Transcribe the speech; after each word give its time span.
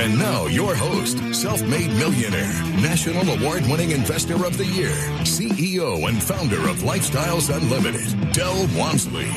And 0.00 0.18
now, 0.18 0.46
your 0.46 0.74
host, 0.74 1.18
self 1.34 1.62
made 1.64 1.90
millionaire, 1.90 2.50
national 2.80 3.28
award 3.28 3.62
winning 3.66 3.90
investor 3.90 4.46
of 4.46 4.56
the 4.56 4.64
year, 4.64 4.90
CEO 5.20 6.08
and 6.08 6.20
founder 6.20 6.60
of 6.68 6.78
Lifestyles 6.78 7.54
Unlimited, 7.54 8.32
Del 8.32 8.66
Walmsley. 8.74 9.30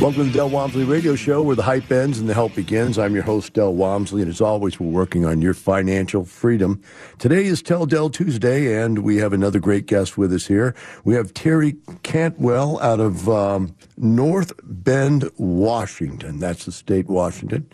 Welcome 0.00 0.26
to 0.26 0.30
the 0.30 0.32
Del 0.32 0.50
Walmsley 0.50 0.84
Radio 0.84 1.16
Show, 1.16 1.42
where 1.42 1.56
the 1.56 1.62
hype 1.62 1.90
ends 1.90 2.20
and 2.20 2.28
the 2.28 2.34
help 2.34 2.54
begins. 2.54 2.96
I'm 2.96 3.14
your 3.14 3.24
host, 3.24 3.54
Del 3.54 3.74
Walmsley, 3.74 4.22
and 4.22 4.30
as 4.30 4.40
always, 4.40 4.78
we're 4.78 4.86
working 4.88 5.24
on 5.24 5.42
your 5.42 5.54
financial 5.54 6.24
freedom. 6.24 6.80
Today 7.18 7.46
is 7.46 7.60
Tell 7.60 7.86
Del 7.86 8.08
Tuesday, 8.08 8.80
and 8.80 9.00
we 9.00 9.16
have 9.16 9.32
another 9.32 9.58
great 9.58 9.86
guest 9.86 10.16
with 10.16 10.32
us 10.32 10.46
here. 10.46 10.76
We 11.04 11.14
have 11.14 11.34
Terry 11.34 11.76
Cantwell 12.04 12.80
out 12.80 13.00
of 13.00 13.28
um, 13.28 13.74
North 13.96 14.52
Bend, 14.62 15.28
Washington. 15.38 16.38
That's 16.38 16.66
the 16.66 16.72
state, 16.72 17.08
Washington. 17.08 17.68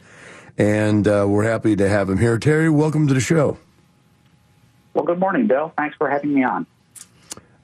And 0.60 1.08
uh, 1.08 1.24
we're 1.26 1.44
happy 1.44 1.74
to 1.74 1.88
have 1.88 2.10
him 2.10 2.18
here. 2.18 2.38
Terry, 2.38 2.68
welcome 2.68 3.08
to 3.08 3.14
the 3.14 3.20
show. 3.20 3.56
Well, 4.92 5.06
good 5.06 5.18
morning, 5.18 5.46
Bill. 5.46 5.72
Thanks 5.78 5.96
for 5.96 6.10
having 6.10 6.34
me 6.34 6.44
on. 6.44 6.66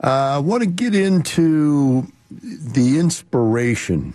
Uh, 0.02 0.36
I 0.36 0.38
want 0.38 0.62
to 0.62 0.66
get 0.66 0.94
into 0.94 2.10
the 2.30 2.98
inspiration 2.98 4.14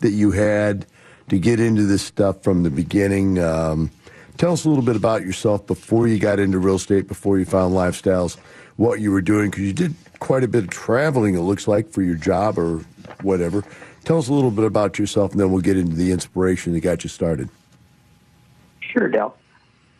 that 0.00 0.10
you 0.10 0.32
had 0.32 0.84
to 1.30 1.38
get 1.38 1.58
into 1.58 1.84
this 1.84 2.02
stuff 2.02 2.42
from 2.42 2.64
the 2.64 2.70
beginning. 2.70 3.38
Um, 3.38 3.90
tell 4.36 4.52
us 4.52 4.66
a 4.66 4.68
little 4.68 4.84
bit 4.84 4.96
about 4.96 5.22
yourself 5.22 5.66
before 5.66 6.06
you 6.06 6.18
got 6.18 6.38
into 6.38 6.58
real 6.58 6.76
estate, 6.76 7.08
before 7.08 7.38
you 7.38 7.46
found 7.46 7.72
lifestyles, 7.72 8.36
what 8.76 9.00
you 9.00 9.10
were 9.10 9.22
doing, 9.22 9.48
because 9.48 9.64
you 9.64 9.72
did 9.72 9.94
quite 10.18 10.44
a 10.44 10.48
bit 10.48 10.64
of 10.64 10.70
traveling, 10.70 11.34
it 11.34 11.40
looks 11.40 11.66
like, 11.66 11.88
for 11.88 12.02
your 12.02 12.16
job 12.16 12.58
or 12.58 12.84
whatever. 13.22 13.64
Tell 14.04 14.18
us 14.18 14.28
a 14.28 14.34
little 14.34 14.50
bit 14.50 14.66
about 14.66 14.98
yourself, 14.98 15.30
and 15.30 15.40
then 15.40 15.50
we'll 15.50 15.62
get 15.62 15.78
into 15.78 15.96
the 15.96 16.12
inspiration 16.12 16.74
that 16.74 16.80
got 16.80 17.04
you 17.04 17.08
started. 17.08 17.48
Sure. 18.98 19.34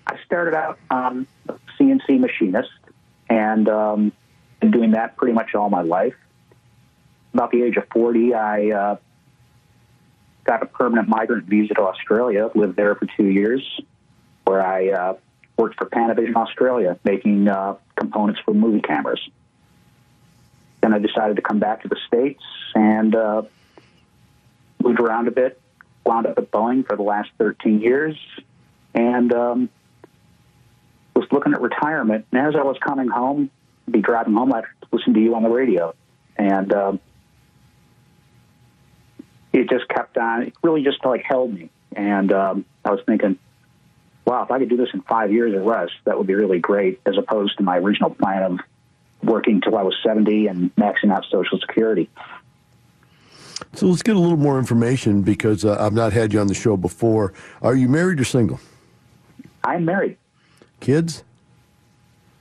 I 0.07 0.17
started 0.25 0.55
out 0.55 0.79
um, 0.91 1.27
a 1.49 1.55
CNC 1.79 2.19
machinist 2.19 2.71
and 3.29 3.69
um, 3.69 4.13
been 4.61 4.71
doing 4.71 4.91
that 4.93 5.17
pretty 5.17 5.35
much 5.35 5.55
all 5.55 5.69
my 5.69 5.83
life. 5.83 6.15
About 7.35 7.51
the 7.51 7.63
age 7.63 7.77
of 7.77 7.85
40, 7.93 8.35
I 8.35 8.71
uh, 8.71 8.97
got 10.45 10.63
a 10.63 10.67
permanent 10.67 11.09
migrant 11.09 11.45
visa 11.45 11.75
to 11.75 11.83
Australia, 11.83 12.51
lived 12.55 12.75
there 12.77 12.95
for 12.95 13.07
two 13.17 13.27
years, 13.27 13.63
where 14.45 14.65
I 14.65 14.89
uh, 14.89 15.15
worked 15.59 15.77
for 15.77 15.87
Panavision 15.87 16.37
Australia, 16.37 16.99
making 17.05 17.49
uh, 17.49 17.77
components 17.97 18.41
for 18.45 18.55
movie 18.55 18.81
cameras. 18.81 19.21
Then 20.81 20.95
I 20.95 20.99
decided 20.99 21.37
to 21.37 21.43
come 21.43 21.59
back 21.59 21.83
to 21.83 21.89
the 21.89 21.99
States 22.07 22.43
and 22.75 23.15
uh, 23.15 23.43
moved 24.83 25.01
around 25.01 25.29
a 25.29 25.33
bit, 25.33 25.61
wound 26.07 26.27
up 26.27 26.39
at 26.39 26.51
Boeing 26.51 26.87
for 26.87 26.97
the 26.97 27.03
last 27.03 27.29
13 27.37 27.81
years, 27.81 28.17
and 28.95 29.33
um, 29.33 29.69
was 31.15 31.27
looking 31.31 31.53
at 31.53 31.61
retirement. 31.61 32.27
And 32.33 32.47
as 32.47 32.55
I 32.57 32.63
was 32.63 32.77
coming 32.79 33.09
home, 33.09 33.51
be 33.91 34.01
driving 34.01 34.35
home, 34.35 34.53
I'd 34.53 34.65
listen 34.93 35.15
to 35.15 35.21
you 35.21 35.35
on 35.35 35.43
the 35.43 35.49
radio. 35.49 35.95
And 36.37 36.73
um, 36.73 37.01
it 39.53 39.69
just 39.69 39.89
kept 39.89 40.17
on. 40.17 40.43
It 40.43 40.55
really 40.63 40.83
just 40.83 41.05
like 41.05 41.23
held 41.23 41.53
me. 41.53 41.71
And 41.95 42.33
um, 42.33 42.65
I 42.85 42.91
was 42.91 43.01
thinking, 43.07 43.39
wow, 44.25 44.45
if 44.45 44.51
I 44.51 44.59
could 44.59 44.69
do 44.69 44.77
this 44.77 44.91
in 44.93 45.03
five 45.03 45.33
years 45.33 45.55
or 45.55 45.63
less, 45.63 45.89
that 46.05 46.19
would 46.19 46.27
be 46.27 46.35
really 46.35 46.59
great, 46.59 47.01
as 47.07 47.17
opposed 47.17 47.57
to 47.59 47.65
my 47.65 47.79
original 47.79 48.11
plan 48.11 48.43
of 48.43 48.61
working 49.23 49.61
till 49.61 49.77
I 49.77 49.83
was 49.83 49.97
70 50.05 50.47
and 50.47 50.75
maxing 50.77 51.13
out 51.13 51.25
Social 51.31 51.59
Security. 51.59 52.09
So 53.75 53.87
let's 53.87 54.03
get 54.03 54.17
a 54.17 54.19
little 54.19 54.37
more 54.37 54.59
information 54.59 55.23
because 55.23 55.65
uh, 55.65 55.77
I've 55.81 55.93
not 55.93 56.13
had 56.13 56.33
you 56.33 56.41
on 56.41 56.47
the 56.47 56.55
show 56.55 56.77
before. 56.77 57.33
Are 57.63 57.75
you 57.75 57.89
married 57.89 58.21
or 58.21 58.25
single? 58.25 58.61
I'm 59.69 59.85
married. 59.85 60.17
Kids? 60.81 61.23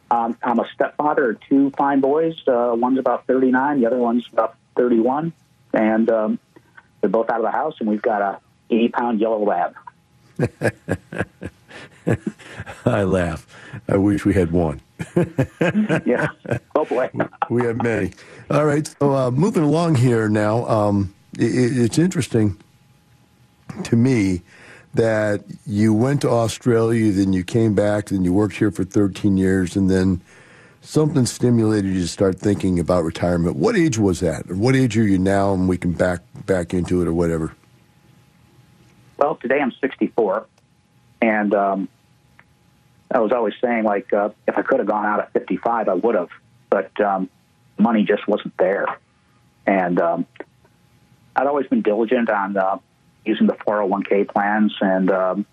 Um, 0.09 0.37
I'm 0.41 0.59
a 0.59 0.67
stepfather 0.73 1.31
of 1.31 1.41
two 1.41 1.71
fine 1.71 1.99
boys. 1.99 2.35
Uh, 2.47 2.73
one's 2.75 2.97
about 2.97 3.27
39, 3.27 3.81
the 3.81 3.87
other 3.87 3.97
one's 3.97 4.25
about 4.31 4.55
31. 4.77 5.33
And 5.73 6.09
um, 6.09 6.39
they're 7.01 7.09
both 7.09 7.29
out 7.29 7.37
of 7.37 7.43
the 7.43 7.51
house, 7.51 7.75
and 7.79 7.89
we've 7.89 8.01
got 8.01 8.21
a 8.21 8.39
80 8.69 8.89
pound 8.89 9.19
yellow 9.19 9.43
lab. 9.43 9.75
I 12.85 13.03
laugh. 13.03 13.45
I 13.89 13.97
wish 13.97 14.23
we 14.23 14.33
had 14.33 14.51
one. 14.51 14.79
yeah. 16.05 16.27
Oh 16.75 16.85
boy. 16.85 17.09
we 17.49 17.65
have 17.65 17.83
many. 17.83 18.13
All 18.49 18.65
right. 18.65 18.87
So 18.99 19.13
uh, 19.13 19.31
moving 19.31 19.63
along 19.63 19.95
here 19.95 20.29
now, 20.29 20.65
um, 20.67 21.13
it, 21.37 21.77
it's 21.77 21.97
interesting 21.97 22.57
to 23.83 23.95
me 23.97 24.41
that 24.97 25.43
you 25.65 25.93
went 25.93 26.21
to 26.21 26.29
Australia, 26.29 27.11
then 27.11 27.33
you 27.33 27.43
came 27.43 27.73
back, 27.73 28.07
then 28.07 28.23
you 28.23 28.33
worked 28.33 28.55
here 28.55 28.71
for 28.71 28.83
13 28.83 29.37
years, 29.37 29.75
and 29.75 29.89
then 29.89 30.21
something 30.81 31.25
stimulated 31.25 31.93
you 31.93 32.01
to 32.01 32.07
start 32.07 32.39
thinking 32.39 32.79
about 32.79 33.03
retirement. 33.03 33.55
What 33.55 33.75
age 33.75 33.97
was 33.97 34.19
that? 34.19 34.47
What 34.47 34.75
age 34.75 34.97
are 34.97 35.07
you 35.07 35.17
now? 35.17 35.53
And 35.53 35.69
we 35.69 35.77
can 35.77 35.93
back 35.93 36.21
back 36.45 36.73
into 36.73 37.01
it 37.01 37.07
or 37.07 37.13
whatever. 37.13 37.53
Well, 39.17 39.35
today 39.35 39.59
I'm 39.59 39.71
64, 39.81 40.45
and 41.21 41.53
um, 41.53 41.89
I 43.11 43.19
was 43.19 43.31
always 43.31 43.53
saying 43.61 43.83
like 43.83 44.11
uh, 44.13 44.29
if 44.47 44.57
I 44.57 44.61
could 44.61 44.79
have 44.79 44.87
gone 44.87 45.05
out 45.05 45.19
at 45.19 45.33
55, 45.33 45.89
I 45.89 45.93
would 45.93 46.15
have, 46.15 46.29
but 46.69 46.99
um, 47.01 47.29
money 47.77 48.03
just 48.03 48.27
wasn't 48.27 48.55
there, 48.57 48.85
and 49.65 49.99
um, 49.99 50.25
I'd 51.35 51.47
always 51.47 51.67
been 51.67 51.81
diligent 51.81 52.29
on 52.29 52.57
uh, 52.57 52.77
using 53.27 53.47
the 53.47 53.53
401k 53.53 54.27
plans, 54.27 54.75
and 54.81 55.11
um, 55.11 55.45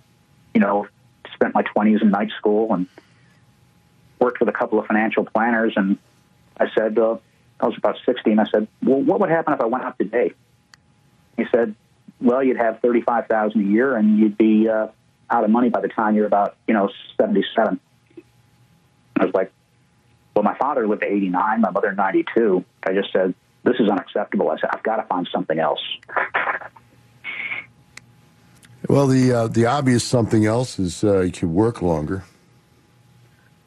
you 0.54 0.60
know, 0.60 0.86
spent 1.32 1.54
my 1.54 1.62
20s 1.62 2.02
in 2.02 2.10
night 2.10 2.30
school 2.38 2.72
and 2.72 2.86
worked 4.18 4.40
with 4.40 4.48
a 4.48 4.52
couple 4.52 4.78
of 4.78 4.86
financial 4.86 5.24
planners, 5.24 5.74
and 5.76 5.98
I 6.56 6.66
said, 6.74 6.98
uh, 6.98 7.16
I 7.60 7.66
was 7.66 7.76
about 7.76 7.96
60, 8.04 8.30
and 8.30 8.40
I 8.40 8.46
said, 8.50 8.68
well, 8.82 9.00
what 9.00 9.20
would 9.20 9.30
happen 9.30 9.54
if 9.54 9.60
I 9.60 9.66
went 9.66 9.84
out 9.84 9.98
today? 9.98 10.32
He 11.36 11.44
said, 11.50 11.74
well, 12.20 12.42
you'd 12.42 12.56
have 12.56 12.80
35000 12.80 13.60
a 13.60 13.64
year, 13.64 13.96
and 13.96 14.18
you'd 14.18 14.38
be 14.38 14.68
uh, 14.68 14.88
out 15.30 15.44
of 15.44 15.50
money 15.50 15.68
by 15.68 15.80
the 15.80 15.88
time 15.88 16.14
you're 16.14 16.26
about, 16.26 16.56
you 16.66 16.74
know, 16.74 16.90
77. 17.16 17.80
I 19.16 19.24
was 19.24 19.34
like, 19.34 19.52
well, 20.34 20.42
my 20.42 20.56
father 20.56 20.86
lived 20.86 21.02
to 21.02 21.12
89, 21.12 21.60
my 21.60 21.70
mother 21.70 21.92
92. 21.92 22.64
I 22.84 22.92
just 22.92 23.12
said, 23.12 23.34
this 23.62 23.76
is 23.78 23.88
unacceptable. 23.88 24.50
I 24.50 24.58
said, 24.58 24.70
I've 24.72 24.82
got 24.82 24.96
to 24.96 25.04
find 25.04 25.28
something 25.32 25.58
else. 25.58 25.80
Well, 28.88 29.06
the 29.06 29.32
uh, 29.32 29.48
the 29.48 29.66
obvious 29.66 30.04
something 30.04 30.44
else 30.44 30.78
is 30.78 31.02
uh, 31.02 31.20
you 31.20 31.32
can 31.32 31.54
work 31.54 31.82
longer. 31.82 32.24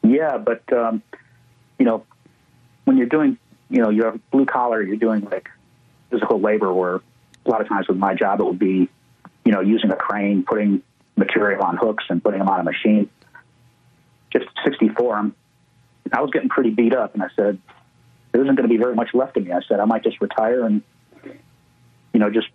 Yeah, 0.02 0.38
but 0.38 0.62
um, 0.72 1.02
you 1.78 1.84
know, 1.84 2.04
when 2.84 2.96
you're 2.96 3.08
doing 3.08 3.38
you 3.70 3.82
know, 3.82 3.90
you're 3.90 4.18
blue 4.30 4.46
collar, 4.46 4.82
you're 4.82 4.96
doing 4.96 5.24
like 5.24 5.48
physical 6.10 6.40
labor 6.40 6.72
where 6.72 6.96
a 6.96 7.50
lot 7.50 7.60
of 7.60 7.68
times 7.68 7.88
with 7.88 7.98
my 7.98 8.14
job 8.14 8.40
it 8.40 8.44
would 8.44 8.58
be, 8.58 8.88
you 9.44 9.52
know, 9.52 9.60
using 9.60 9.90
a 9.90 9.96
crane, 9.96 10.42
putting 10.42 10.82
material 11.16 11.62
on 11.62 11.76
hooks 11.76 12.04
and 12.08 12.22
putting 12.22 12.38
them 12.38 12.48
on 12.48 12.60
a 12.60 12.64
machine. 12.64 13.10
Just 14.32 14.46
64, 14.64 15.16
I'm, 15.16 15.34
I 16.12 16.20
was 16.20 16.30
getting 16.30 16.48
pretty 16.48 16.70
beat 16.70 16.94
up, 16.94 17.14
and 17.14 17.22
I 17.22 17.28
said, 17.36 17.58
there 18.32 18.42
isn't 18.42 18.54
going 18.56 18.68
to 18.68 18.72
be 18.72 18.78
very 18.78 18.94
much 18.94 19.10
left 19.14 19.36
of 19.36 19.44
me. 19.44 19.52
I 19.52 19.60
said, 19.68 19.80
I 19.80 19.84
might 19.84 20.02
just 20.02 20.20
retire 20.20 20.64
and, 20.64 20.82
you 21.24 22.20
know, 22.20 22.30
just 22.30 22.48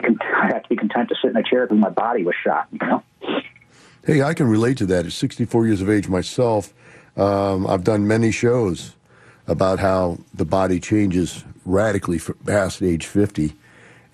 I 0.00 0.46
have 0.52 0.62
to 0.62 0.68
be 0.68 0.76
content 0.76 1.08
to 1.08 1.14
sit 1.20 1.30
in 1.30 1.36
a 1.36 1.42
chair 1.42 1.66
because 1.66 1.78
my 1.78 1.90
body 1.90 2.24
was 2.24 2.34
shot, 2.44 2.68
you 2.72 2.78
know? 2.86 3.02
Hey, 4.04 4.22
I 4.22 4.32
can 4.32 4.46
relate 4.46 4.78
to 4.78 4.86
that. 4.86 5.06
At 5.06 5.12
64 5.12 5.66
years 5.66 5.82
of 5.82 5.90
age 5.90 6.08
myself, 6.08 6.72
um, 7.16 7.66
I've 7.66 7.84
done 7.84 8.06
many 8.06 8.30
shows 8.30 8.94
about 9.46 9.78
how 9.78 10.18
the 10.32 10.44
body 10.44 10.78
changes 10.80 11.44
radically 11.64 12.20
past 12.46 12.82
age 12.82 13.06
50. 13.06 13.54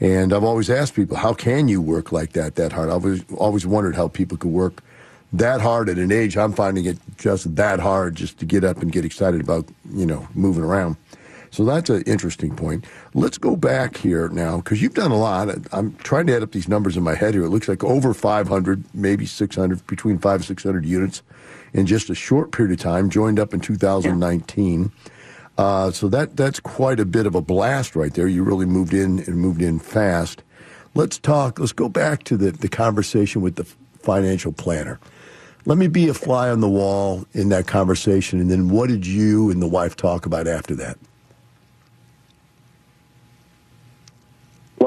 And 0.01 0.33
I've 0.33 0.45
always 0.45 0.71
asked 0.71 0.95
people, 0.95 1.17
how 1.17 1.35
can 1.35 1.69
you 1.69 1.81
work 1.81 2.13
like 2.13 2.33
that, 2.33 2.57
that 2.57 2.73
hard? 2.73 2.89
I've 2.89 3.05
always, 3.05 3.25
always 3.37 3.67
wondered 3.67 3.95
how 3.95 4.09
people 4.09 4.37
could 4.37 4.51
work 4.51 4.83
that 5.33 5.61
hard 5.61 5.89
at 5.89 5.99
an 5.99 6.13
age. 6.13 6.37
I'm 6.37 6.53
finding 6.53 6.85
it 6.85 6.99
just 7.17 7.55
that 7.57 7.81
hard 7.81 8.15
just 8.15 8.39
to 8.39 8.47
get 8.47 8.65
up 8.65 8.79
and 8.79 8.91
get 8.91 9.05
excited 9.05 9.41
about, 9.41 9.67
you 9.93 10.07
know, 10.07 10.27
moving 10.35 10.63
around. 10.63 10.97
So 11.55 11.65
that's 11.65 11.89
an 11.89 12.03
interesting 12.03 12.57
point. 12.57 12.85
Let's 13.15 13.39
go 13.39 13.55
back 13.55 13.97
here 13.97 14.29
now 14.29 14.57
because 14.57 14.83
you've 14.83 14.95
done 14.95 15.13
a 15.13 15.17
lot. 15.17 15.49
I'm 15.71 15.95
trying 15.99 16.27
to 16.27 16.35
add 16.35 16.43
up 16.43 16.51
these 16.51 16.67
numbers 16.67 16.97
in 16.97 17.05
my 17.05 17.15
head 17.15 17.33
here. 17.33 17.45
It 17.45 17.51
looks 17.51 17.69
like 17.69 17.85
over 17.85 18.13
500, 18.13 18.83
maybe 18.93 19.25
600, 19.25 19.87
between 19.87 20.19
five 20.19 20.41
and 20.41 20.45
600 20.45 20.85
units 20.85 21.23
in 21.73 21.87
just 21.87 22.11
a 22.11 22.15
short 22.17 22.51
period 22.51 22.73
of 22.73 22.83
time. 22.83 23.09
Joined 23.09 23.39
up 23.39 23.55
in 23.55 23.61
2019. 23.61 24.83
Yeah. 24.83 25.11
Uh, 25.57 25.93
so 25.93 26.09
that 26.09 26.37
that's 26.37 26.59
quite 26.59 26.99
a 26.99 27.05
bit 27.05 27.25
of 27.25 27.37
a 27.37 27.41
blast 27.41 27.95
right 27.95 28.13
there. 28.15 28.27
You 28.27 28.43
really 28.43 28.67
moved 28.67 28.93
in 28.93 29.21
and 29.21 29.37
moved 29.37 29.63
in 29.63 29.79
fast. 29.79 30.43
Let's 30.97 31.19
talk. 31.19 31.61
Let's 31.61 31.71
go 31.71 31.89
back 31.89 32.25
to 32.25 32.37
the, 32.37 32.51
the 32.51 32.69
conversation 32.69 33.43
with 33.43 33.55
the 33.55 33.65
financial 34.01 34.51
planner. 34.51 34.99
Let 35.67 35.79
me 35.79 35.87
be 35.87 36.09
a 36.09 36.15
fly 36.15 36.51
on 36.51 36.59
the 36.59 36.69
wall 36.69 37.25
in 37.33 37.51
that 37.51 37.69
conversation, 37.69 38.41
and 38.41 38.51
then 38.51 38.71
what 38.71 38.89
did 38.89 39.07
you 39.07 39.53
and 39.53 39.63
the 39.63 39.69
wife 39.69 39.95
talk 39.95 40.27
about 40.27 40.49
after 40.49 40.75
that? 40.75 40.99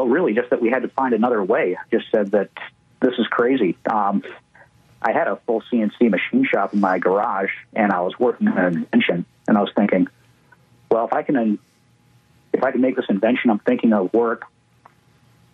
Really, 0.07 0.33
just 0.33 0.49
that 0.49 0.61
we 0.61 0.69
had 0.69 0.83
to 0.83 0.89
find 0.89 1.13
another 1.13 1.43
way. 1.43 1.75
I 1.75 1.95
just 1.95 2.11
said 2.11 2.31
that 2.31 2.49
this 3.01 3.13
is 3.17 3.27
crazy. 3.27 3.77
Um, 3.89 4.23
I 5.01 5.11
had 5.11 5.27
a 5.27 5.37
full 5.45 5.61
CNC 5.71 6.09
machine 6.09 6.45
shop 6.45 6.73
in 6.73 6.79
my 6.79 6.99
garage, 6.99 7.51
and 7.73 7.91
I 7.91 8.01
was 8.01 8.17
working 8.19 8.47
on 8.47 8.57
an 8.57 8.73
invention, 8.75 9.25
and 9.47 9.57
I 9.57 9.61
was 9.61 9.71
thinking, 9.75 10.07
well, 10.89 11.05
if 11.05 11.13
I 11.13 11.21
can, 11.21 11.59
if 12.53 12.63
I 12.63 12.71
can 12.71 12.81
make 12.81 12.95
this 12.95 13.05
invention 13.09 13.49
I'm 13.49 13.59
thinking 13.59 13.93
of 13.93 14.13
work, 14.13 14.45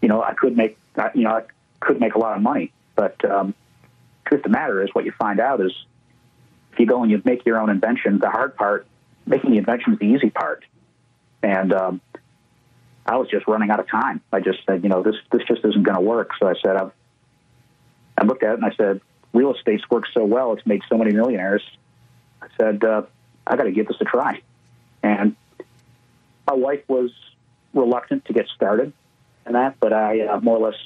you 0.01 0.07
know, 0.07 0.23
I 0.23 0.33
could 0.33 0.55
make, 0.55 0.77
you 1.15 1.23
know, 1.23 1.31
I 1.31 1.44
could 1.79 2.00
make 2.00 2.15
a 2.15 2.19
lot 2.19 2.35
of 2.35 2.41
money. 2.41 2.71
But 2.95 3.23
um, 3.25 3.53
truth 4.25 4.39
of 4.39 4.44
the 4.44 4.50
matter 4.50 4.83
is, 4.83 4.89
what 4.94 5.05
you 5.05 5.11
find 5.11 5.39
out 5.39 5.59
is, 5.61 5.71
if 6.71 6.79
you 6.79 6.85
go 6.85 7.01
and 7.01 7.11
you 7.11 7.21
make 7.23 7.45
your 7.45 7.59
own 7.59 7.69
invention, 7.69 8.19
the 8.19 8.29
hard 8.29 8.55
part, 8.55 8.88
making 9.25 9.51
the 9.51 9.57
invention 9.57 9.94
is 9.94 10.00
the 10.00 10.05
easy 10.05 10.29
part, 10.29 10.63
and 11.41 11.73
um, 11.73 12.01
I 13.05 13.17
was 13.17 13.27
just 13.29 13.47
running 13.47 13.69
out 13.69 13.79
of 13.79 13.89
time. 13.89 14.21
I 14.31 14.39
just 14.39 14.59
said, 14.65 14.83
you 14.83 14.89
know, 14.89 15.03
this 15.03 15.15
this 15.31 15.41
just 15.47 15.63
isn't 15.65 15.83
going 15.83 15.95
to 15.95 16.01
work. 16.01 16.31
So 16.39 16.47
I 16.47 16.53
said, 16.63 16.75
I've, 16.75 16.91
I 18.17 18.25
looked 18.25 18.44
at 18.44 18.53
it 18.53 18.55
and 18.55 18.65
I 18.65 18.75
said, 18.75 19.01
real 19.33 19.53
estate's 19.53 19.83
worked 19.89 20.09
so 20.13 20.23
well, 20.23 20.53
it's 20.53 20.65
made 20.65 20.81
so 20.89 20.97
many 20.97 21.11
millionaires. 21.11 21.63
I 22.41 22.47
said, 22.59 22.83
uh, 22.83 23.03
I 23.45 23.55
got 23.55 23.63
to 23.63 23.71
give 23.71 23.88
this 23.88 23.97
a 24.00 24.05
try. 24.05 24.41
And 25.01 25.35
my 26.47 26.53
wife 26.53 26.83
was 26.88 27.11
reluctant 27.73 28.25
to 28.25 28.33
get 28.33 28.47
started 28.55 28.94
in 29.45 29.53
that, 29.53 29.75
but 29.79 29.91
I 29.91 30.21
uh, 30.21 30.39
more 30.39 30.57
or 30.57 30.69
less 30.69 30.79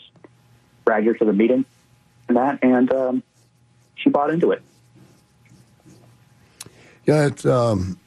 dragged 0.86 1.08
her 1.08 1.14
to 1.14 1.26
the 1.26 1.34
meeting 1.34 1.66
and 2.28 2.38
that, 2.38 2.60
and 2.62 2.92
um, 2.92 3.24
she 3.96 4.10
bought 4.10 4.30
into 4.32 4.52
it. 4.52 4.62
Yeah, 7.06 7.28
it's 7.28 7.46
um, 7.46 8.00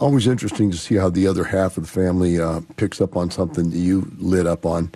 always 0.00 0.26
interesting 0.26 0.70
to 0.70 0.76
see 0.76 0.96
how 0.96 1.10
the 1.10 1.26
other 1.26 1.44
half 1.44 1.76
of 1.76 1.84
the 1.84 1.90
family 1.90 2.40
uh, 2.40 2.60
picks 2.76 3.00
up 3.00 3.16
on 3.16 3.30
something 3.30 3.70
that 3.70 3.78
you 3.78 4.10
lit 4.18 4.46
up 4.46 4.66
on. 4.66 4.90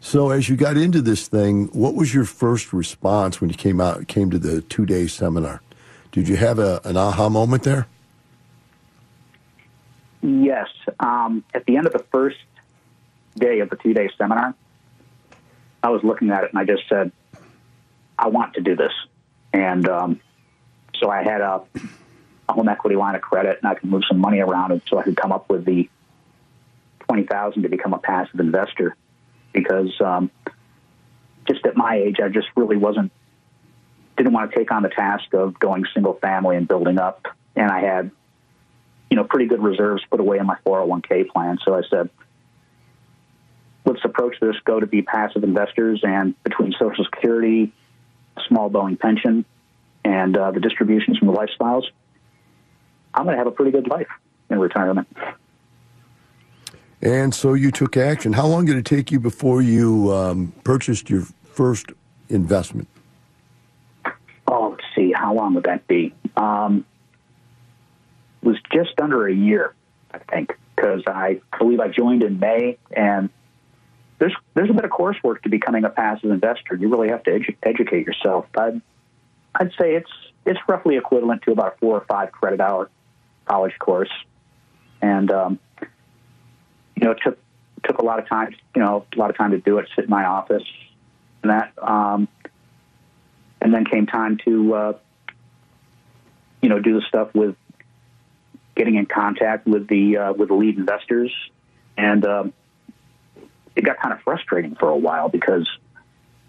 So, 0.00 0.30
as 0.30 0.48
you 0.48 0.56
got 0.56 0.76
into 0.76 1.00
this 1.00 1.28
thing, 1.28 1.66
what 1.68 1.94
was 1.94 2.14
your 2.14 2.24
first 2.24 2.72
response 2.72 3.40
when 3.40 3.50
you 3.50 3.56
came 3.56 3.80
out 3.80 4.06
came 4.06 4.30
to 4.30 4.38
the 4.38 4.60
two 4.62 4.86
day 4.86 5.06
seminar? 5.06 5.62
Did 6.12 6.28
you 6.28 6.36
have 6.36 6.58
a, 6.58 6.80
an 6.84 6.96
aha 6.96 7.28
moment 7.28 7.62
there? 7.64 7.86
Yes. 10.22 10.68
Um, 11.00 11.44
at 11.52 11.66
the 11.66 11.76
end 11.76 11.86
of 11.86 11.92
the 11.92 12.04
first 12.12 12.38
day 13.36 13.60
of 13.60 13.70
the 13.70 13.76
two 13.76 13.94
day 13.94 14.08
seminar, 14.16 14.54
I 15.82 15.90
was 15.90 16.02
looking 16.04 16.30
at 16.30 16.44
it 16.44 16.50
and 16.50 16.58
I 16.58 16.64
just 16.64 16.88
said, 16.88 17.10
"I 18.18 18.28
want 18.28 18.54
to 18.54 18.60
do 18.60 18.76
this," 18.76 18.92
and 19.52 19.88
um, 19.88 20.20
so 21.00 21.10
I 21.10 21.22
had 21.22 21.40
a 21.40 21.62
a 22.48 22.52
home 22.52 22.68
equity 22.68 22.96
line 22.96 23.14
of 23.14 23.22
credit 23.22 23.58
and 23.62 23.70
I 23.70 23.74
could 23.74 23.88
move 23.88 24.02
some 24.08 24.18
money 24.18 24.40
around 24.40 24.80
so 24.88 24.98
I 24.98 25.02
could 25.02 25.16
come 25.16 25.32
up 25.32 25.48
with 25.48 25.64
the 25.64 25.88
20000 27.08 27.62
to 27.62 27.68
become 27.68 27.94
a 27.94 27.98
passive 27.98 28.40
investor 28.40 28.96
because 29.52 29.92
um, 30.00 30.30
just 31.46 31.64
at 31.66 31.76
my 31.76 31.96
age, 31.96 32.16
I 32.22 32.28
just 32.28 32.48
really 32.56 32.76
wasn't, 32.76 33.12
didn't 34.16 34.32
want 34.32 34.50
to 34.50 34.56
take 34.56 34.70
on 34.72 34.82
the 34.82 34.88
task 34.88 35.32
of 35.34 35.58
going 35.58 35.84
single 35.94 36.14
family 36.14 36.56
and 36.56 36.66
building 36.66 36.98
up. 36.98 37.26
And 37.56 37.70
I 37.70 37.80
had, 37.80 38.10
you 39.10 39.16
know, 39.16 39.24
pretty 39.24 39.46
good 39.46 39.62
reserves 39.62 40.02
put 40.10 40.20
away 40.20 40.38
in 40.38 40.46
my 40.46 40.56
401k 40.66 41.28
plan. 41.28 41.58
So 41.64 41.74
I 41.74 41.82
said, 41.88 42.10
let's 43.84 44.04
approach 44.04 44.36
this, 44.40 44.56
go 44.64 44.80
to 44.80 44.86
be 44.86 45.02
passive 45.02 45.44
investors 45.44 46.00
and 46.02 46.42
between 46.42 46.72
Social 46.78 47.04
Security, 47.04 47.72
small 48.48 48.70
Boeing 48.70 48.98
pension, 48.98 49.44
and 50.04 50.36
uh, 50.36 50.50
the 50.50 50.60
distributions 50.60 51.18
from 51.18 51.28
the 51.28 51.34
lifestyles, 51.34 51.84
I'm 53.14 53.24
going 53.24 53.34
to 53.34 53.38
have 53.38 53.46
a 53.46 53.52
pretty 53.52 53.70
good 53.70 53.88
life 53.88 54.08
in 54.50 54.58
retirement. 54.58 55.08
And 57.00 57.34
so 57.34 57.54
you 57.54 57.70
took 57.70 57.96
action. 57.96 58.32
How 58.32 58.46
long 58.46 58.64
did 58.64 58.76
it 58.76 58.84
take 58.84 59.12
you 59.12 59.20
before 59.20 59.62
you 59.62 60.12
um, 60.12 60.52
purchased 60.64 61.10
your 61.10 61.22
first 61.44 61.92
investment? 62.28 62.88
Oh, 64.48 64.70
let's 64.70 64.84
see. 64.96 65.12
How 65.12 65.34
long 65.34 65.54
would 65.54 65.64
that 65.64 65.86
be? 65.86 66.14
Um, 66.36 66.84
it 68.42 68.48
was 68.48 68.56
just 68.72 68.98
under 69.00 69.26
a 69.26 69.34
year, 69.34 69.74
I 70.12 70.18
think, 70.18 70.56
because 70.74 71.02
I 71.06 71.40
believe 71.58 71.80
I 71.80 71.88
joined 71.88 72.22
in 72.22 72.38
May, 72.38 72.78
and 72.92 73.30
there's 74.18 74.34
there's 74.54 74.70
a 74.70 74.74
bit 74.74 74.84
of 74.84 74.90
coursework 74.90 75.42
to 75.42 75.48
becoming 75.48 75.84
a 75.84 75.90
passive 75.90 76.30
investor. 76.30 76.74
You 76.74 76.88
really 76.88 77.08
have 77.08 77.22
to 77.24 77.30
edu- 77.30 77.56
educate 77.62 78.06
yourself. 78.06 78.46
I'd 78.56 78.80
I'd 79.54 79.72
say 79.78 79.94
it's 79.94 80.10
it's 80.46 80.60
roughly 80.68 80.96
equivalent 80.96 81.42
to 81.42 81.52
about 81.52 81.78
four 81.80 81.96
or 81.96 82.04
five 82.06 82.32
credit 82.32 82.60
hour 82.60 82.90
college 83.46 83.78
course, 83.78 84.10
and 85.00 85.30
um, 85.30 85.58
you 85.80 87.04
know, 87.04 87.12
it 87.12 87.18
took 87.22 87.38
took 87.84 87.98
a 87.98 88.04
lot 88.04 88.18
of 88.18 88.28
time. 88.28 88.54
You 88.74 88.82
know, 88.82 89.06
a 89.14 89.18
lot 89.18 89.30
of 89.30 89.36
time 89.36 89.52
to 89.52 89.58
do 89.58 89.78
it. 89.78 89.88
Sit 89.94 90.04
in 90.04 90.10
my 90.10 90.24
office, 90.24 90.64
and 91.42 91.50
that, 91.50 91.72
um, 91.82 92.28
and 93.60 93.72
then 93.72 93.84
came 93.84 94.06
time 94.06 94.38
to 94.44 94.74
uh, 94.74 94.92
you 96.62 96.68
know 96.68 96.78
do 96.80 96.94
the 96.94 97.02
stuff 97.08 97.28
with 97.34 97.56
getting 98.74 98.96
in 98.96 99.06
contact 99.06 99.66
with 99.66 99.86
the 99.88 100.16
uh, 100.16 100.32
with 100.32 100.48
the 100.48 100.54
lead 100.54 100.78
investors, 100.78 101.32
and 101.96 102.24
um, 102.24 102.52
it 103.76 103.84
got 103.84 103.98
kind 104.00 104.12
of 104.12 104.20
frustrating 104.22 104.74
for 104.76 104.88
a 104.88 104.96
while 104.96 105.28
because 105.28 105.68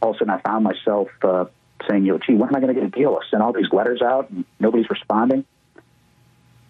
all 0.01 0.11
of 0.11 0.15
a 0.15 0.19
sudden 0.19 0.33
I 0.33 0.39
found 0.41 0.63
myself 0.63 1.09
uh, 1.23 1.45
saying, 1.89 2.05
"You 2.05 2.13
know, 2.13 2.19
gee, 2.19 2.35
when 2.35 2.49
am 2.49 2.55
I 2.55 2.59
going 2.59 2.73
to 2.73 2.79
get 2.79 2.87
a 2.87 2.91
deal? 2.91 3.17
I 3.21 3.29
sent 3.29 3.41
all 3.41 3.53
these 3.53 3.71
letters 3.71 4.01
out, 4.01 4.29
and 4.29 4.45
nobody's 4.59 4.89
responding." 4.89 5.45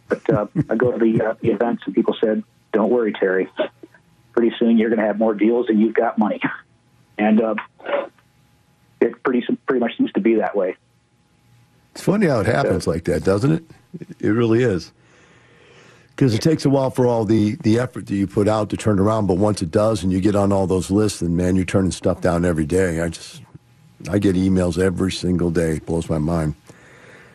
But 0.08 0.30
uh, 0.30 0.48
I 0.70 0.76
go 0.76 0.92
to 0.92 0.98
the, 0.98 1.26
uh, 1.26 1.34
the 1.42 1.50
events, 1.50 1.84
and 1.86 1.96
people 1.96 2.16
said, 2.24 2.44
"Don't 2.74 2.92
worry, 2.92 3.14
Terry. 3.14 3.50
Pretty 4.34 4.56
soon 4.60 4.78
you're 4.78 4.90
going 4.90 5.00
to 5.00 5.06
have 5.06 5.18
more 5.18 5.34
deals 5.34 5.68
than 5.68 5.80
you've 5.80 5.96
got 5.96 6.18
money." 6.18 6.40
And 7.18 7.42
uh, 7.42 7.56
it 9.02 9.24
pretty 9.24 9.46
pretty 9.66 9.80
much 9.80 9.98
seems 9.98 10.12
to 10.14 10.22
be 10.22 10.36
that 10.36 10.56
way. 10.56 10.76
It's 11.94 12.04
funny 12.04 12.28
how 12.28 12.42
it 12.42 12.46
happens 12.46 12.88
like 12.88 13.06
that, 13.06 13.24
doesn't 13.24 13.52
it? 13.52 13.64
It 14.20 14.30
really 14.30 14.64
is. 14.64 14.92
Because 16.10 16.34
it 16.34 16.42
takes 16.42 16.66
a 16.66 16.70
while 16.70 16.90
for 16.92 17.08
all 17.08 17.26
the, 17.26 17.56
the 17.62 17.80
effort 17.80 18.08
that 18.08 18.16
you 18.16 18.28
put 18.28 18.48
out 18.48 18.70
to 18.70 18.78
turn 18.78 19.00
around, 19.00 19.28
but 19.28 19.38
once 19.38 19.62
it 19.62 19.72
does, 19.72 20.04
and 20.04 20.12
you 20.12 20.22
get 20.22 20.36
on 20.36 20.52
all 20.52 20.68
those 20.68 20.92
lists, 20.92 21.22
and 21.22 21.36
man, 21.36 21.56
you're 21.56 21.66
turning 21.66 21.92
stuff 21.92 22.22
down 22.22 22.46
every 22.46 22.66
day. 22.66 23.02
I 23.02 23.10
just, 23.10 23.42
I 24.10 24.20
get 24.20 24.36
emails 24.36 24.78
every 24.78 25.12
single 25.12 25.52
day. 25.52 25.78
It 25.78 25.86
blows 25.86 26.10
my 26.10 26.18
mind. 26.18 26.56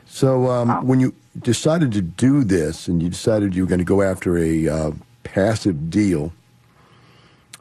So 0.07 0.51
um, 0.51 0.69
wow. 0.69 0.83
when 0.83 1.01
you 1.01 1.15
decided 1.43 1.93
to 1.93 2.03
do 2.03 2.45
this 2.45 2.89
and 2.89 3.03
you 3.03 3.09
decided 3.09 3.55
you 3.55 3.65
were 3.65 3.69
going 3.69 3.79
to 3.79 3.85
go 3.85 4.03
after 4.03 4.39
a 4.39 4.69
uh, 4.69 4.91
passive 5.23 5.91
deal, 5.91 6.33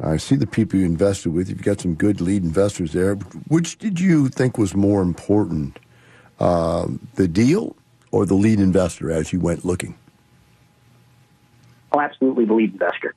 I 0.01 0.17
see 0.17 0.35
the 0.35 0.47
people 0.47 0.79
you 0.79 0.85
invested 0.85 1.33
with. 1.33 1.49
You've 1.49 1.61
got 1.61 1.81
some 1.81 1.95
good 1.95 2.21
lead 2.21 2.43
investors 2.43 2.93
there. 2.93 3.15
Which 3.15 3.77
did 3.77 3.99
you 3.99 4.29
think 4.29 4.57
was 4.57 4.73
more 4.73 5.01
important, 5.01 5.77
uh, 6.39 6.87
the 7.15 7.27
deal 7.27 7.75
or 8.11 8.25
the 8.25 8.35
lead 8.35 8.59
investor 8.59 9.11
as 9.11 9.33
you 9.33 9.39
went 9.39 9.65
looking? 9.65 9.95
Oh, 11.91 11.99
absolutely 11.99 12.45
the 12.45 12.53
lead 12.53 12.73
investor. 12.73 13.13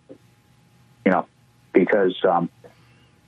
You 1.04 1.12
know, 1.12 1.26
because 1.73 2.16
um, 2.28 2.50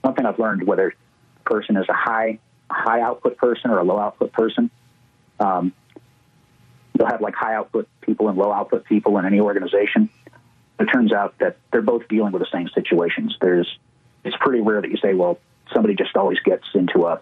one 0.01 0.15
thing 0.15 0.25
I've 0.25 0.39
learned, 0.39 0.63
whether 0.67 0.89
a 0.89 1.49
person 1.49 1.77
is 1.77 1.85
a 1.89 1.93
high 1.93 2.39
high 2.69 3.01
output 3.01 3.37
person 3.37 3.69
or 3.69 3.77
a 3.77 3.83
low 3.83 3.99
output 3.99 4.33
person, 4.33 4.71
um, 5.39 5.71
you'll 7.05 7.11
have 7.11 7.21
like 7.21 7.35
high 7.35 7.55
output 7.55 7.87
people 8.01 8.29
and 8.29 8.37
low 8.37 8.51
output 8.51 8.85
people 8.85 9.17
in 9.17 9.25
any 9.25 9.39
organization. 9.39 10.09
It 10.79 10.85
turns 10.85 11.13
out 11.13 11.37
that 11.39 11.57
they're 11.71 11.81
both 11.81 12.07
dealing 12.07 12.31
with 12.31 12.41
the 12.41 12.49
same 12.51 12.69
situations. 12.73 13.37
There's 13.39 13.77
it's 14.23 14.35
pretty 14.39 14.61
rare 14.61 14.81
that 14.81 14.89
you 14.89 14.97
say, 14.97 15.13
well, 15.13 15.39
somebody 15.73 15.95
just 15.95 16.15
always 16.15 16.39
gets 16.39 16.65
into 16.73 17.05
a, 17.05 17.21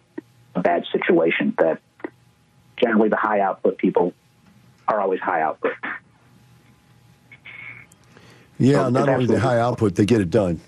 a 0.55 0.61
bad 0.61 0.85
situation. 0.91 1.53
That 1.57 1.81
generally 2.77 3.09
the 3.09 3.17
high 3.17 3.41
output 3.41 3.77
people 3.77 4.13
are 4.87 4.99
always 4.99 5.19
high 5.19 5.41
output. 5.41 5.73
Yeah, 8.57 8.85
so 8.85 8.89
not 8.89 9.09
only 9.09 9.25
the 9.25 9.39
high 9.39 9.59
output, 9.59 9.95
they 9.95 10.05
get 10.05 10.21
it 10.21 10.29
done. 10.29 10.61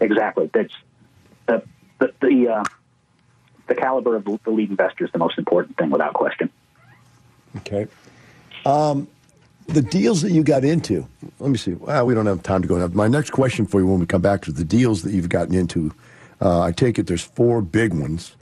Exactly. 0.00 0.50
That's 0.52 0.72
the 1.46 1.62
the 1.98 2.14
the, 2.20 2.48
uh, 2.48 2.64
the 3.68 3.74
caliber 3.74 4.16
of 4.16 4.24
the 4.24 4.50
lead 4.50 4.70
investor 4.70 5.04
is 5.04 5.12
the 5.12 5.18
most 5.18 5.38
important 5.38 5.76
thing, 5.76 5.90
without 5.90 6.14
question. 6.14 6.50
Okay. 7.58 7.86
Um, 8.64 9.08
the 9.66 9.82
deals 9.82 10.22
that 10.22 10.32
you 10.32 10.42
got 10.42 10.64
into. 10.64 11.06
Let 11.38 11.50
me 11.50 11.56
see. 11.56 11.74
Well, 11.74 12.06
we 12.06 12.14
don't 12.14 12.26
have 12.26 12.42
time 12.42 12.62
to 12.62 12.68
go. 12.68 12.86
My 12.88 13.08
next 13.08 13.30
question 13.30 13.66
for 13.66 13.80
you 13.80 13.86
when 13.86 14.00
we 14.00 14.06
come 14.06 14.22
back 14.22 14.42
to 14.42 14.52
the 14.52 14.64
deals 14.64 15.02
that 15.02 15.12
you've 15.12 15.28
gotten 15.28 15.54
into. 15.54 15.92
Uh, 16.40 16.60
I 16.60 16.72
take 16.72 16.98
it 16.98 17.06
there's 17.06 17.22
four 17.22 17.62
big 17.62 17.94
ones. 17.94 18.34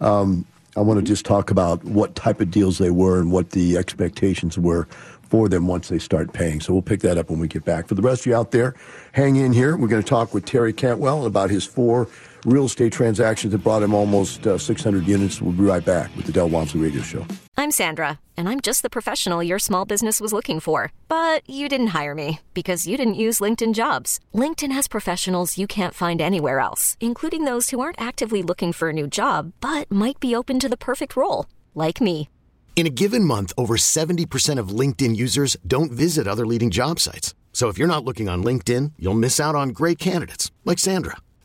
Um, 0.00 0.46
I 0.76 0.80
want 0.80 1.00
to 1.00 1.04
just 1.04 1.24
talk 1.24 1.50
about 1.50 1.82
what 1.84 2.14
type 2.14 2.40
of 2.40 2.50
deals 2.50 2.78
they 2.78 2.90
were 2.90 3.18
and 3.18 3.32
what 3.32 3.50
the 3.50 3.76
expectations 3.76 4.56
were 4.56 4.86
for 5.22 5.48
them 5.48 5.66
once 5.66 5.88
they 5.88 5.98
start 5.98 6.32
paying. 6.32 6.60
So 6.60 6.72
we'll 6.72 6.82
pick 6.82 7.00
that 7.00 7.18
up 7.18 7.30
when 7.30 7.40
we 7.40 7.48
get 7.48 7.64
back. 7.64 7.88
For 7.88 7.94
the 7.94 8.02
rest 8.02 8.22
of 8.22 8.26
you 8.26 8.36
out 8.36 8.52
there, 8.52 8.74
hang 9.12 9.36
in 9.36 9.52
here. 9.52 9.76
We're 9.76 9.88
going 9.88 10.02
to 10.02 10.08
talk 10.08 10.32
with 10.32 10.44
Terry 10.44 10.72
Cantwell 10.72 11.26
about 11.26 11.50
his 11.50 11.66
four 11.66 12.08
real 12.44 12.66
estate 12.66 12.92
transactions 12.92 13.52
that 13.52 13.58
brought 13.58 13.82
him 13.82 13.94
almost 13.94 14.46
uh, 14.46 14.56
600 14.56 15.06
units. 15.06 15.42
We'll 15.42 15.52
be 15.52 15.64
right 15.64 15.84
back 15.84 16.14
with 16.16 16.26
the 16.26 16.32
Del 16.32 16.48
Walmsley 16.48 16.80
Radio 16.80 17.02
Show. 17.02 17.26
I'm 17.56 17.72
Sandra, 17.72 18.20
and 18.36 18.48
I'm 18.48 18.60
just 18.60 18.82
the 18.82 18.90
professional 18.90 19.42
your 19.42 19.58
small 19.58 19.84
business 19.84 20.20
was 20.20 20.32
looking 20.32 20.60
for. 20.60 20.92
But 21.08 21.42
you 21.50 21.68
didn't 21.68 21.88
hire 21.88 22.14
me 22.14 22.40
because 22.54 22.86
you 22.86 22.96
didn't 22.96 23.22
use 23.26 23.40
LinkedIn 23.40 23.74
jobs. 23.74 24.20
LinkedIn 24.32 24.70
has 24.72 24.86
professionals 24.86 25.58
you 25.58 25.66
can't 25.66 25.94
find 25.94 26.20
anywhere 26.20 26.60
else, 26.60 26.96
including 27.00 27.44
those 27.44 27.70
who 27.70 27.80
aren't 27.80 28.00
actively 28.00 28.42
looking 28.42 28.72
for 28.72 28.90
a 28.90 28.92
new 28.92 29.08
job 29.08 29.52
but 29.60 29.90
might 29.90 30.20
be 30.20 30.36
open 30.36 30.60
to 30.60 30.68
the 30.68 30.76
perfect 30.76 31.16
role, 31.16 31.46
like 31.74 32.00
me. 32.00 32.28
In 32.76 32.86
a 32.86 32.90
given 32.90 33.24
month, 33.24 33.52
over 33.58 33.74
70% 33.76 34.58
of 34.60 34.68
LinkedIn 34.68 35.16
users 35.16 35.56
don't 35.66 35.90
visit 35.90 36.28
other 36.28 36.46
leading 36.46 36.70
job 36.70 37.00
sites. 37.00 37.34
So 37.52 37.66
if 37.66 37.76
you're 37.76 37.94
not 37.94 38.04
looking 38.04 38.28
on 38.28 38.44
LinkedIn, 38.44 38.92
you'll 39.00 39.14
miss 39.14 39.40
out 39.40 39.56
on 39.56 39.70
great 39.70 39.98
candidates 39.98 40.52
like 40.64 40.78
Sandra. 40.78 41.16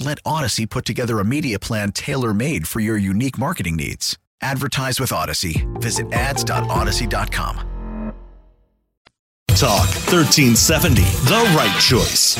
Let 0.00 0.18
Odyssey 0.24 0.64
put 0.64 0.86
together 0.86 1.20
a 1.20 1.24
media 1.24 1.58
plan 1.58 1.92
tailor 1.92 2.32
made 2.32 2.66
for 2.66 2.80
your 2.80 2.96
unique 2.96 3.36
marketing 3.36 3.76
needs. 3.76 4.16
Advertise 4.40 4.98
with 4.98 5.12
Odyssey. 5.12 5.66
Visit 5.74 6.10
ads.odyssey.com. 6.12 7.66
Talk 9.48 9.88
1370, 10.08 11.02
the 11.02 11.52
right 11.54 11.78
choice. 11.78 12.38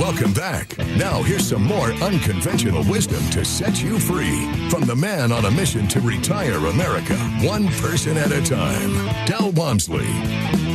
Welcome 0.00 0.32
back. 0.32 0.76
Now, 0.96 1.22
here's 1.22 1.46
some 1.46 1.62
more 1.62 1.92
unconventional 2.02 2.82
wisdom 2.90 3.22
to 3.30 3.44
set 3.44 3.80
you 3.80 4.00
free 4.00 4.50
from 4.68 4.80
the 4.80 4.96
man 4.96 5.30
on 5.30 5.44
a 5.44 5.50
mission 5.52 5.86
to 5.86 6.00
retire 6.00 6.56
America, 6.66 7.16
one 7.42 7.68
person 7.68 8.16
at 8.16 8.32
a 8.32 8.42
time, 8.42 8.92
Del 9.24 9.52
Walmsley. 9.52 10.71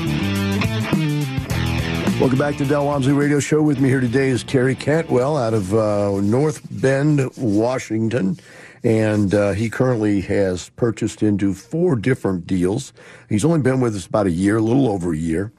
Welcome 2.20 2.40
back 2.40 2.58
to 2.58 2.66
Del 2.66 2.84
Walmsley 2.84 3.14
Radio 3.14 3.40
Show. 3.40 3.62
With 3.62 3.80
me 3.80 3.90
here 3.90 4.00
today 4.00 4.30
is 4.30 4.44
Terry 4.44 4.74
Cantwell 4.74 5.38
out 5.38 5.54
of 5.54 5.72
uh, 5.72 6.20
North 6.20 6.62
Bend, 6.82 7.22
Washington. 7.38 8.40
And 8.84 9.36
uh, 9.36 9.52
he 9.52 9.70
currently 9.70 10.22
has 10.22 10.70
purchased 10.70 11.22
into 11.22 11.54
four 11.54 11.96
different 11.96 12.48
deals. 12.48 12.92
He's 13.30 13.46
only 13.46 13.60
been 13.60 13.82
with 13.82 13.96
us 13.96 14.08
about 14.08 14.26
a 14.26 14.32
year, 14.32 14.58
a 14.58 14.62
little 14.62 14.90
over 14.90 15.14
a 15.14 15.18
year. 15.18 15.52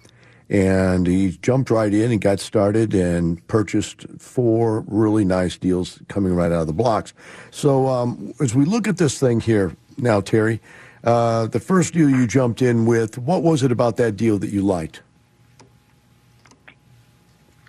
And 0.51 1.07
he 1.07 1.39
jumped 1.43 1.71
right 1.71 1.95
in 1.95 2.11
and 2.11 2.21
got 2.21 2.41
started 2.41 2.93
and 2.93 3.47
purchased 3.47 4.07
four 4.19 4.81
really 4.89 5.25
nice 5.25 5.57
deals 5.57 6.01
coming 6.09 6.35
right 6.35 6.51
out 6.51 6.63
of 6.63 6.67
the 6.67 6.73
blocks. 6.73 7.15
So 7.53 7.87
um, 7.87 8.35
as 8.41 8.57
we 8.57 8.65
look 8.65 8.89
at 8.89 8.97
this 8.97 9.21
thing 9.21 9.39
here 9.39 9.77
now, 9.97 10.21
Terry, 10.21 10.61
uh, 11.05 11.47
the 11.47 11.61
first 11.61 11.95
deal 11.95 12.11
you 12.11 12.27
jumped 12.27 12.63
in 12.63 12.85
with, 12.85 13.17
what 13.17 13.45
was 13.45 13.63
it 13.63 13.71
about 13.71 13.97
that 13.99 14.17
deal 14.17 14.41
that 14.41 14.51
you 14.51 14.63
liked? 14.63 15.03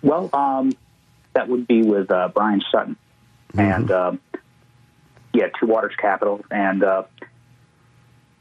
Well, 0.02 0.30
um, 0.32 0.72
that 1.32 1.48
would 1.48 1.66
be 1.66 1.82
with 1.82 2.10
uh, 2.10 2.28
Brian 2.34 2.62
Sutton, 2.70 2.96
mm-hmm. 3.52 3.60
and 3.60 3.90
uh, 3.90 4.12
yeah, 5.32 5.48
Two 5.58 5.66
Waters 5.66 5.94
Capital, 6.00 6.44
and 6.50 6.82
uh, 6.82 7.04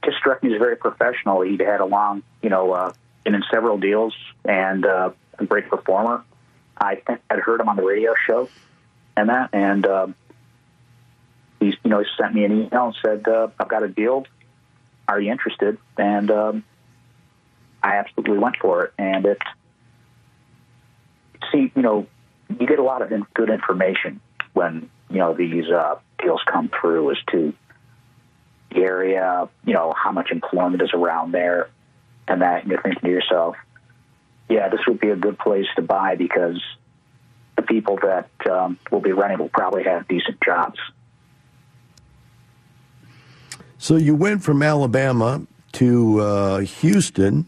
just 0.03 0.17
struck 0.17 0.41
me 0.43 0.53
as 0.53 0.59
very 0.59 0.75
professional. 0.75 1.41
He'd 1.41 1.59
had 1.59 1.81
a 1.81 1.85
long, 1.85 2.23
you 2.41 2.49
know, 2.49 2.71
uh, 2.71 2.93
been 3.23 3.35
in 3.35 3.43
several 3.51 3.77
deals, 3.77 4.15
and 4.45 4.85
uh, 4.85 5.11
a 5.37 5.45
great 5.45 5.69
performer. 5.69 6.23
I 6.77 6.95
think 6.95 7.19
I'd 7.29 7.39
heard 7.39 7.59
him 7.59 7.69
on 7.69 7.75
the 7.75 7.83
radio 7.83 8.13
show, 8.25 8.49
and 9.17 9.29
that, 9.29 9.49
and 9.53 9.85
uh, 9.85 10.07
he's, 11.59 11.75
you 11.83 11.89
know, 11.89 11.99
he 11.99 12.05
sent 12.17 12.33
me 12.33 12.45
an 12.45 12.51
email 12.51 12.85
and 12.85 12.95
said, 13.03 13.27
uh, 13.27 13.49
"I've 13.59 13.67
got 13.67 13.83
a 13.83 13.89
deal. 13.89 14.25
Are 15.07 15.19
you 15.19 15.31
interested?" 15.31 15.77
And 15.97 16.31
um, 16.31 16.63
I 17.83 17.95
absolutely 17.97 18.37
went 18.37 18.57
for 18.57 18.85
it, 18.85 18.93
and 18.97 19.25
it 19.25 19.39
see, 21.51 21.71
you 21.75 21.81
know, 21.81 22.07
you 22.49 22.67
get 22.67 22.79
a 22.79 22.83
lot 22.83 23.01
of 23.01 23.11
in, 23.11 23.25
good 23.33 23.49
information 23.49 24.21
when 24.53 24.89
you 25.09 25.17
know 25.17 25.33
these 25.33 25.69
uh, 25.69 25.95
deals 26.21 26.41
come 26.45 26.69
through 26.69 27.11
as 27.11 27.17
to 27.31 27.53
the 28.71 28.81
area, 28.81 29.49
you 29.65 29.73
know, 29.73 29.93
how 29.95 30.11
much 30.11 30.31
employment 30.31 30.81
is 30.81 30.91
around 30.93 31.31
there, 31.31 31.69
and 32.27 32.41
that. 32.41 32.63
And 32.63 32.71
you're 32.71 32.81
thinking 32.81 33.01
to 33.01 33.09
yourself, 33.09 33.55
yeah, 34.49 34.69
this 34.69 34.81
would 34.87 34.99
be 34.99 35.09
a 35.09 35.15
good 35.15 35.37
place 35.37 35.67
to 35.75 35.81
buy 35.81 36.15
because 36.15 36.61
the 37.55 37.61
people 37.61 37.99
that 38.01 38.29
um, 38.49 38.77
will 38.91 39.01
be 39.01 39.11
renting 39.11 39.39
will 39.39 39.49
probably 39.49 39.83
have 39.83 40.07
decent 40.07 40.37
jobs. 40.43 40.79
So 43.77 43.95
you 43.95 44.15
went 44.15 44.43
from 44.43 44.61
Alabama 44.61 45.45
to 45.73 46.19
uh, 46.19 46.59
Houston 46.59 47.45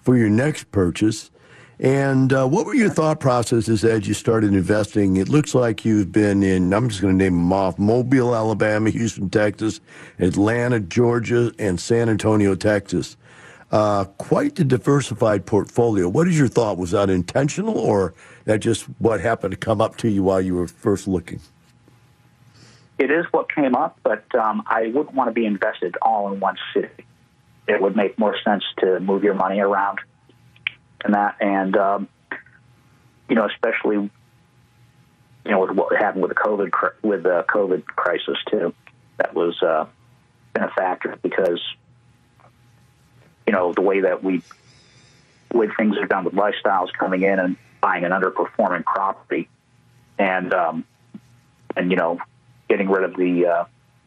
for 0.00 0.16
your 0.16 0.30
next 0.30 0.70
purchase. 0.70 1.30
And 1.80 2.32
uh, 2.32 2.46
what 2.46 2.66
were 2.66 2.74
your 2.74 2.90
thought 2.90 3.18
processes 3.18 3.84
as 3.84 4.06
you 4.06 4.14
started 4.14 4.54
investing? 4.54 5.16
It 5.16 5.28
looks 5.28 5.54
like 5.54 5.84
you've 5.84 6.12
been 6.12 6.42
in, 6.42 6.72
I'm 6.72 6.88
just 6.88 7.00
going 7.00 7.18
to 7.18 7.24
name 7.24 7.34
them 7.34 7.52
off 7.52 7.78
Mobile, 7.78 8.34
Alabama, 8.34 8.90
Houston, 8.90 9.28
Texas, 9.28 9.80
Atlanta, 10.20 10.78
Georgia, 10.78 11.52
and 11.58 11.80
San 11.80 12.08
Antonio, 12.08 12.54
Texas. 12.54 13.16
Uh, 13.72 14.04
quite 14.04 14.58
a 14.60 14.64
diversified 14.64 15.46
portfolio. 15.46 16.08
What 16.08 16.28
is 16.28 16.38
your 16.38 16.46
thought? 16.46 16.78
Was 16.78 16.92
that 16.92 17.10
intentional 17.10 17.76
or 17.76 18.14
that 18.44 18.60
just 18.60 18.84
what 18.98 19.20
happened 19.20 19.50
to 19.50 19.56
come 19.56 19.80
up 19.80 19.96
to 19.96 20.08
you 20.08 20.22
while 20.22 20.40
you 20.40 20.54
were 20.54 20.68
first 20.68 21.08
looking? 21.08 21.40
It 22.98 23.10
is 23.10 23.24
what 23.32 23.52
came 23.52 23.74
up, 23.74 23.98
but 24.04 24.32
um, 24.36 24.62
I 24.66 24.86
wouldn't 24.94 25.14
want 25.14 25.28
to 25.28 25.32
be 25.32 25.44
invested 25.44 25.96
all 26.00 26.32
in 26.32 26.38
one 26.38 26.56
city. 26.72 27.04
It 27.66 27.82
would 27.82 27.96
make 27.96 28.16
more 28.16 28.36
sense 28.44 28.62
to 28.78 29.00
move 29.00 29.24
your 29.24 29.34
money 29.34 29.58
around 29.58 29.98
and 31.04 31.14
that, 31.14 31.36
and 31.40 31.76
um, 31.76 32.08
you 33.28 33.36
know, 33.36 33.46
especially 33.46 33.96
you 33.96 35.50
know 35.50 35.60
with 35.60 35.72
what 35.72 35.96
happened 35.96 36.22
with 36.22 36.30
the 36.30 36.40
COVID 36.40 36.72
with 37.02 37.22
the 37.22 37.44
COVID 37.48 37.84
crisis 37.84 38.38
too, 38.50 38.74
that 39.18 39.34
was 39.34 39.62
uh, 39.62 39.86
been 40.54 40.64
a 40.64 40.70
factor 40.70 41.16
because 41.22 41.62
you 43.46 43.52
know 43.52 43.72
the 43.72 43.82
way 43.82 44.00
that 44.00 44.24
we 44.24 44.42
way 45.52 45.68
things 45.76 45.96
are 45.98 46.06
done 46.06 46.24
with 46.24 46.34
lifestyles 46.34 46.88
coming 46.98 47.22
in 47.22 47.38
and 47.38 47.56
buying 47.80 48.04
an 48.04 48.10
underperforming 48.10 48.84
property, 48.84 49.48
and 50.18 50.52
um, 50.52 50.84
and 51.76 51.90
you 51.90 51.96
know 51.96 52.18
getting 52.68 52.88
rid 52.88 53.04
of 53.04 53.14
the, 53.16 53.46
uh, 53.46 53.64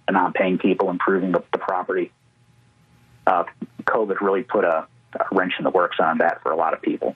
the 0.07 0.13
non-paying 0.13 0.57
people, 0.57 0.89
improving 0.89 1.31
the, 1.31 1.43
the 1.51 1.59
property. 1.59 2.11
Uh, 3.25 3.43
COVID 3.83 4.19
really 4.19 4.41
put 4.41 4.65
a 4.65 4.87
a 5.15 5.25
wrench 5.31 5.53
in 5.57 5.63
the 5.63 5.69
works 5.69 5.97
on 5.99 6.17
that 6.19 6.41
for 6.41 6.51
a 6.51 6.55
lot 6.55 6.73
of 6.73 6.81
people. 6.81 7.15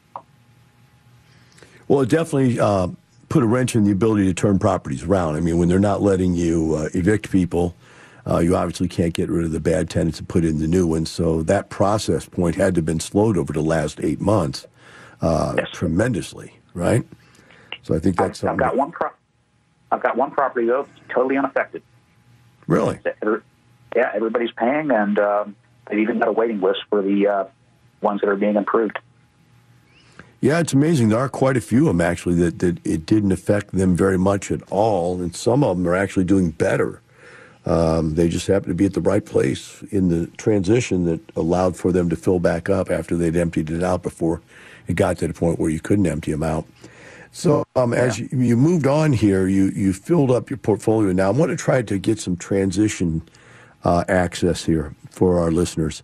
Well, 1.88 2.02
it 2.02 2.10
definitely 2.10 2.60
uh, 2.60 2.88
put 3.30 3.44
a 3.44 3.46
wrench 3.46 3.76
in 3.76 3.84
the 3.84 3.92
ability 3.92 4.26
to 4.26 4.34
turn 4.34 4.60
properties 4.60 5.04
around. 5.04 5.36
I 5.36 5.42
mean, 5.42 5.58
when 5.58 5.68
they're 5.68 5.80
not 5.80 6.02
letting 6.02 6.36
you 6.36 6.76
uh, 6.76 6.90
evict 6.94 7.32
people, 7.32 7.76
uh, 8.26 8.40
you 8.40 8.56
obviously 8.56 8.88
can't 8.88 9.14
get 9.14 9.30
rid 9.30 9.46
of 9.46 9.52
the 9.52 9.60
bad 9.60 9.90
tenants 9.90 10.20
and 10.20 10.28
put 10.28 10.46
in 10.46 10.60
the 10.60 10.68
new 10.68 10.88
ones. 10.88 11.10
So 11.10 11.44
that 11.44 11.70
process 11.70 12.26
point 12.28 12.56
had 12.56 12.76
to 12.76 12.80
have 12.80 12.86
been 12.86 13.00
slowed 13.00 13.38
over 13.38 13.52
the 13.52 13.62
last 13.62 14.00
eight 14.02 14.22
months 14.22 14.68
uh, 15.22 15.56
Yes. 15.58 15.68
tremendously, 15.74 16.54
right? 16.74 17.04
So 17.84 17.96
I 17.96 18.00
think 18.00 18.20
I've, 18.22 18.28
that's 18.28 18.40
I've 18.44 18.50
something. 18.52 18.58
got 18.58 18.78
one. 18.78 18.92
Pro- 18.92 19.10
I've 19.92 20.02
got 20.04 20.16
one 20.16 20.32
property 20.32 20.68
though, 20.68 20.88
totally 21.10 21.36
unaffected. 21.38 21.82
really? 22.68 23.00
Yeah, 23.94 24.10
everybody's 24.14 24.52
paying, 24.52 24.90
and 24.92 25.20
um, 25.20 25.56
they've 25.90 26.00
even 26.00 26.20
got 26.20 26.30
a 26.30 26.32
waiting 26.32 26.62
list 26.62 26.80
for 26.90 27.02
the 27.02 27.28
uh, 27.28 27.44
ones 28.02 28.22
that 28.22 28.30
are 28.30 28.36
being 28.36 28.56
improved. 28.56 29.00
Yeah, 30.42 30.60
it's 30.60 30.74
amazing. 30.74 31.10
There 31.10 31.20
are 31.20 31.30
quite 31.30 31.56
a 31.56 31.62
few 31.62 31.82
of 31.82 31.96
them 31.96 32.02
actually 32.02 32.36
that, 32.36 32.60
that 32.60 32.86
it 32.86 33.06
didn't 33.06 33.32
affect 33.32 33.74
them 33.74 33.96
very 33.96 34.18
much 34.18 34.52
at 34.52 34.62
all, 34.72 35.22
and 35.22 35.36
some 35.36 35.64
of 35.64 35.78
them 35.78 35.88
are 35.88 35.96
actually 35.96 36.26
doing 36.26 36.50
better. 36.50 37.00
Um, 37.66 38.16
they 38.16 38.28
just 38.28 38.48
happen 38.48 38.70
to 38.70 38.76
be 38.76 38.86
at 38.86 38.96
the 38.96 39.02
right 39.02 39.24
place 39.24 39.84
in 39.92 40.10
the 40.10 40.26
transition 40.38 41.06
that 41.06 41.22
allowed 41.36 41.78
for 41.78 41.92
them 41.92 42.10
to 42.10 42.16
fill 42.16 42.40
back 42.40 42.70
up 42.70 42.90
after 42.90 43.16
they'd 43.16 43.36
emptied 43.36 43.70
it 43.70 43.84
out 43.84 44.02
before 44.02 44.42
it 44.88 44.96
got 44.96 45.20
to 45.20 45.28
the 45.28 45.34
point 45.34 45.60
where 45.60 45.70
you 45.70 45.80
couldn't 45.80 46.08
empty 46.08 46.32
them 46.32 46.42
out. 46.42 46.66
So 47.32 47.64
um, 47.76 47.94
as 47.94 48.18
you, 48.18 48.28
you 48.32 48.58
moved 48.58 48.88
on 48.88 49.14
here, 49.14 49.48
you 49.48 49.70
you 49.70 49.94
filled 49.94 50.32
up 50.32 50.50
your 50.50 50.58
portfolio. 50.58 51.14
Now 51.14 51.28
I 51.28 51.32
want 51.32 51.52
to 51.52 51.56
try 51.56 51.82
to 51.82 51.98
get 51.98 52.20
some 52.20 52.36
transition 52.36 53.22
uh, 53.84 54.04
access 54.10 54.66
here 54.66 54.96
for 55.12 55.40
our 55.40 55.52
listeners 55.52 56.04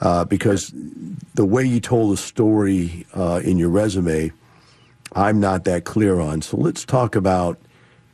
uh, 0.00 0.24
because 0.24 0.72
the 1.34 1.44
way 1.44 1.64
you 1.64 1.80
told 1.80 2.12
the 2.12 2.16
story 2.16 3.06
uh, 3.14 3.40
in 3.44 3.58
your 3.58 3.70
resume, 3.70 4.32
I'm 5.14 5.40
not 5.40 5.64
that 5.64 5.84
clear 5.84 6.20
on. 6.20 6.42
So 6.42 6.56
let's 6.56 6.84
talk 6.84 7.16
about 7.16 7.58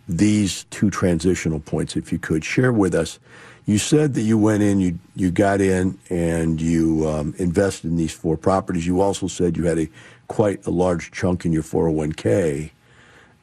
these 0.09 0.65
two 0.65 0.91
transitional 0.91 1.61
points, 1.61 1.97
if 1.97 2.13
you 2.13 2.19
could 2.19 2.45
share 2.45 2.73
with 2.73 2.95
us. 2.95 3.19
You 3.65 3.79
said 3.79 4.15
that 4.15 4.23
you 4.23 4.37
went 4.37 4.63
in, 4.63 4.81
you 4.81 4.99
you 5.15 5.31
got 5.31 5.61
in, 5.61 5.97
and 6.11 6.61
you 6.61 7.09
um, 7.09 7.35
invested 7.39 7.91
in 7.91 7.97
these 7.97 8.13
four 8.13 8.37
properties. 8.37 8.87
You 8.87 9.01
also 9.01 9.29
said 9.29 9.57
you 9.57 9.65
had 9.65 9.79
a 9.79 9.89
quite 10.27 10.67
a 10.67 10.71
large 10.71 11.13
chunk 11.13 11.45
in 11.45 11.53
your 11.53 11.63
401k. 11.63 12.71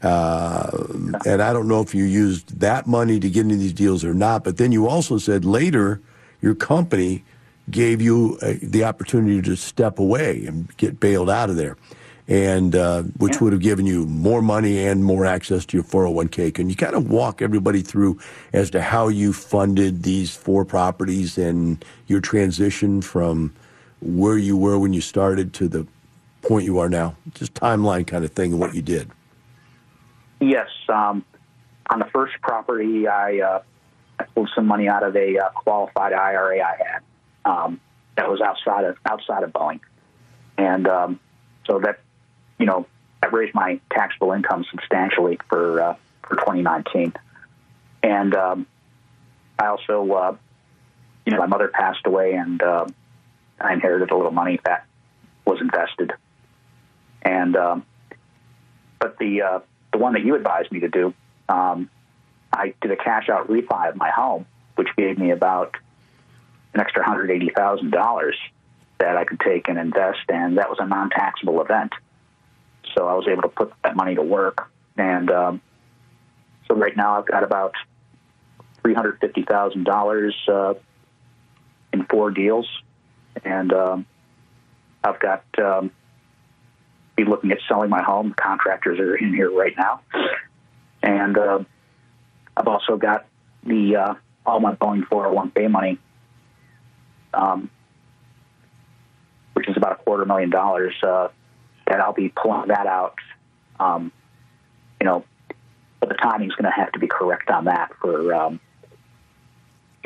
Uh, 0.01 0.87
and 1.25 1.41
I 1.41 1.53
don't 1.53 1.67
know 1.67 1.81
if 1.81 1.93
you 1.93 2.05
used 2.05 2.59
that 2.59 2.87
money 2.87 3.19
to 3.19 3.29
get 3.29 3.41
into 3.41 3.57
these 3.57 3.73
deals 3.73 4.03
or 4.03 4.13
not. 4.13 4.43
But 4.43 4.57
then 4.57 4.71
you 4.71 4.87
also 4.87 5.17
said 5.17 5.45
later 5.45 6.01
your 6.41 6.55
company 6.55 7.23
gave 7.71 8.01
you 8.01 8.37
uh, 8.41 8.53
the 8.61 8.83
opportunity 8.83 9.41
to 9.41 9.55
step 9.55 9.99
away 9.99 10.45
and 10.45 10.75
get 10.77 10.99
bailed 10.99 11.29
out 11.29 11.49
of 11.49 11.55
there, 11.55 11.77
and 12.27 12.75
uh, 12.75 13.03
which 13.17 13.41
would 13.41 13.53
have 13.53 13.61
given 13.61 13.85
you 13.85 14.05
more 14.05 14.41
money 14.41 14.85
and 14.85 15.03
more 15.03 15.25
access 15.25 15.65
to 15.67 15.77
your 15.77 15.83
401k. 15.83 16.53
Can 16.53 16.69
you 16.69 16.75
kind 16.75 16.95
of 16.95 17.09
walk 17.09 17.41
everybody 17.41 17.81
through 17.81 18.19
as 18.53 18.69
to 18.71 18.81
how 18.81 19.07
you 19.07 19.33
funded 19.33 20.03
these 20.03 20.35
four 20.35 20.65
properties 20.65 21.37
and 21.37 21.83
your 22.07 22.21
transition 22.21 23.01
from 23.01 23.53
where 24.01 24.37
you 24.37 24.55
were 24.55 24.79
when 24.79 24.93
you 24.93 25.01
started 25.01 25.53
to 25.55 25.67
the 25.67 25.87
point 26.41 26.65
you 26.65 26.79
are 26.79 26.89
now? 26.89 27.15
Just 27.33 27.53
timeline 27.53 28.07
kind 28.07 28.23
of 28.23 28.31
thing 28.31 28.51
and 28.51 28.61
what 28.61 28.73
you 28.73 28.81
did. 28.81 29.11
Yes, 30.39 30.69
um, 30.87 31.25
on 31.89 31.99
the 31.99 32.05
first 32.13 32.35
property, 32.41 33.07
I, 33.07 33.39
uh, 33.39 33.61
I 34.19 34.23
pulled 34.23 34.49
some 34.55 34.67
money 34.67 34.87
out 34.87 35.03
of 35.03 35.17
a 35.17 35.37
uh, 35.37 35.49
qualified 35.49 36.13
IRA 36.13 36.61
I 36.61 36.77
had 36.77 37.01
um, 37.45 37.79
that 38.15 38.29
was 38.29 38.41
outside 38.41 38.85
of 38.85 38.97
outside 39.09 39.43
of 39.43 39.51
Boeing, 39.51 39.79
and 40.57 40.87
um, 40.87 41.19
so 41.65 41.79
that 41.79 41.99
you 42.57 42.65
know 42.65 42.85
that 43.21 43.33
raised 43.33 43.53
my 43.53 43.79
taxable 43.91 44.31
income 44.31 44.65
substantially 44.69 45.39
for 45.47 45.81
uh, 45.81 45.95
for 46.23 46.35
2019, 46.35 47.13
and 48.03 48.35
um, 48.35 48.67
I 49.57 49.67
also 49.67 50.11
uh, 50.11 50.35
you 51.25 51.31
know 51.31 51.39
my 51.39 51.47
mother 51.47 51.69
passed 51.69 52.05
away, 52.05 52.33
and 52.33 52.61
uh, 52.61 52.85
I 53.59 53.73
inherited 53.73 54.11
a 54.11 54.15
little 54.15 54.31
money 54.31 54.59
that 54.65 54.85
was 55.45 55.59
invested, 55.61 56.11
and 57.21 57.55
um, 57.55 57.85
but 58.99 59.17
the 59.17 59.41
uh, 59.41 59.59
the 59.91 59.97
one 59.97 60.13
that 60.13 60.23
you 60.23 60.35
advised 60.35 60.71
me 60.71 60.81
to 60.81 60.89
do, 60.89 61.13
um, 61.47 61.89
I 62.53 62.73
did 62.81 62.91
a 62.91 62.97
cash 62.97 63.29
out 63.29 63.47
refi 63.47 63.89
of 63.89 63.95
my 63.95 64.09
home, 64.09 64.45
which 64.75 64.89
gave 64.97 65.17
me 65.17 65.31
about 65.31 65.75
an 66.73 66.79
extra 66.79 67.03
hundred 67.03 67.31
eighty 67.31 67.49
thousand 67.55 67.91
dollars 67.91 68.35
that 68.99 69.17
I 69.17 69.23
could 69.23 69.39
take 69.39 69.69
and 69.69 69.77
invest, 69.77 70.19
and 70.29 70.57
that 70.57 70.69
was 70.69 70.77
a 70.79 70.85
non 70.85 71.09
taxable 71.09 71.61
event. 71.61 71.93
So 72.97 73.07
I 73.07 73.13
was 73.13 73.27
able 73.27 73.43
to 73.43 73.49
put 73.49 73.73
that 73.83 73.95
money 73.95 74.15
to 74.15 74.23
work, 74.23 74.69
and 74.97 75.31
um, 75.31 75.61
so 76.67 76.75
right 76.75 76.95
now 76.95 77.17
I've 77.17 77.27
got 77.27 77.43
about 77.43 77.73
three 78.81 78.93
hundred 78.93 79.19
fifty 79.19 79.43
thousand 79.43 79.87
uh, 79.87 79.91
dollars 79.91 80.35
in 81.93 82.05
four 82.05 82.31
deals, 82.31 82.67
and 83.43 83.73
um, 83.73 84.05
I've 85.03 85.19
got 85.19 85.43
um, 85.57 85.91
be 87.15 87.25
looking 87.25 87.51
at 87.51 87.59
selling 87.67 87.89
my 87.89 88.01
home. 88.01 88.33
Contractors 88.35 88.99
are 88.99 89.15
in 89.15 89.33
here 89.33 89.51
right 89.51 89.73
now, 89.77 90.01
and 91.01 91.37
uh, 91.37 91.59
I've 92.55 92.67
also 92.67 92.97
got 92.97 93.25
the 93.63 93.95
uh, 93.95 94.13
all 94.45 94.59
my 94.59 94.75
Boeing 94.75 95.03
401k 95.07 95.69
money, 95.69 95.99
um, 97.33 97.69
which 99.53 99.67
is 99.67 99.77
about 99.77 99.93
a 99.93 100.03
quarter 100.03 100.25
million 100.25 100.49
dollars. 100.49 100.93
Uh, 101.03 101.29
that 101.87 101.99
I'll 101.99 102.13
be 102.13 102.29
pulling 102.29 102.67
that 102.67 102.85
out. 102.85 103.15
Um, 103.79 104.11
you 105.01 105.07
know, 105.07 105.25
but 105.99 106.09
the 106.09 106.15
timing's 106.15 106.53
going 106.53 106.71
to 106.71 106.71
have 106.71 106.91
to 106.91 106.99
be 106.99 107.07
correct 107.07 107.49
on 107.49 107.65
that 107.65 107.91
for 107.99 108.33
um, 108.33 108.59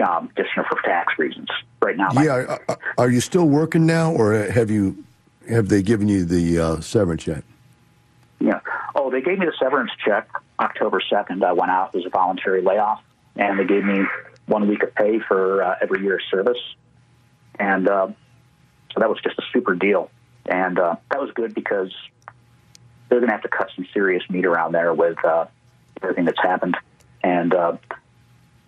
um, 0.01 0.29
just 0.38 0.49
you 0.55 0.62
know, 0.62 0.67
for 0.69 0.81
tax 0.81 1.13
reasons. 1.19 1.49
Right 1.81 1.97
now, 1.97 2.09
Yeah, 2.13 2.57
are- 2.69 2.77
are 2.97 3.09
you 3.09 3.19
still 3.19 3.45
working 3.45 3.86
now, 3.86 4.13
or 4.13 4.33
have 4.33 4.71
you 4.71 5.03
have 5.49 5.67
they 5.67 5.81
given 5.81 6.07
you 6.07 6.23
the 6.23 6.57
uh, 6.57 6.79
severance 6.79 7.27
yet? 7.27 7.43
Yeah. 8.39 8.59
Oh, 8.95 9.12
they 9.12 9.21
gave 9.21 9.39
me 9.39 9.45
the 9.45 9.53
severance 9.59 9.91
check 10.05 10.29
October 10.59 11.01
2nd. 11.12 11.43
I 11.43 11.51
went 11.53 11.71
out. 11.71 11.91
It 11.93 11.97
was 11.97 12.05
a 12.05 12.09
voluntary 12.09 12.62
layoff. 12.62 13.01
And 13.36 13.59
they 13.59 13.65
gave 13.65 13.83
me 13.83 14.03
one 14.45 14.67
week 14.67 14.83
of 14.83 14.93
pay 14.95 15.19
for 15.19 15.63
uh, 15.63 15.75
every 15.81 16.01
year 16.01 16.15
of 16.15 16.21
service. 16.29 16.57
And 17.59 17.87
uh, 17.87 18.07
so 18.93 18.99
that 18.99 19.09
was 19.09 19.19
just 19.23 19.37
a 19.37 19.43
super 19.51 19.75
deal. 19.75 20.09
And 20.45 20.77
uh, 20.77 20.95
that 21.11 21.21
was 21.21 21.31
good 21.33 21.53
because 21.53 21.93
they're 23.09 23.19
going 23.19 23.29
to 23.29 23.33
have 23.33 23.43
to 23.43 23.49
cut 23.49 23.69
some 23.75 23.85
serious 23.93 24.23
meat 24.29 24.45
around 24.45 24.73
there 24.73 24.93
with 24.93 25.23
uh, 25.23 25.45
everything 26.01 26.25
that's 26.25 26.41
happened. 26.41 26.75
And 27.23 27.53
uh, 27.53 27.77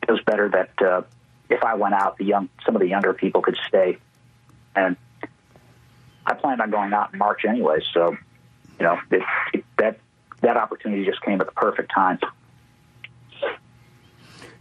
it 0.08 0.12
was 0.12 0.22
better 0.26 0.50
that 0.50 0.86
uh, 0.86 1.02
if 1.50 1.64
I 1.64 1.76
went 1.76 1.96
out, 1.96 2.18
the 2.18 2.26
young 2.26 2.50
some 2.66 2.76
of 2.76 2.82
the 2.82 2.88
younger 2.88 3.14
people 3.14 3.42
could 3.42 3.58
stay. 3.68 3.98
And 4.76 4.96
I 6.26 6.34
planned 6.34 6.62
on 6.62 6.72
going 6.72 6.94
out 6.94 7.14
in 7.14 7.20
March 7.20 7.46
anyway, 7.48 7.80
so 7.94 8.16
you 8.80 8.86
know 8.86 9.00
it, 9.12 9.22
it, 9.54 9.66
that 9.78 10.00
that 10.42 10.58
opportunity 10.58 11.06
just 11.06 11.22
came 11.22 11.40
at 11.42 11.48
the 11.48 11.54
perfect 11.54 11.92
time. 11.94 12.20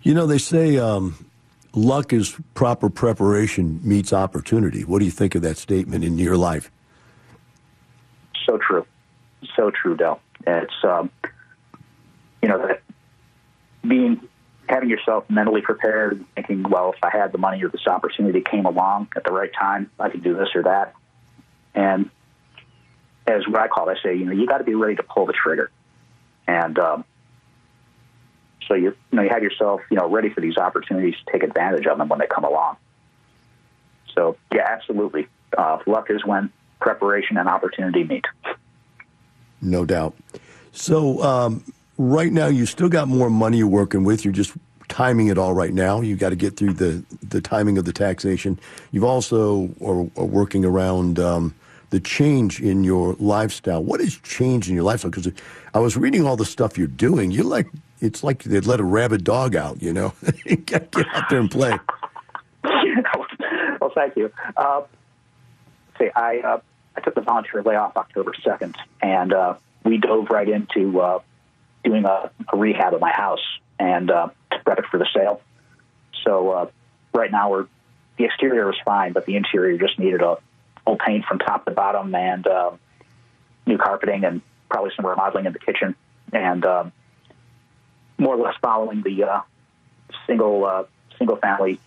You 0.02 0.12
know, 0.12 0.26
they 0.26 0.38
say 0.38 0.76
um, 0.76 1.26
luck 1.74 2.12
is 2.12 2.38
proper 2.54 2.88
preparation 2.88 3.80
meets 3.82 4.12
opportunity. 4.12 4.84
What 4.84 5.00
do 5.00 5.04
you 5.04 5.10
think 5.10 5.34
of 5.34 5.42
that 5.42 5.58
statement 5.58 6.04
in 6.04 6.18
your 6.18 6.36
life? 6.36 6.70
So 8.46 8.58
true, 8.58 8.86
so 9.56 9.70
true, 9.70 9.96
Del. 9.96 10.20
It's 10.46 10.74
um, 10.84 11.10
you 12.42 12.48
know 12.48 12.66
that 12.66 12.82
being 13.86 14.20
having 14.68 14.88
yourself 14.88 15.24
mentally 15.28 15.60
prepared, 15.60 16.24
thinking, 16.34 16.62
well, 16.62 16.92
if 16.92 16.98
I 17.02 17.10
had 17.16 17.32
the 17.32 17.38
money 17.38 17.62
or 17.62 17.68
this 17.68 17.86
opportunity 17.86 18.40
came 18.40 18.66
along 18.66 19.08
at 19.16 19.24
the 19.24 19.32
right 19.32 19.50
time, 19.58 19.90
I 19.98 20.08
could 20.08 20.22
do 20.22 20.34
this 20.36 20.48
or 20.54 20.62
that. 20.64 20.94
And 21.74 22.10
as 23.26 23.46
what 23.46 23.60
I 23.60 23.68
call 23.68 23.88
it, 23.88 23.98
I 23.98 24.02
say, 24.02 24.16
you 24.16 24.24
know, 24.24 24.32
you 24.32 24.46
got 24.46 24.58
to 24.58 24.64
be 24.64 24.74
ready 24.74 24.96
to 24.96 25.02
pull 25.02 25.26
the 25.26 25.32
trigger. 25.32 25.70
And 26.46 26.78
um, 26.78 27.04
so 28.68 28.74
you, 28.74 28.96
you 29.10 29.16
know, 29.16 29.22
you 29.22 29.30
have 29.30 29.42
yourself, 29.42 29.80
you 29.90 29.96
know, 29.96 30.08
ready 30.08 30.30
for 30.30 30.40
these 30.40 30.56
opportunities 30.56 31.14
to 31.14 31.32
take 31.32 31.42
advantage 31.42 31.86
of 31.86 31.98
them 31.98 32.08
when 32.08 32.18
they 32.18 32.26
come 32.26 32.44
along. 32.44 32.76
So 34.14 34.36
yeah, 34.52 34.66
absolutely. 34.68 35.28
Uh, 35.56 35.78
luck 35.86 36.10
is 36.10 36.24
when 36.24 36.50
preparation 36.80 37.36
and 37.36 37.48
opportunity 37.48 38.04
meet. 38.04 38.24
No 39.60 39.84
doubt. 39.84 40.14
So 40.72 41.22
um, 41.22 41.64
right 41.98 42.32
now, 42.32 42.46
you 42.46 42.66
still 42.66 42.88
got 42.88 43.08
more 43.08 43.30
money 43.30 43.58
you're 43.58 43.66
working 43.66 44.04
with. 44.04 44.24
You're 44.24 44.34
just 44.34 44.52
timing 44.88 45.28
it 45.28 45.38
all 45.38 45.54
right 45.54 45.72
now. 45.72 46.00
You've 46.00 46.18
got 46.18 46.30
to 46.30 46.36
get 46.36 46.56
through 46.56 46.74
the 46.74 47.04
the 47.22 47.40
timing 47.40 47.78
of 47.78 47.84
the 47.84 47.92
taxation. 47.92 48.58
You've 48.92 49.04
also 49.04 49.70
are, 49.84 50.00
are 50.20 50.26
working 50.26 50.64
around 50.64 51.18
um, 51.18 51.54
the 51.90 52.00
change 52.00 52.60
in 52.60 52.84
your 52.84 53.14
lifestyle. 53.18 53.82
What 53.82 54.00
has 54.00 54.16
changed 54.16 54.68
in 54.68 54.74
your 54.74 54.84
lifestyle? 54.84 55.10
Because 55.10 55.30
I 55.72 55.78
was 55.78 55.96
reading 55.96 56.26
all 56.26 56.36
the 56.36 56.44
stuff 56.44 56.76
you're 56.76 56.86
doing. 56.86 57.30
You're 57.30 57.44
like 57.44 57.68
it's 58.04 58.22
like 58.22 58.42
they'd 58.44 58.66
let 58.66 58.80
a 58.80 58.84
rabid 58.84 59.24
dog 59.24 59.56
out. 59.56 59.82
You 59.82 59.92
know, 59.92 60.14
get 60.66 60.94
out 60.96 61.30
there 61.30 61.40
and 61.40 61.50
play. 61.50 61.78
well, 62.64 63.92
thank 63.94 64.16
you. 64.16 64.30
Uh, 64.56 64.82
see, 65.98 66.10
I 66.14 66.38
uh, 66.38 66.60
I 66.96 67.00
took 67.00 67.14
the 67.14 67.22
voluntary 67.22 67.62
layoff 67.62 67.96
October 67.96 68.32
second, 68.44 68.76
and 69.00 69.32
uh, 69.32 69.54
we 69.84 69.98
dove 69.98 70.28
right 70.30 70.48
into 70.48 71.00
uh, 71.00 71.20
doing 71.82 72.04
a, 72.04 72.30
a 72.52 72.56
rehab 72.56 72.94
of 72.94 73.00
my 73.00 73.12
house 73.12 73.44
and 73.78 74.10
uh, 74.10 74.28
prep 74.64 74.78
it 74.78 74.86
for 74.90 74.98
the 74.98 75.08
sale. 75.14 75.40
So 76.24 76.50
uh, 76.50 76.70
right 77.12 77.30
now 77.30 77.50
we're 77.50 77.66
the 78.16 78.24
exterior 78.24 78.70
is 78.70 78.76
fine, 78.84 79.12
but 79.12 79.26
the 79.26 79.36
interior 79.36 79.76
just 79.76 79.98
needed 79.98 80.22
a 80.22 80.36
full 80.84 80.96
paint 80.96 81.24
from 81.24 81.38
top 81.38 81.64
to 81.64 81.72
bottom 81.72 82.14
and 82.14 82.46
uh, 82.46 82.70
new 83.66 83.76
carpeting 83.76 84.24
and 84.24 84.40
probably 84.68 84.92
some 84.94 85.04
remodeling 85.04 85.46
in 85.46 85.52
the 85.52 85.58
kitchen 85.58 85.96
and 86.32 86.64
um, 86.64 86.92
more 88.18 88.34
or 88.34 88.44
less 88.44 88.54
following 88.62 89.02
the 89.02 89.24
uh, 89.24 89.40
single 90.26 90.64
uh, 90.64 90.84
single 91.18 91.36
family 91.36 91.78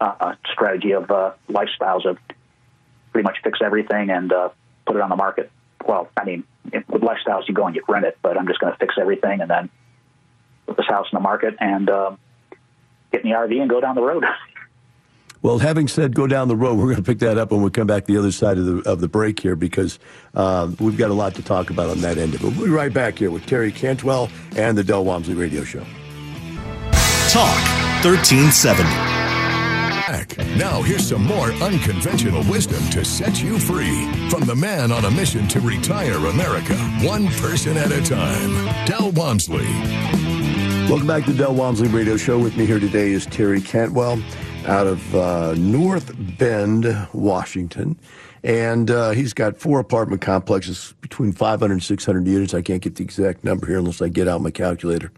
uh, 0.00 0.34
strategy 0.52 0.92
of 0.92 1.10
uh, 1.10 1.32
lifestyles 1.48 2.04
of 2.04 2.18
pretty 3.12 3.24
much 3.24 3.38
fix 3.42 3.60
everything 3.62 4.10
and 4.10 4.32
uh, 4.32 4.50
put 4.86 4.96
it 4.96 5.02
on 5.02 5.08
the 5.08 5.16
market. 5.16 5.50
Well, 5.86 6.08
I 6.16 6.24
mean, 6.24 6.44
with 6.88 7.02
lifestyles 7.02 7.48
you 7.48 7.54
go 7.54 7.66
and 7.66 7.76
you 7.76 7.82
rent 7.88 8.04
it, 8.04 8.18
but 8.22 8.36
I'm 8.36 8.46
just 8.46 8.60
going 8.60 8.72
to 8.72 8.78
fix 8.78 8.96
everything 8.98 9.40
and 9.40 9.50
then 9.50 9.70
put 10.66 10.76
this 10.76 10.86
house 10.86 11.06
in 11.12 11.16
the 11.16 11.22
market 11.22 11.54
and 11.60 11.88
uh, 11.88 12.16
get 13.12 13.24
in 13.24 13.30
the 13.30 13.36
RV 13.36 13.60
and 13.60 13.70
go 13.70 13.80
down 13.80 13.94
the 13.94 14.02
road. 14.02 14.24
Well, 15.46 15.60
having 15.60 15.86
said 15.86 16.12
go 16.12 16.26
down 16.26 16.48
the 16.48 16.56
road, 16.56 16.76
we're 16.76 16.86
going 16.86 16.96
to 16.96 17.02
pick 17.04 17.20
that 17.20 17.38
up 17.38 17.52
when 17.52 17.62
we 17.62 17.70
come 17.70 17.86
back 17.86 18.06
the 18.06 18.18
other 18.18 18.32
side 18.32 18.58
of 18.58 18.66
the 18.66 18.90
of 18.90 19.00
the 19.00 19.06
break 19.06 19.38
here 19.38 19.54
because 19.54 20.00
uh, 20.34 20.68
we've 20.80 20.98
got 20.98 21.12
a 21.12 21.14
lot 21.14 21.36
to 21.36 21.42
talk 21.42 21.70
about 21.70 21.88
on 21.88 22.00
that 22.00 22.18
end 22.18 22.34
of 22.34 22.42
it. 22.42 22.56
We'll 22.56 22.66
be 22.66 22.72
right 22.72 22.92
back 22.92 23.20
here 23.20 23.30
with 23.30 23.46
Terry 23.46 23.70
Cantwell 23.70 24.28
and 24.56 24.76
the 24.76 24.82
Del 24.82 25.04
Walmsley 25.04 25.34
Radio 25.34 25.62
Show. 25.62 25.84
Talk 27.30 27.62
1370. 28.02 28.90
Now, 30.58 30.82
here's 30.82 31.06
some 31.06 31.22
more 31.22 31.52
unconventional 31.62 32.42
wisdom 32.50 32.82
to 32.90 33.04
set 33.04 33.40
you 33.40 33.60
free 33.60 34.10
from 34.28 34.40
the 34.46 34.56
man 34.56 34.90
on 34.90 35.04
a 35.04 35.10
mission 35.12 35.46
to 35.46 35.60
retire 35.60 36.16
America, 36.26 36.74
one 37.04 37.28
person 37.28 37.76
at 37.76 37.92
a 37.92 38.02
time, 38.02 38.66
Del 38.84 39.12
Walmsley. 39.12 39.68
Welcome 40.88 41.06
back 41.06 41.24
to 41.26 41.32
the 41.32 41.38
Del 41.38 41.54
Walmsley 41.54 41.86
Radio 41.86 42.16
Show. 42.16 42.36
With 42.40 42.56
me 42.56 42.66
here 42.66 42.80
today 42.80 43.12
is 43.12 43.26
Terry 43.26 43.60
Cantwell 43.60 44.20
out 44.66 44.86
of 44.86 45.14
uh, 45.14 45.54
North 45.54 46.12
Bend, 46.38 47.08
Washington. 47.12 47.98
And 48.42 48.90
uh, 48.90 49.10
he's 49.10 49.32
got 49.32 49.58
four 49.58 49.80
apartment 49.80 50.20
complexes 50.20 50.94
between 51.00 51.32
500 51.32 51.72
and 51.72 51.82
600 51.82 52.26
units. 52.26 52.54
I 52.54 52.62
can't 52.62 52.82
get 52.82 52.96
the 52.96 53.04
exact 53.04 53.44
number 53.44 53.66
here 53.66 53.78
unless 53.78 54.02
I 54.02 54.08
get 54.08 54.28
out 54.28 54.40
my 54.40 54.50
calculator. 54.50 55.10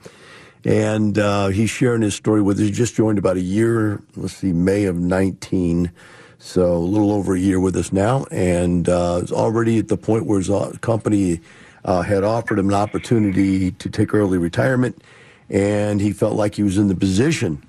And 0.65 1.19
uh, 1.19 1.49
he's 1.49 1.71
sharing 1.71 2.03
his 2.03 2.15
story 2.15 2.43
with 2.43 2.59
us. 2.59 2.65
He 2.65 2.71
just 2.71 2.95
joined 2.95 3.19
about 3.19 3.37
a 3.37 3.43
year, 3.43 4.03
let's 4.17 4.35
see, 4.35 4.53
May 4.53 4.85
of 4.85 4.97
19. 4.97 5.91
So 6.39 6.75
a 6.75 6.79
little 6.79 7.13
over 7.13 7.35
a 7.35 7.39
year 7.39 7.61
with 7.61 7.77
us 7.77 7.93
now. 7.93 8.25
And 8.31 8.89
uh, 8.89 9.21
is 9.23 9.33
already 9.33 9.79
at 9.79 9.89
the 9.89 9.97
point 9.97 10.27
where 10.27 10.39
his 10.39 10.51
uh, 10.51 10.73
company 10.81 11.41
uh, 11.85 12.03
had 12.03 12.25
offered 12.25 12.59
him 12.59 12.69
an 12.69 12.75
opportunity 12.75 13.73
to 13.73 13.89
take 13.89 14.15
early 14.15 14.39
retirement. 14.39 15.03
And 15.49 16.01
he 16.01 16.13
felt 16.13 16.35
like 16.35 16.55
he 16.55 16.63
was 16.63 16.77
in 16.77 16.89
the 16.89 16.95
position 16.95 17.63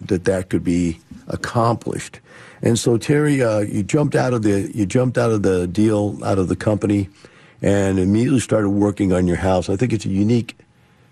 that 0.00 0.24
that 0.24 0.50
could 0.50 0.64
be 0.64 1.00
accomplished. 1.28 2.20
And 2.62 2.78
so, 2.78 2.96
Terry, 2.98 3.42
uh, 3.42 3.60
you 3.60 3.82
jumped 3.82 4.16
out 4.16 4.32
of 4.32 4.42
the 4.42 4.70
you 4.74 4.86
jumped 4.86 5.18
out 5.18 5.30
of 5.30 5.42
the 5.42 5.66
deal, 5.66 6.18
out 6.24 6.38
of 6.38 6.48
the 6.48 6.56
company, 6.56 7.08
and 7.62 7.98
immediately 7.98 8.40
started 8.40 8.70
working 8.70 9.12
on 9.12 9.26
your 9.26 9.36
house. 9.36 9.68
I 9.68 9.76
think 9.76 9.92
it's 9.92 10.04
a 10.04 10.10
unique 10.10 10.56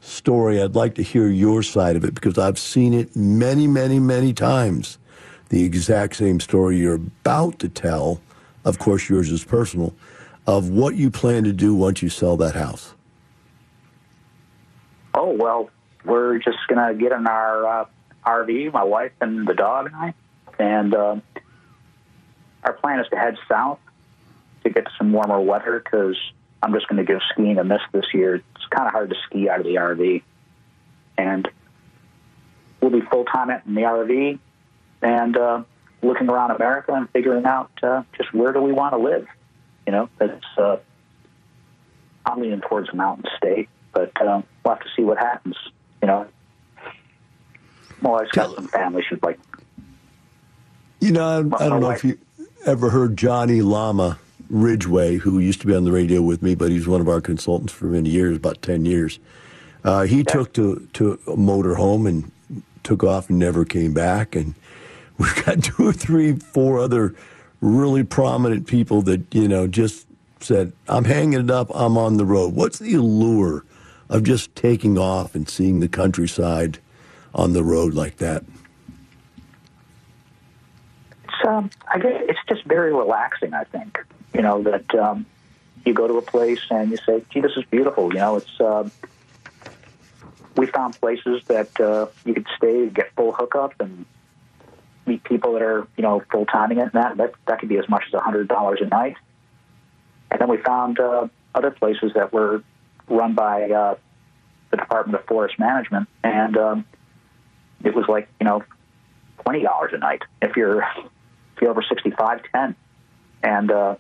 story. 0.01 0.61
I'd 0.61 0.75
like 0.75 0.95
to 0.97 1.03
hear 1.03 1.29
your 1.29 1.63
side 1.63 1.97
of 1.97 2.05
it 2.05 2.15
because 2.15 2.39
I've 2.39 2.59
seen 2.59 2.95
it 2.95 3.15
many, 3.15 3.67
many, 3.67 3.99
many 3.99 4.33
times. 4.33 4.99
The 5.49 5.65
exact 5.65 6.17
same 6.17 6.41
story 6.41 6.79
you're 6.79 6.95
about 6.95 7.61
to 7.61 7.69
tell. 7.69 8.21
Of 8.65 8.79
course, 8.81 9.09
yours 9.09 9.31
is 9.31 9.45
personal. 9.45 9.95
Of 10.47 10.71
what 10.71 10.97
you 10.97 11.11
plan 11.11 11.45
to 11.45 11.53
do 11.53 11.75
once 11.75 12.03
you 12.03 12.09
sell 12.09 12.37
that 12.39 12.55
house. 12.55 12.95
Oh 15.15 15.31
well, 15.33 15.71
we're 16.05 16.39
just 16.39 16.59
gonna 16.69 16.95
get 16.95 17.13
in 17.13 17.27
our 17.27 17.67
uh, 17.67 17.85
RV, 18.27 18.73
my 18.73 18.83
wife 18.83 19.13
and 19.21 19.47
the 19.47 19.55
dog 19.55 19.87
and 19.87 19.95
I, 19.95 20.15
and 20.59 20.95
uh, 20.95 21.17
our 22.65 22.73
plan 22.73 23.01
is 23.01 23.07
to 23.11 23.17
head 23.17 23.37
south 23.49 23.79
to 24.65 24.71
get 24.71 24.89
some 24.99 25.13
warmer 25.13 25.41
weather 25.41 25.81
because 25.83 26.19
I'm 26.63 26.73
just 26.73 26.89
going 26.89 27.05
to 27.05 27.11
give 27.11 27.21
skiing 27.33 27.59
a 27.59 27.65
miss 27.65 27.81
this 27.93 28.07
year. 28.13 28.37
It's 28.37 28.67
kind 28.71 28.87
of 28.87 28.93
hard 28.93 29.11
to 29.11 29.17
ski 29.27 29.49
out 29.49 29.61
of 29.61 29.67
the 29.67 29.77
RV, 29.77 30.23
and 31.17 31.49
we'll 32.81 32.91
be 32.91 33.03
full 33.03 33.25
time 33.25 33.51
in 33.51 33.75
the 33.75 33.83
RV 33.83 34.39
and 35.03 35.37
uh, 35.37 35.63
looking 36.03 36.29
around 36.29 36.51
America 36.51 36.93
and 36.93 37.09
figuring 37.11 37.45
out 37.45 37.71
uh, 37.83 38.03
just 38.17 38.33
where 38.35 38.53
do 38.53 38.61
we 38.61 38.73
want 38.73 38.95
to 38.95 38.99
live. 38.99 39.27
You 39.87 39.93
know, 39.93 40.09
it's 40.21 40.45
uh, 40.59 40.79
I'm 42.25 42.41
leaning 42.41 42.61
towards 42.61 42.89
a 42.89 42.97
mountain 42.97 43.31
state, 43.37 43.69
but 43.93 44.11
uh, 44.21 44.43
we'll 44.65 44.75
have 44.75 44.83
to 44.83 44.91
see 44.97 45.03
what 45.03 45.19
happens. 45.19 45.57
Well, 48.07 48.21
I've 48.21 48.31
got 48.31 48.55
some 48.55 48.69
family 48.69 49.03
should 49.03 49.23
like. 49.23 49.39
You 51.01 51.13
know, 51.13 51.51
I, 51.59 51.65
I 51.65 51.69
don't 51.69 51.81
know 51.81 51.91
if 51.91 52.05
you 52.05 52.19
ever 52.65 52.91
heard 52.91 53.17
Johnny 53.17 53.63
Lama 53.63 54.19
Ridgway, 54.49 55.17
who 55.17 55.41
used 55.41 55.61
to 55.63 55.67
be 55.67 55.75
on 55.75 55.85
the 55.85 55.91
radio 55.91 56.23
with 56.23 56.41
me, 56.41 56.55
but 56.55 56.71
he's 56.71 56.87
one 56.87 57.01
of 57.01 57.09
our 57.09 57.21
consultants 57.21 57.73
for 57.73 57.87
many 57.87 58.11
years, 58.11 58.37
about 58.37 58.63
ten 58.63 58.85
years. 58.85 59.19
Uh, 59.83 60.03
he 60.03 60.19
yeah. 60.19 60.23
took 60.25 60.53
to 60.53 60.89
to 60.93 61.19
a 61.27 61.37
motor 61.37 61.75
home 61.75 62.07
and 62.07 62.31
took 62.85 63.03
off 63.03 63.29
and 63.29 63.41
never 63.41 63.65
came 63.65 63.93
back. 63.93 64.37
And 64.37 64.55
we've 65.19 65.45
got 65.45 65.65
two 65.65 65.89
or 65.89 65.93
three, 65.93 66.35
four 66.35 66.79
other 66.79 67.15
really 67.61 68.05
prominent 68.05 68.69
people 68.69 69.03
that 69.03 69.35
you 69.35 69.49
know 69.49 69.67
just 69.67 70.07
said, 70.39 70.73
"I'm 70.89 71.05
hanging 71.05 71.41
it 71.41 71.51
up. 71.51 71.73
I'm 71.75 71.99
on 71.99 72.19
the 72.19 72.25
road." 72.25 72.55
What's 72.55 72.79
the 72.79 72.95
allure 72.95 73.65
of 74.09 74.23
just 74.23 74.55
taking 74.55 74.97
off 74.97 75.35
and 75.35 75.49
seeing 75.49 75.81
the 75.81 75.89
countryside? 75.89 76.79
On 77.37 77.53
the 77.53 77.63
road 77.63 77.95
like 77.95 78.17
that? 78.17 78.43
It's, 81.25 81.47
um, 81.47 81.71
I 81.87 81.99
guess 81.99 82.23
it's 82.29 82.41
just 82.49 82.65
very 82.65 82.93
relaxing. 82.93 83.55
I 83.55 83.65
think 83.65 83.99
you 84.35 84.43
know 84.43 84.63
that 84.63 84.93
um, 84.95 85.27
you 85.85 85.93
go 85.93 86.09
to 86.09 86.15
a 86.15 86.23
place 86.23 86.63
and 86.71 86.91
you 86.91 86.97
say, 86.97 87.23
"Gee, 87.31 87.41
this 87.41 87.53
is 87.57 87.65
beautiful." 87.71 88.13
You 88.13 88.19
know, 88.19 88.37
it's. 88.37 88.61
Uh, 88.61 88.89
we 90.57 90.67
found 90.67 90.99
places 90.99 91.43
that 91.49 91.79
uh, 91.79 92.07
you 92.25 92.33
could 92.33 92.47
stay, 92.57 92.89
get 92.89 93.13
full 93.15 93.33
hookup, 93.33 93.79
and 93.79 94.07
meet 95.05 95.23
people 95.23 95.53
that 95.53 95.63
are 95.63 95.87
you 95.97 96.03
know 96.03 96.23
full 96.33 96.47
timing 96.47 96.79
it. 96.79 96.83
And 96.83 96.93
that 96.93 97.17
that 97.19 97.35
that 97.47 97.61
could 97.61 97.69
be 97.69 97.79
as 97.79 97.89
much 97.89 98.05
as 98.09 98.15
a 98.15 98.21
hundred 98.21 98.49
dollars 98.49 98.81
a 98.81 98.87
night. 98.87 99.17
And 100.31 100.41
then 100.41 100.49
we 100.49 100.57
found 100.57 100.99
uh, 100.99 101.29
other 101.55 101.71
places 101.71 102.13
that 102.15 102.33
were 102.33 102.63
run 103.09 103.35
by 103.35 103.71
uh, 103.71 103.97
the 104.71 104.79
Department 104.79 105.21
of 105.21 105.27
Forest 105.27 105.59
Management, 105.59 106.09
and 106.25 106.57
um, 106.57 106.85
it 107.85 107.95
was 107.95 108.07
like 108.09 108.29
you 108.41 108.45
know 108.45 108.63
twenty 109.43 109.63
dollars 109.63 109.93
a 109.95 109.99
night 109.99 110.23
if 110.43 110.57
you're 110.57 110.83
if 110.83 111.63
you're 111.63 111.71
over 111.71 111.83
sixty 111.83 112.11
five, 112.11 112.41
ten, 112.53 112.75
and 113.43 113.71
uh, 113.71 113.97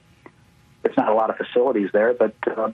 it's 0.84 0.96
not 0.96 1.08
a 1.08 1.14
lot 1.14 1.30
of 1.30 1.36
facilities 1.36 1.90
there, 1.92 2.14
but 2.14 2.34
uh, 2.46 2.70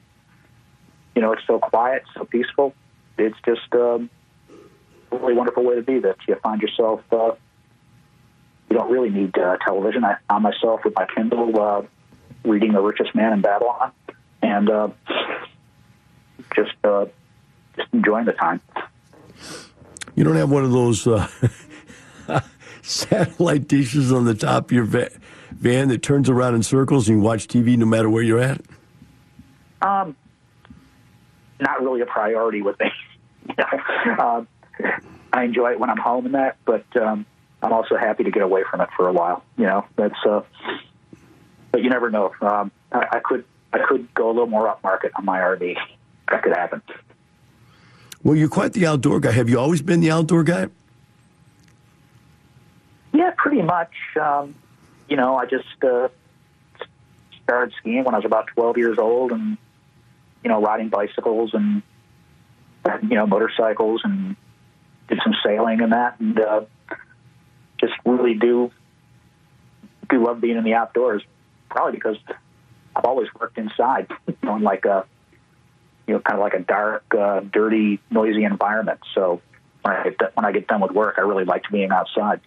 you 1.15 1.23
know 1.23 1.33
it's 1.33 1.47
so 1.47 1.59
quiet, 1.59 2.03
so 2.15 2.25
peaceful. 2.25 2.75
It's 3.19 3.37
just 3.45 3.73
um, 3.75 4.11
a 5.11 5.17
really 5.17 5.35
wonderful 5.35 5.65
way 5.65 5.77
to 5.77 5.83
be. 5.83 5.99
That 5.99 6.17
you 6.27 6.37
find 6.37 6.61
yourself. 6.61 7.03
Uh, 7.13 7.33
you 8.71 8.79
don't 8.79 8.91
really 8.91 9.11
need 9.11 9.37
uh, 9.37 9.59
television. 9.59 10.03
I 10.05 10.17
found 10.29 10.45
myself 10.45 10.81
with 10.85 10.95
my 10.95 11.07
Kindle 11.15 11.61
uh, 11.61 11.83
reading 12.45 12.73
The 12.73 12.81
Richest 12.81 13.15
Man 13.15 13.35
in 13.35 13.43
Babylon, 13.43 13.93
and 14.41 14.71
uh, 14.71 14.89
just 16.57 16.73
uh, 16.83 17.07
just 17.77 17.89
enjoying 17.93 18.25
the 18.25 18.33
time. 18.33 18.61
You 20.23 20.29
don't 20.29 20.37
have 20.37 20.53
one 20.53 20.63
of 20.63 20.71
those 20.71 21.05
uh, 21.05 21.27
satellite 22.83 23.67
dishes 23.67 24.13
on 24.13 24.25
the 24.25 24.37
top 24.37 24.67
of 24.67 24.71
your 24.71 24.85
va- 24.85 25.11
van 25.51 25.89
that 25.89 26.05
turns 26.05 26.31
around 26.31 26.55
in 26.55 26.63
circles 26.63 27.09
and 27.09 27.19
you 27.19 27.25
watch 27.25 27.49
TV 27.49 27.77
no 27.77 27.87
matter 27.87 28.09
where 28.09 28.23
you're 28.23 28.39
at? 28.39 28.61
Um, 29.81 30.15
not 31.59 31.83
really 31.83 32.03
a 32.03 32.07
priority 32.07 32.63
with 32.63 32.79
me. 32.79 32.93
uh, 33.59 34.45
I 35.33 35.43
enjoy 35.43 35.73
it 35.73 35.81
when 35.81 35.91
I'm 35.91 35.99
home 35.99 36.27
and 36.27 36.37
that, 36.37 36.57
but 36.65 36.85
um, 36.97 37.27
I'm 37.61 37.73
also 37.73 37.97
happy 37.97 38.23
to 38.23 38.31
get 38.31 38.45
away 38.45 38.63
from 38.71 38.81
it 38.81 38.91
for 38.97 39.09
a 39.09 39.13
while. 39.13 39.43
You 39.59 39.65
know, 39.65 39.87
that's. 39.97 40.25
Uh, 40.25 40.43
but 41.73 41.83
you 41.83 41.91
never 41.91 42.11
know. 42.11 42.33
Um, 42.41 42.71
I, 42.93 43.07
I 43.15 43.19
could 43.25 43.45
I 43.73 43.81
could 43.81 44.15
go 44.15 44.29
a 44.29 44.33
little 44.33 44.47
more 44.47 44.73
upmarket 44.73 45.11
on 45.17 45.25
my 45.25 45.41
RV. 45.41 45.77
That 46.31 46.45
could 46.45 46.55
happen. 46.55 46.81
Well, 48.25 48.37
you're 48.37 48.49
quite 48.49 48.73
the 48.73 48.87
outdoor 48.87 49.21
guy. 49.21 49.33
Have 49.33 49.49
you 49.49 49.59
always 49.59 49.83
been 49.83 50.01
the 50.01 50.11
outdoor 50.11 50.45
guy? 50.45 50.69
Yeah, 53.13 53.33
pretty 53.37 53.63
much. 53.63 53.93
Um, 54.21 54.55
you 55.09 55.17
know, 55.17 55.37
I 55.37 55.47
just 55.47 55.67
uh, 55.83 56.09
started 57.43 57.75
skiing 57.79 58.05
when 58.05 58.15
I 58.15 58.19
was 58.19 58.25
about 58.25 58.47
12 58.49 58.79
years 58.79 58.99
old, 58.99 59.33
and 59.33 59.59
you 60.45 60.49
know, 60.49 60.61
riding 60.61 60.89
bicycles 60.89 61.53
and 61.53 61.83
you 63.03 63.17
know, 63.17 63.27
motorcycles, 63.27 64.03
and 64.05 64.37
did 65.09 65.19
some 65.23 65.35
sailing 65.45 65.81
and 65.81 65.93
that, 65.93 66.19
and 66.21 66.39
uh, 66.39 66.63
just 67.81 67.95
really 68.05 68.35
do 68.35 68.71
do 70.09 70.25
love 70.25 70.41
being 70.41 70.57
in 70.57 70.65
the 70.65 70.75
outdoors. 70.75 71.23
Probably 71.71 71.93
because 71.93 72.17
I've 72.95 73.05
always 73.05 73.29
worked 73.39 73.59
inside, 73.59 74.11
you 74.27 74.37
know, 74.43 74.57
in 74.57 74.63
like 74.63 74.85
a 74.85 75.07
you 76.13 76.19
know, 76.19 76.23
kind 76.25 76.39
of 76.39 76.43
like 76.43 76.53
a 76.53 76.61
dark, 76.61 77.05
uh, 77.19 77.41
dirty, 77.41 77.99
noisy 78.11 78.45
environment. 78.45 79.01
So 79.15 79.41
when 79.81 79.97
I, 79.97 80.11
get, 80.11 80.37
when 80.37 80.45
I 80.45 80.53
get 80.53 80.69
done 80.69 80.83
with 80.83 80.91
work, 80.91 81.15
I 81.17 81.23
really 81.23 81.47
liked 81.47 81.73
being 81.73 81.91
outside. 81.91 82.41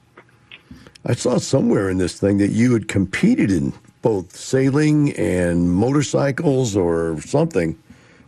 I 1.04 1.16
saw 1.16 1.40
somewhere 1.40 1.90
in 1.90 1.98
this 1.98 2.20
thing 2.20 2.38
that 2.38 2.52
you 2.52 2.74
had 2.74 2.88
competed 2.88 3.50
in 3.50 3.74
both 4.04 4.36
sailing 4.36 5.14
and 5.14 5.72
motorcycles 5.72 6.76
or 6.76 7.20
something. 7.22 7.76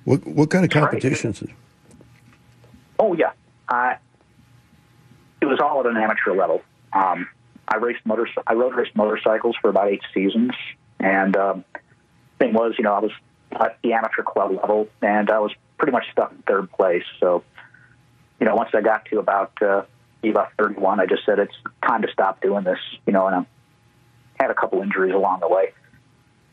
What 0.05 0.25
what 0.25 0.49
kind 0.49 0.63
of 0.65 0.71
That's 0.71 0.81
right. 0.81 0.89
competitions? 0.91 1.43
Oh 2.97 3.13
yeah, 3.13 3.31
I. 3.67 3.97
It 5.41 5.45
was 5.45 5.59
all 5.59 5.79
at 5.81 5.85
an 5.85 5.97
amateur 5.97 6.33
level. 6.35 6.63
Um, 6.93 7.27
I 7.67 7.77
raced 7.77 8.05
motor. 8.05 8.27
I 8.47 8.53
rode 8.53 8.73
raced 8.73 8.95
motorcycles 8.95 9.55
for 9.61 9.69
about 9.69 9.89
eight 9.89 10.01
seasons, 10.13 10.51
and 10.99 11.35
um, 11.35 11.65
thing 12.39 12.53
was, 12.53 12.75
you 12.77 12.83
know, 12.83 12.93
I 12.93 12.99
was 12.99 13.11
at 13.59 13.77
the 13.83 13.93
amateur 13.93 14.23
club 14.23 14.51
level, 14.51 14.87
and 15.01 15.29
I 15.29 15.39
was 15.39 15.51
pretty 15.77 15.91
much 15.91 16.05
stuck 16.11 16.31
in 16.31 16.37
third 16.47 16.71
place. 16.71 17.03
So, 17.19 17.43
you 18.39 18.45
know, 18.45 18.55
once 18.55 18.69
I 18.73 18.81
got 18.81 19.05
to 19.05 19.19
about 19.19 19.51
uh, 19.61 19.83
about 20.23 20.51
31, 20.57 20.99
I 20.99 21.05
just 21.05 21.25
said 21.25 21.39
it's 21.39 21.55
time 21.85 22.01
to 22.01 22.11
stop 22.11 22.41
doing 22.41 22.63
this. 22.63 22.79
You 23.05 23.13
know, 23.13 23.27
and 23.27 23.35
I 23.35 23.45
had 24.39 24.51
a 24.51 24.55
couple 24.55 24.81
injuries 24.81 25.13
along 25.13 25.39
the 25.39 25.47
way, 25.47 25.73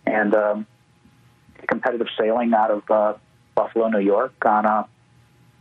and 0.07 0.35
um, 0.35 0.67
competitive 1.67 2.09
sailing 2.19 2.55
out 2.55 2.71
of 2.71 2.91
uh, 2.91 3.15
Buffalo, 3.55 3.89
New 3.89 4.01
York, 4.01 4.35
on 4.45 4.65
a 4.65 4.89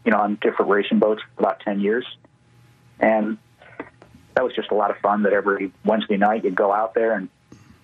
you 0.05 0.11
know, 0.11 0.19
on 0.19 0.37
different 0.41 0.69
racing 0.69 0.99
boats 0.99 1.21
for 1.35 1.43
about 1.43 1.61
10 1.61 1.79
years. 1.79 2.05
And 2.99 3.37
that 4.35 4.43
was 4.43 4.53
just 4.55 4.71
a 4.71 4.75
lot 4.75 4.91
of 4.91 4.97
fun 4.97 5.23
that 5.23 5.33
every 5.33 5.71
Wednesday 5.85 6.17
night 6.17 6.43
you'd 6.43 6.55
go 6.55 6.71
out 6.71 6.93
there 6.93 7.13
and 7.13 7.29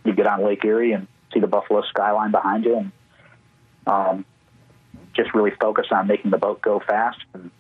you'd 0.04 0.16
get 0.18 0.28
on 0.28 0.44
Lake 0.44 0.64
Erie 0.66 0.94
and 0.94 1.08
see 1.34 1.40
the 1.40 1.48
Buffalo 1.48 1.82
skyline 1.84 2.32
behind 2.32 2.66
you 2.66 2.78
and 2.78 2.92
um, 3.90 4.26
just 5.14 5.34
really 5.34 5.52
focus 5.60 5.88
on 5.92 6.08
making 6.08 6.32
the 6.32 6.38
boat 6.38 6.62
go 6.62 6.80
fast. 6.80 7.20
And 7.34 7.52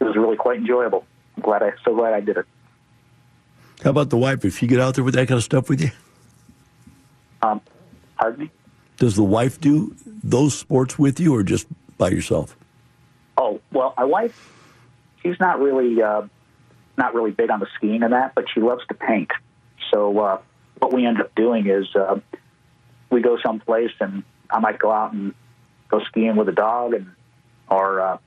it 0.00 0.04
was 0.04 0.16
really 0.16 0.36
quite 0.36 0.58
enjoyable. 0.58 1.06
I'm 1.36 1.42
glad 1.42 1.62
I, 1.62 1.72
so 1.84 1.94
glad 1.94 2.12
I 2.12 2.20
did 2.20 2.36
it. 2.36 2.46
How 3.82 3.90
about 3.90 4.10
the 4.10 4.16
wife? 4.16 4.44
If 4.44 4.62
you 4.62 4.68
get 4.68 4.80
out 4.80 4.94
there 4.94 5.04
with 5.04 5.14
that 5.14 5.28
kind 5.28 5.38
of 5.38 5.44
stuff 5.44 5.68
with 5.68 5.80
you, 5.80 5.90
Um, 7.42 7.60
pardon 8.16 8.44
me? 8.44 8.50
does 8.98 9.16
the 9.16 9.24
wife 9.24 9.60
do 9.60 9.96
those 10.22 10.56
sports 10.56 10.98
with 10.98 11.18
you 11.18 11.34
or 11.34 11.42
just 11.42 11.66
by 11.98 12.08
yourself? 12.10 12.56
Oh 13.36 13.60
well, 13.72 13.94
my 13.96 14.04
wife, 14.04 14.52
she's 15.22 15.40
not 15.40 15.58
really 15.58 16.00
uh, 16.00 16.22
not 16.96 17.14
really 17.14 17.32
big 17.32 17.50
on 17.50 17.58
the 17.58 17.66
skiing 17.76 18.02
and 18.04 18.12
that, 18.12 18.34
but 18.36 18.44
she 18.52 18.60
loves 18.60 18.86
to 18.88 18.94
paint. 18.94 19.30
So 19.92 20.18
uh, 20.18 20.38
what 20.78 20.92
we 20.92 21.04
end 21.04 21.20
up 21.20 21.34
doing 21.34 21.66
is 21.66 21.86
uh, 21.96 22.20
we 23.10 23.20
go 23.20 23.38
someplace 23.44 23.90
and 23.98 24.22
I 24.52 24.58
might 24.60 24.78
go 24.78 24.90
out 24.90 25.12
and 25.12 25.34
go 25.88 26.00
skiing 26.04 26.36
with 26.36 26.48
a 26.48 26.52
dog 26.52 26.94
and 26.94 27.10
or 27.68 28.00
uh, 28.00 28.18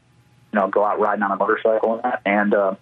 you 0.52 0.60
know 0.60 0.68
go 0.68 0.84
out 0.84 1.00
riding 1.00 1.24
on 1.24 1.32
a 1.32 1.36
motorcycle 1.36 1.96
and 1.96 2.04
that, 2.04 2.22
and 2.26 2.54
uh, 2.54 2.76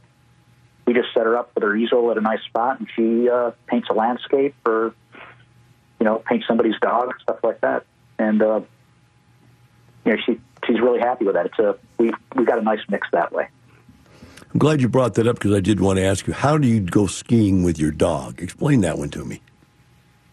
we 0.86 0.94
just 0.94 1.14
set 1.14 1.24
her 1.24 1.38
up 1.38 1.52
with 1.56 1.64
her 1.64 1.76
easel 1.76 2.12
at 2.12 2.18
a 2.18 2.22
nice 2.22 2.42
spot 2.44 2.80
and 2.80 2.88
she 2.96 3.30
uh, 3.30 3.52
paints 3.68 3.88
a 3.90 3.94
landscape 3.94 4.56
or 4.66 4.94
you 6.00 6.06
know 6.06 6.18
paints 6.18 6.46
somebody's 6.48 6.76
dog 6.82 7.06
and 7.06 7.22
stuff 7.22 7.40
like 7.44 7.62
that, 7.62 7.86
and 8.20 8.42
uh, 8.42 8.62
you 10.06 10.12
know 10.12 10.18
she 10.26 10.40
she's 10.68 10.82
really 10.82 11.00
happy 11.00 11.26
with 11.26 11.36
that. 11.36 11.46
It's 11.46 11.60
a 11.60 11.78
we 11.98 12.12
we 12.36 12.46
got 12.46 12.60
a 12.60 12.62
nice 12.62 12.82
mix 12.90 13.08
that 13.14 13.32
way. 13.32 13.48
I'm 14.54 14.60
glad 14.60 14.82
you 14.82 14.90
brought 14.90 15.16
that 15.16 15.28
up 15.28 15.36
because 15.36 15.54
I 15.54 15.62
did 15.62 15.80
want 15.80 15.98
to 15.98 16.04
ask 16.04 16.28
you 16.28 16.34
how 16.34 16.58
do 16.58 16.68
you 16.68 16.82
go 16.82 17.08
skiing 17.08 17.64
with 17.64 17.80
your 17.80 17.92
dog? 17.92 18.42
Explain 18.42 18.82
that 18.82 18.98
one 18.98 19.10
to 19.12 19.24
me. 19.24 19.42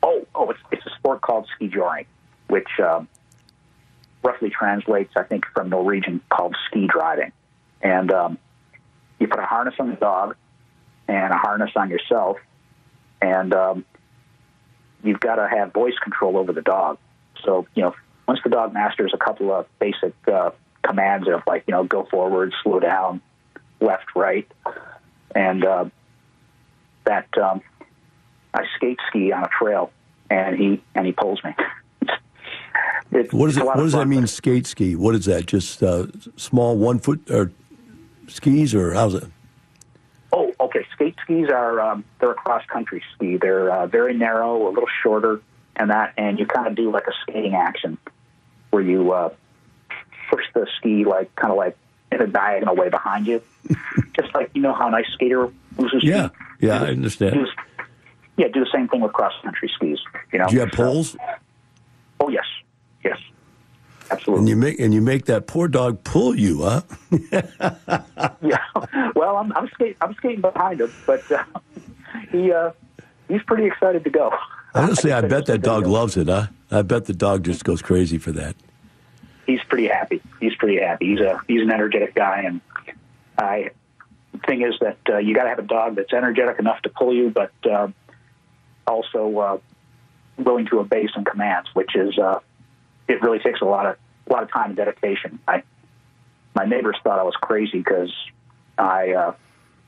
Oh, 0.03 0.27
oh, 0.35 0.51
it's 0.51 0.61
it's 0.73 0.85
a 0.87 0.91
sport 0.99 1.21
called 1.21 1.47
ski 1.55 1.69
joring, 1.69 2.07
which 2.51 2.69
um, 2.83 3.09
roughly 4.23 4.51
translates, 4.51 5.13
I 5.17 5.23
think, 5.23 5.45
from 5.55 5.71
Norwegian 5.71 6.21
called 6.29 6.57
ski 6.67 6.87
driving. 6.87 7.33
And 7.81 8.13
um, 8.13 8.39
you 9.19 9.29
put 9.29 9.39
a 9.39 9.47
harness 9.47 9.75
on 9.79 9.91
the 9.91 9.97
dog 9.97 10.37
and 11.09 11.33
a 11.33 11.37
harness 11.37 11.71
on 11.77 11.91
yourself, 11.91 12.39
and 13.23 13.53
um, 13.55 13.85
you've 15.03 15.21
got 15.21 15.37
to 15.37 15.49
have 15.49 15.73
voice 15.73 15.99
control 16.03 16.37
over 16.37 16.53
the 16.53 16.63
dog. 16.63 16.99
So 17.45 17.67
you 17.75 17.85
know, 17.85 17.95
once 18.29 18.41
the 18.45 18.51
dog 18.51 18.73
masters 18.73 19.13
a 19.15 19.19
couple 19.19 19.53
of 19.53 19.67
basic 19.79 20.15
uh, 20.29 20.51
commands 20.83 21.29
of 21.29 21.43
like 21.47 21.65
you 21.67 21.73
know, 21.73 21.85
go 21.85 22.05
forward, 22.05 22.53
slow 22.63 22.81
down, 22.81 23.21
left, 23.81 24.15
right, 24.15 24.51
and 25.35 25.65
uh, 25.65 25.87
that 27.05 27.29
um, 27.39 27.63
I 28.53 28.65
skate 28.77 28.99
ski 29.09 29.33
on 29.33 29.45
a 29.45 29.49
trail, 29.49 29.91
and 30.29 30.57
he 30.57 30.83
and 30.95 31.07
he 31.07 31.13
pulls 31.13 31.43
me. 31.43 31.55
It's- 33.13 33.33
What 33.33 33.47
does 33.47 33.57
it's 33.57 33.65
it? 33.65 33.67
What 33.67 33.77
does 33.77 33.93
that 33.93 34.07
mean? 34.07 34.27
Skate 34.27 34.67
ski? 34.67 34.95
What 34.97 35.15
is 35.15 35.25
that? 35.27 35.47
Just 35.47 35.83
uh, 35.83 36.07
small 36.37 36.77
one 36.77 36.99
foot 36.99 37.29
or 37.31 37.51
skis 38.29 38.75
or 38.75 38.93
how's 38.95 39.15
it? 39.15 39.25
Oh, 40.33 40.53
okay. 40.61 40.87
Skate 40.95 41.17
skis 41.23 41.49
are 41.49 41.81
um, 41.81 42.05
they're 42.21 42.31
a 42.31 42.35
cross 42.35 42.65
country 42.67 43.03
ski. 43.15 43.37
They're 43.37 43.71
uh, 43.73 43.87
very 43.89 44.15
narrow, 44.17 44.69
a 44.69 44.71
little 44.71 44.89
shorter, 45.03 45.41
and 45.77 45.91
that, 45.91 46.15
and 46.17 46.39
you 46.39 46.47
kind 46.47 46.69
of 46.69 46.77
do 46.77 46.91
like 46.93 47.07
a 47.09 47.13
skating 47.23 47.55
action 47.57 47.99
where 48.71 48.83
you 48.83 49.11
uh, 49.13 49.31
push 50.31 50.45
the 50.55 50.69
ski 50.79 51.05
like 51.05 51.35
kind 51.35 51.51
of 51.51 51.57
like 51.57 51.77
in 52.13 52.21
a 52.23 52.27
diagonal 52.29 52.77
way 52.77 52.89
behind 52.91 53.27
you, 53.27 53.43
just 54.21 54.33
like 54.35 54.51
you 54.55 54.63
know 54.63 54.73
how 54.73 54.87
an 54.87 54.95
ice 54.95 55.07
skater 55.15 55.51
moves 55.77 55.93
his 55.93 56.05
Yeah, 56.05 56.29
ski. 56.29 56.37
yeah, 56.69 56.77
I 56.83 56.87
Do 56.87 56.93
understand. 56.93 57.41
this- 57.41 57.49
yeah, 58.37 58.47
do 58.49 58.61
the 58.61 58.71
same 58.73 58.87
thing 58.89 59.01
with 59.03 59.13
cross 59.13 59.33
country 59.43 59.69
skis. 59.75 59.99
You 60.33 60.39
know. 60.39 60.47
Do 60.47 60.55
you 60.55 60.61
have 60.61 60.71
So- 60.71 60.77
poles? 60.85 61.17
oh 62.21 62.29
yes, 62.29 62.45
yes, 63.05 63.19
absolutely. 64.11 64.41
And 64.41 64.49
you 64.49 64.57
make 64.57 64.81
and 64.81 64.95
you 64.95 65.01
make 65.01 65.27
that 65.27 65.47
poor 65.47 65.69
dog 65.69 66.05
pull 66.05 66.35
you, 66.35 66.63
huh? 66.63 66.83
Yeah. 68.43 68.59
Well, 69.15 69.37
I'm 69.37 69.53
I'm 69.53 69.69
skating 69.69 69.97
I'm 70.01 70.15
skating 70.15 70.41
behind 70.41 70.81
him, 70.81 70.93
but 71.07 71.31
uh, 71.31 71.45
he 72.31 72.53
uh, 72.53 72.73
he's 73.29 73.43
pretty 73.43 73.67
excited 73.67 74.05
to 74.05 74.11
go. 74.11 74.33
Honestly, 74.75 75.13
I 75.13 75.21
bet 75.29 75.47
that 75.47 75.63
dog 75.63 75.87
loves 75.87 76.17
it, 76.17 76.29
huh? 76.29 76.49
I 76.71 76.83
bet 76.83 77.07
the 77.07 77.13
dog 77.13 77.45
just 77.45 77.65
goes 77.65 77.83
crazy 77.83 78.19
for 78.19 78.33
that. 78.33 78.57
He's 79.47 79.63
pretty 79.65 79.89
happy. 79.89 80.23
He's 80.39 80.55
pretty 80.55 80.81
happy. 80.81 81.07
He's 81.09 81.21
a 81.21 81.41
he's 81.49 81.63
an 81.63 81.73
energetic 81.73 82.15
guy, 82.15 82.43
and 82.47 82.61
I. 83.39 83.71
The 84.33 84.39
thing 84.47 84.63
is 84.63 84.75
that 84.81 84.99
uh, 85.09 85.19
you 85.19 85.35
got 85.35 85.43
to 85.43 85.49
have 85.49 85.59
a 85.59 85.63
dog 85.63 85.97
that's 85.97 86.13
energetic 86.13 86.61
enough 86.61 86.81
to 86.83 86.89
pull 86.89 87.13
you, 87.13 87.31
but 87.31 87.51
uh, 87.69 87.89
also 88.87 89.39
uh, 89.39 89.59
willing 90.39 90.67
to 90.67 90.79
obey 90.79 91.09
some 91.13 91.25
commands, 91.25 91.69
which 91.75 91.97
is 91.97 92.17
uh, 92.17 92.39
it 93.11 93.23
really 93.23 93.39
takes 93.41 93.61
a 93.61 93.65
lot 93.65 93.87
of 93.87 93.97
a 94.29 94.33
lot 94.33 94.43
of 94.43 94.51
time 94.53 94.67
and 94.71 94.77
dedication. 94.77 95.39
I 95.49 95.63
my 96.55 96.65
neighbors 96.65 96.97
thought 97.03 97.19
I 97.19 97.23
was 97.23 97.35
crazy 97.41 97.79
because 97.79 98.13
I 98.79 99.13
uh, 99.13 99.33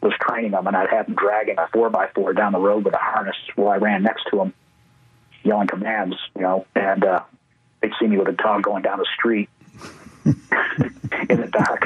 was 0.01 0.13
training 0.21 0.51
them 0.53 0.67
and 0.67 0.77
I'd 0.77 0.91
have 0.91 1.07
him 1.07 1.15
dragging 1.15 1.59
a 1.59 1.69
four 1.73 1.91
by 1.91 2.09
four 2.15 2.33
down 2.33 2.53
the 2.53 2.59
road 2.59 2.85
with 2.85 2.95
a 2.95 2.99
harness 2.99 3.37
while 3.57 3.71
I 3.71 3.77
ran 3.77 4.03
next 4.03 4.25
to 4.31 4.37
them, 4.39 4.53
yelling 5.45 5.69
commands, 5.69 6.17
you 6.37 6.43
know, 6.43 6.67
and 6.75 7.05
uh, 7.05 7.21
they'd 7.81 7.93
see 8.01 8.07
me 8.07 8.19
with 8.19 8.29
a 8.29 8.33
dog 8.33 8.63
going 8.63 8.83
down 8.83 8.99
the 8.99 9.07
street 9.17 9.49
in 10.25 11.41
the 11.41 11.49
dark. 11.51 11.83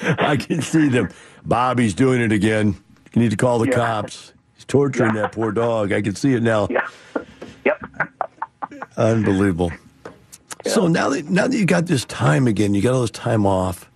I 0.18 0.36
can 0.36 0.62
see 0.62 0.88
them. 0.88 1.08
Bobby's 1.44 1.94
doing 1.94 2.20
it 2.20 2.32
again. 2.32 2.76
You 3.14 3.22
need 3.22 3.30
to 3.30 3.36
call 3.36 3.58
the 3.58 3.68
Yeah. 3.68 3.74
cops. 3.76 4.32
He's 4.54 4.64
torturing 4.64 5.14
Yeah. 5.14 5.22
that 5.22 5.32
poor 5.32 5.52
dog. 5.52 5.92
I 5.92 6.02
can 6.02 6.14
see 6.14 6.32
it 6.34 6.42
now. 6.42 6.68
yeah. 6.70 6.86
Unbelievable. 8.96 9.72
So 10.64 10.88
now 10.88 11.10
that 11.10 11.28
now 11.28 11.46
that 11.46 11.56
you 11.56 11.66
got 11.66 11.86
this 11.86 12.04
time 12.06 12.46
again, 12.46 12.74
you 12.74 12.82
got 12.82 12.94
all 12.94 13.02
this 13.02 13.10
time 13.10 13.46
off. 13.46 13.90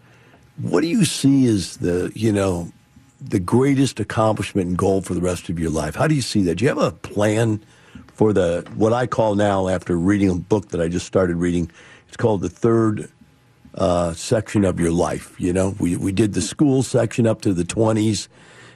What 0.60 0.82
do 0.82 0.86
you 0.86 1.04
see 1.04 1.46
as 1.46 1.78
the 1.78 2.12
you 2.14 2.32
know 2.32 2.70
the 3.20 3.40
greatest 3.40 3.98
accomplishment 3.98 4.68
and 4.68 4.78
goal 4.78 5.02
for 5.02 5.14
the 5.14 5.20
rest 5.20 5.48
of 5.48 5.58
your 5.58 5.70
life? 5.70 5.94
How 5.94 6.06
do 6.06 6.14
you 6.14 6.22
see 6.22 6.42
that? 6.44 6.56
Do 6.56 6.64
you 6.64 6.68
have 6.68 6.78
a 6.78 6.92
plan 6.92 7.62
for 8.12 8.32
the 8.32 8.68
what 8.74 8.92
I 8.92 9.06
call 9.06 9.34
now 9.34 9.68
after 9.68 9.96
reading 9.96 10.30
a 10.30 10.34
book 10.36 10.68
that 10.68 10.80
I 10.80 10.88
just 10.88 11.06
started 11.06 11.36
reading? 11.36 11.70
It's 12.08 12.16
called 12.16 12.42
the 12.42 12.48
third 12.48 13.10
uh, 13.74 14.12
section 14.12 14.64
of 14.64 14.78
your 14.78 14.92
life. 14.92 15.34
You 15.40 15.52
know, 15.52 15.74
we 15.80 15.96
we 15.96 16.12
did 16.12 16.34
the 16.34 16.42
school 16.42 16.82
section 16.82 17.26
up 17.26 17.40
to 17.42 17.52
the 17.52 17.64
twenties. 17.64 18.28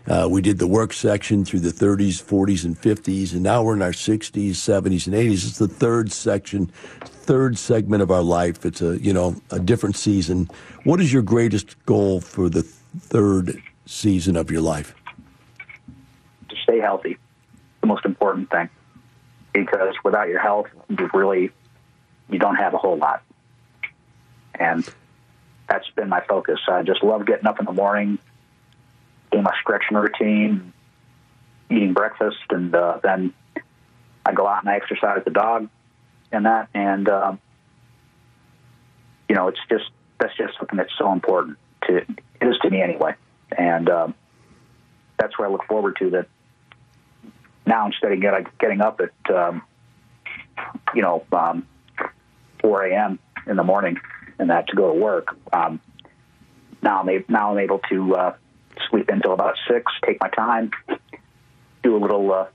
Uh, 0.07 0.29
we 0.31 0.43
did 0.43 0.59
the 0.59 0.67
work 0.67 0.93
section 0.93 1.45
through 1.45 1.61
the 1.61 1.71
30s, 1.71 2.23
40s, 2.23 2.65
and 2.65 2.79
50s, 2.79 3.33
and 3.33 3.43
now 3.43 3.63
we're 3.63 3.75
in 3.75 3.83
our 3.83 3.93
60s, 3.93 4.51
70s, 4.51 5.07
and 5.07 5.15
80s. 5.15 5.33
It's 5.33 5.59
the 5.59 5.69
third 5.69 6.13
section, 6.13 6.67
third 6.67 7.57
segment 7.57 8.03
of 8.03 8.11
our 8.11 8.23
life. 8.23 8.67
It's 8.67 8.83
a 8.83 9.01
you 9.01 9.13
know 9.13 9.37
a 9.51 9.59
different 9.59 9.97
season. 9.97 10.51
What 10.85 11.01
is 11.01 11.13
your 11.13 11.23
greatest 11.23 11.83
goal 11.87 12.21
for 12.21 12.51
the 12.51 12.63
third 12.63 13.63
season 13.87 14.37
of 14.37 14.51
your 14.51 14.61
life? 14.61 14.95
to 16.55 16.63
stay 16.63 16.81
healthy, 16.81 17.19
the 17.81 17.87
most 17.87 18.05
important 18.05 18.51
thing. 18.51 18.69
Because 19.53 19.95
without 20.03 20.29
your 20.29 20.41
health, 20.41 20.67
you 20.89 21.09
really 21.15 21.51
you 22.29 22.39
don't 22.39 22.57
have 22.57 22.75
a 22.75 22.79
whole 22.79 22.97
lot. 22.97 23.23
And 24.55 24.89
that's 25.69 25.89
been 25.91 26.09
my 26.09 26.21
focus. 26.29 26.61
I 26.69 26.83
just 26.83 27.03
love 27.03 27.27
getting 27.27 27.47
up 27.47 27.61
in 27.61 27.67
the 27.67 27.73
morning, 27.73 28.19
doing 29.35 29.43
my 29.43 29.55
stretching 29.61 29.97
routine, 29.97 30.73
eating 31.69 31.93
breakfast, 31.93 32.37
and 32.51 32.73
uh, 32.75 33.01
then 33.03 33.35
I 34.25 34.33
go 34.33 34.47
out 34.47 34.63
and 34.63 34.71
I 34.71 34.77
exercise 34.77 35.23
the 35.25 35.33
dog 35.33 35.69
and 36.31 36.47
that. 36.47 36.69
And 36.73 37.09
um, 37.09 37.41
you 39.29 39.35
know, 39.35 39.49
it's 39.49 39.59
just 39.69 39.91
that's 40.21 40.37
just 40.37 40.57
something 40.57 40.77
that's 40.77 40.93
so 40.97 41.13
important 41.13 41.59
to 41.89 41.97
it 41.97 42.09
is 42.41 42.57
to 42.63 42.71
me 42.71 42.81
anyway, 42.81 43.15
and 43.57 43.91
um, 43.91 44.15
that's 45.19 45.37
where 45.37 45.49
I 45.49 45.51
look 45.51 45.65
forward 45.65 45.97
to 45.99 46.11
that. 46.11 46.29
Now 47.67 47.87
instead 47.87 48.13
of 48.13 48.21
get, 48.21 48.59
getting 48.59 48.83
up 48.83 49.01
at 49.01 49.35
um, 49.35 49.63
you 50.95 51.03
know 51.03 51.25
um, 51.33 51.67
4 52.61 52.85
a.m. 52.87 53.19
in 53.49 53.57
the 53.57 53.65
morning 53.65 53.99
and 54.39 54.51
that 54.51 54.69
to 54.69 54.77
go 54.77 54.93
to 54.93 54.99
work, 54.99 55.37
um, 55.53 55.81
now 56.83 57.01
I'm 57.01 57.25
now 57.29 57.51
I'm 57.51 57.59
able 57.59 57.81
to 57.91 58.15
uh, 58.15 58.35
sleep 58.91 59.09
until 59.09 59.33
about 59.33 59.55
six, 59.69 59.91
take 60.05 60.21
my 60.21 60.29
time, 60.29 60.71
do 61.83 61.97
a 61.97 61.99
little 61.99 62.33
uh, 62.33 62.47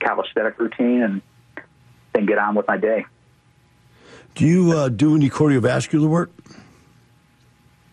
calisthenic 0.00 0.58
routine, 0.58 1.02
and 1.02 1.22
then 2.12 2.26
get 2.26 2.38
on 2.38 2.54
with 2.54 2.66
my 2.68 2.76
day. 2.76 3.06
Do 4.34 4.46
you 4.46 4.72
uh, 4.72 4.88
do 4.88 5.14
any 5.14 5.30
cardiovascular 5.30 6.08
work? 6.08 6.30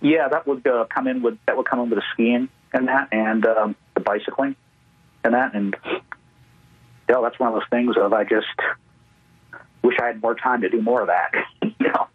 Yeah, 0.01 0.27
that 0.29 0.47
would 0.47 0.65
uh, 0.65 0.85
come 0.89 1.07
in 1.07 1.21
with 1.21 1.37
that 1.45 1.55
would 1.55 1.67
come 1.67 1.79
in 1.79 1.89
with 1.89 1.99
the 1.99 2.05
skiing 2.13 2.49
and 2.73 2.87
that, 2.87 3.09
and 3.11 3.45
um, 3.45 3.75
the 3.93 3.99
bicycling 3.99 4.55
and 5.23 5.33
that, 5.33 5.53
and 5.53 5.75
yeah, 7.09 7.19
that's 7.21 7.39
one 7.39 7.49
of 7.49 7.55
those 7.55 7.69
things 7.69 7.95
of 7.97 8.13
I 8.13 8.23
just 8.23 8.47
wish 9.83 9.95
I 10.01 10.07
had 10.07 10.21
more 10.21 10.35
time 10.35 10.61
to 10.61 10.69
do 10.69 10.81
more 10.81 11.01
of 11.01 11.07
that. 11.07 11.31
you 11.61 11.87
know. 11.87 12.07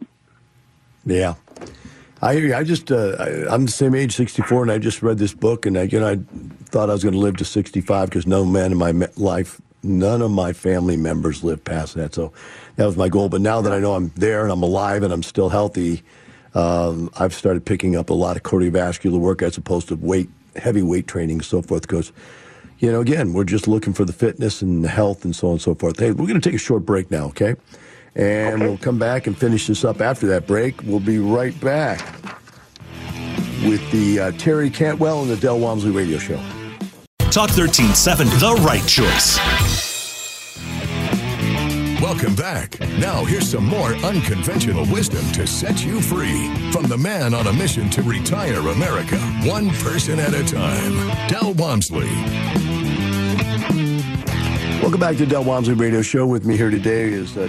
Yeah. 1.05 1.35
I 2.23 2.55
I 2.55 2.65
just 2.65 2.91
uh, 2.91 3.17
I, 3.19 3.55
am 3.55 3.67
the 3.67 3.73
same 3.73 3.95
age, 3.95 4.17
64, 4.17 4.63
and 4.63 4.73
I 4.73 4.79
just 4.79 5.03
read 5.03 5.19
this 5.19 5.35
book, 5.35 5.67
and 5.67 5.77
I 5.77 5.83
you 5.83 6.01
know 6.01 6.09
I 6.09 6.19
thought 6.65 6.89
I 6.89 6.93
was 6.93 7.03
going 7.03 7.15
to 7.15 7.19
live 7.21 7.37
to 7.39 7.45
65 7.45 8.09
because 8.09 8.27
no 8.27 8.45
man 8.45 8.73
in 8.73 8.79
my 8.79 8.93
life, 9.17 9.61
none 9.83 10.23
of 10.23 10.31
my 10.31 10.53
family 10.53 10.97
members 10.97 11.45
lived 11.45 11.65
past 11.65 11.95
that. 11.95 12.15
So 12.15 12.33
that 12.77 12.87
was 12.87 12.97
my 12.97 13.09
goal. 13.09 13.29
But 13.29 13.41
now 13.41 13.61
that 13.61 13.73
I 13.73 13.79
know 13.79 13.95
I'm 13.95 14.11
there 14.17 14.43
and 14.43 14.53
I'm 14.53 14.63
alive 14.63 15.03
and 15.03 15.13
I'm 15.13 15.23
still 15.23 15.49
healthy, 15.49 16.03
um, 16.55 17.11
I've 17.19 17.35
started 17.35 17.65
picking 17.65 17.97
up 17.97 18.11
a 18.11 18.15
lot 18.15 18.37
of 18.37 18.43
cardiovascular 18.43 19.19
work 19.19 19.43
as 19.43 19.57
opposed 19.57 19.89
to 19.89 19.97
weight, 19.97 20.31
heavy 20.57 20.83
weight 20.83 21.07
training 21.07 21.37
and 21.37 21.45
so 21.45 21.61
forth. 21.61 21.83
Because, 21.83 22.13
you 22.79 22.91
know, 22.91 23.01
again, 23.01 23.35
we're 23.35 23.45
just 23.45 23.69
looking 23.69 23.93
for 23.93 24.07
the 24.07 24.13
fitness 24.13 24.63
and 24.63 24.83
the 24.83 24.89
health 24.89 25.25
and 25.25 25.37
so 25.37 25.49
on 25.49 25.53
and 25.55 25.63
so 25.63 25.75
forth. 25.75 25.99
Hey, 25.99 26.13
we're 26.13 26.27
going 26.27 26.41
to 26.41 26.49
take 26.49 26.57
a 26.57 26.63
short 26.63 26.87
break 26.87 27.11
now, 27.11 27.27
okay? 27.27 27.57
And 28.17 28.55
okay. 28.55 28.67
we'll 28.67 28.79
come 28.79 28.99
back 28.99 29.27
and 29.27 29.37
finish 29.37 29.67
this 29.67 29.85
up 29.85 30.01
after 30.01 30.27
that 30.29 30.47
break. 30.47 30.83
We'll 30.85 31.01
be 31.01 31.19
right 31.19 31.59
back 31.61 32.01
with 33.63 33.91
the 33.93 34.19
uh, 34.19 34.33
Terry 34.33 34.71
Cantwell 34.71 35.21
and 35.21 35.31
the 35.31 35.37
Del 35.37 35.59
Walmsley 35.59 35.91
Radio 35.91 36.17
Show. 36.17 36.41
Talk 37.31 37.51
1370, 37.51 38.31
the 38.39 38.55
right 38.65 38.87
choice. 38.87 39.39
Welcome 42.01 42.35
back. 42.35 42.81
Now, 42.99 43.25
here's 43.25 43.51
some 43.51 43.67
more 43.67 43.93
unconventional 43.97 44.87
wisdom 44.87 45.25
to 45.33 45.47
set 45.47 45.85
you 45.85 46.01
free 46.01 46.51
from 46.71 46.85
the 46.85 46.97
man 46.97 47.35
on 47.35 47.47
a 47.49 47.53
mission 47.53 47.91
to 47.91 48.03
retire 48.03 48.61
America, 48.69 49.19
one 49.45 49.69
person 49.71 50.19
at 50.19 50.33
a 50.33 50.43
time, 50.45 51.29
Del 51.29 51.53
Walmsley. 51.55 52.09
Welcome 54.81 55.01
back 55.01 55.19
to 55.19 55.27
Del 55.27 55.45
Walmsley 55.45 55.75
Radio 55.75 56.01
Show. 56.01 56.27
With 56.27 56.47
me 56.47 56.57
here 56.57 56.71
today 56.71 57.09
is 57.09 57.37
uh, 57.37 57.49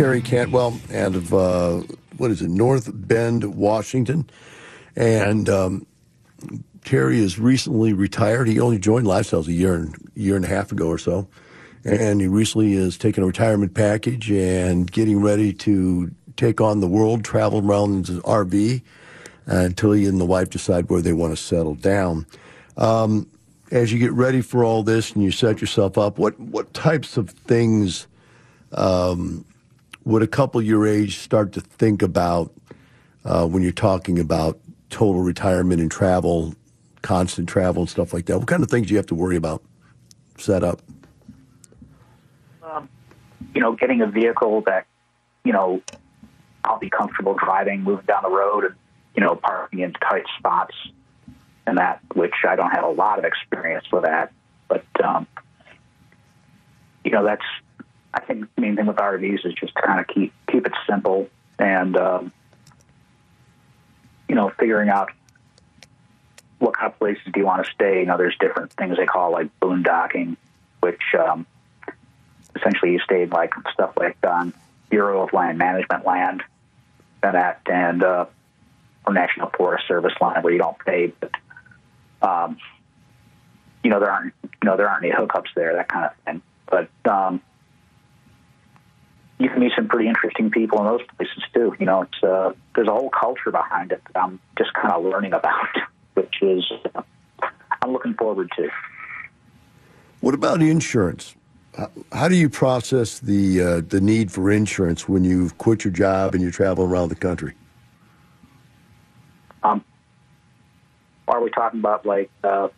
Terry 0.00 0.22
Cantwell 0.22 0.80
out 0.94 1.14
of, 1.14 1.34
uh, 1.34 1.82
what 2.16 2.30
is 2.30 2.40
it, 2.40 2.48
North 2.48 2.90
Bend, 2.92 3.54
Washington. 3.54 4.28
And 4.96 5.48
um, 5.48 5.86
Terry 6.84 7.18
is 7.18 7.38
recently 7.38 7.92
retired. 7.92 8.48
He 8.48 8.58
only 8.60 8.78
joined 8.78 9.06
Lifestyles 9.06 9.46
a 9.46 9.52
year 9.52 9.74
and, 9.74 10.10
year 10.14 10.36
and 10.36 10.44
a 10.44 10.48
half 10.48 10.72
ago 10.72 10.88
or 10.88 10.98
so 10.98 11.28
and 11.84 12.20
he 12.20 12.28
recently 12.28 12.74
is 12.74 12.98
taking 12.98 13.24
a 13.24 13.26
retirement 13.26 13.74
package 13.74 14.30
and 14.30 14.90
getting 14.90 15.20
ready 15.20 15.52
to 15.52 16.10
take 16.36 16.60
on 16.60 16.80
the 16.80 16.88
world, 16.88 17.24
travel 17.24 17.66
around 17.66 17.94
in 17.94 18.04
his 18.04 18.18
RV 18.20 18.82
uh, 19.48 19.56
until 19.56 19.92
he 19.92 20.06
and 20.06 20.20
the 20.20 20.26
wife 20.26 20.50
decide 20.50 20.88
where 20.90 21.00
they 21.00 21.12
want 21.12 21.32
to 21.32 21.42
settle 21.42 21.74
down. 21.74 22.26
Um, 22.76 23.26
as 23.70 23.92
you 23.92 23.98
get 23.98 24.12
ready 24.12 24.40
for 24.40 24.64
all 24.64 24.82
this 24.82 25.12
and 25.12 25.22
you 25.22 25.30
set 25.30 25.60
yourself 25.60 25.96
up, 25.96 26.18
what 26.18 26.38
what 26.38 26.74
types 26.74 27.16
of 27.16 27.30
things 27.30 28.06
um, 28.72 29.44
would 30.10 30.22
a 30.22 30.26
couple 30.26 30.60
your 30.60 30.86
age 30.86 31.18
start 31.18 31.52
to 31.52 31.60
think 31.60 32.02
about 32.02 32.52
uh, 33.24 33.46
when 33.46 33.62
you're 33.62 33.72
talking 33.72 34.18
about 34.18 34.58
total 34.90 35.22
retirement 35.22 35.80
and 35.80 35.90
travel, 35.90 36.54
constant 37.02 37.48
travel 37.48 37.82
and 37.82 37.90
stuff 37.90 38.12
like 38.12 38.26
that? 38.26 38.38
What 38.38 38.48
kind 38.48 38.62
of 38.62 38.70
things 38.70 38.88
do 38.88 38.94
you 38.94 38.98
have 38.98 39.06
to 39.06 39.14
worry 39.14 39.36
about 39.36 39.62
set 40.36 40.62
up? 40.62 40.82
you 43.54 43.60
know, 43.60 43.72
getting 43.72 44.00
a 44.00 44.06
vehicle 44.06 44.62
that, 44.66 44.86
you 45.44 45.52
know, 45.52 45.82
I'll 46.64 46.78
be 46.78 46.90
comfortable 46.90 47.34
driving, 47.34 47.82
moving 47.82 48.04
down 48.06 48.22
the 48.22 48.30
road, 48.30 48.64
and 48.64 48.74
you 49.14 49.22
know, 49.22 49.34
parking 49.34 49.80
in 49.80 49.92
tight 49.94 50.24
spots, 50.38 50.74
and 51.66 51.78
that 51.78 52.00
which 52.14 52.34
I 52.46 52.54
don't 52.56 52.70
have 52.70 52.84
a 52.84 52.90
lot 52.90 53.18
of 53.18 53.24
experience 53.24 53.86
with 53.92 54.04
that, 54.04 54.32
but 54.68 54.84
um, 55.02 55.26
you 57.04 57.10
know, 57.10 57.24
that's 57.24 57.44
I 58.12 58.20
think 58.20 58.46
the 58.54 58.60
main 58.60 58.76
thing 58.76 58.86
with 58.86 58.96
RVs 58.96 59.46
is 59.46 59.54
just 59.54 59.74
to 59.76 59.82
kind 59.82 60.00
of 60.00 60.06
keep 60.08 60.32
keep 60.50 60.66
it 60.66 60.72
simple 60.88 61.28
and 61.58 61.96
um, 61.96 62.32
you 64.28 64.34
know, 64.34 64.52
figuring 64.58 64.88
out 64.88 65.10
what 66.60 66.76
kind 66.76 66.92
of 66.92 66.98
places 66.98 67.24
do 67.32 67.40
you 67.40 67.46
want 67.46 67.64
to 67.64 67.70
stay. 67.72 68.00
You 68.00 68.06
know, 68.06 68.16
there's 68.16 68.36
different 68.38 68.72
things 68.74 68.96
they 68.96 69.06
call 69.06 69.32
like 69.32 69.48
boondocking, 69.60 70.36
which 70.80 71.02
um, 71.18 71.46
essentially 72.54 72.92
you 72.92 73.00
stayed 73.00 73.32
like 73.32 73.52
stuff 73.72 73.94
like 73.96 74.16
um, 74.24 74.54
Bureau 74.88 75.22
of 75.22 75.32
Land 75.32 75.58
Management 75.58 76.06
land 76.06 76.42
and 77.22 77.34
that 77.34 77.60
and 77.70 78.02
uh, 78.02 78.26
or 79.06 79.12
National 79.12 79.50
Forest 79.50 79.88
Service 79.88 80.12
land 80.20 80.44
where 80.44 80.52
you 80.52 80.58
don't 80.58 80.78
pay, 80.78 81.12
but 81.20 81.32
um, 82.22 82.56
you 83.82 83.90
know 83.90 83.98
there 83.98 84.10
aren't 84.10 84.34
you 84.44 84.50
know 84.64 84.76
there 84.76 84.88
aren't 84.88 85.04
any 85.04 85.12
hookups 85.12 85.52
there 85.56 85.74
that 85.74 85.88
kind 85.88 86.06
of 86.06 86.12
thing. 86.24 86.42
But 86.66 87.10
um, 87.10 87.40
you 89.40 89.48
can 89.48 89.58
meet 89.60 89.72
some 89.74 89.88
pretty 89.88 90.06
interesting 90.06 90.50
people 90.50 90.78
in 90.80 90.84
those 90.84 91.00
places 91.16 91.42
too. 91.54 91.74
You 91.80 91.86
know, 91.86 92.02
it's 92.02 92.22
uh, 92.22 92.52
there's 92.74 92.88
a 92.88 92.92
whole 92.92 93.08
culture 93.08 93.50
behind 93.50 93.90
it 93.90 94.02
that 94.12 94.22
I'm 94.22 94.38
just 94.58 94.74
kind 94.74 94.92
of 94.92 95.02
learning 95.02 95.32
about, 95.32 95.68
which 96.14 96.42
is 96.42 96.70
uh, 96.94 97.02
I'm 97.82 97.92
looking 97.92 98.14
forward 98.14 98.50
to. 98.56 98.68
What 100.20 100.34
about 100.34 100.60
insurance? 100.60 101.34
How 102.12 102.28
do 102.28 102.34
you 102.34 102.50
process 102.50 103.18
the 103.18 103.60
uh, 103.62 103.80
the 103.80 104.00
need 104.02 104.30
for 104.30 104.50
insurance 104.50 105.08
when 105.08 105.24
you've 105.24 105.56
quit 105.56 105.84
your 105.84 105.92
job 105.92 106.34
and 106.34 106.42
you're 106.42 106.52
traveling 106.52 106.90
around 106.90 107.08
the 107.08 107.14
country? 107.14 107.54
Um, 109.62 109.82
are 111.26 111.42
we 111.42 111.48
talking 111.50 111.80
about 111.80 112.04
like 112.04 112.30
uh, 112.44 112.68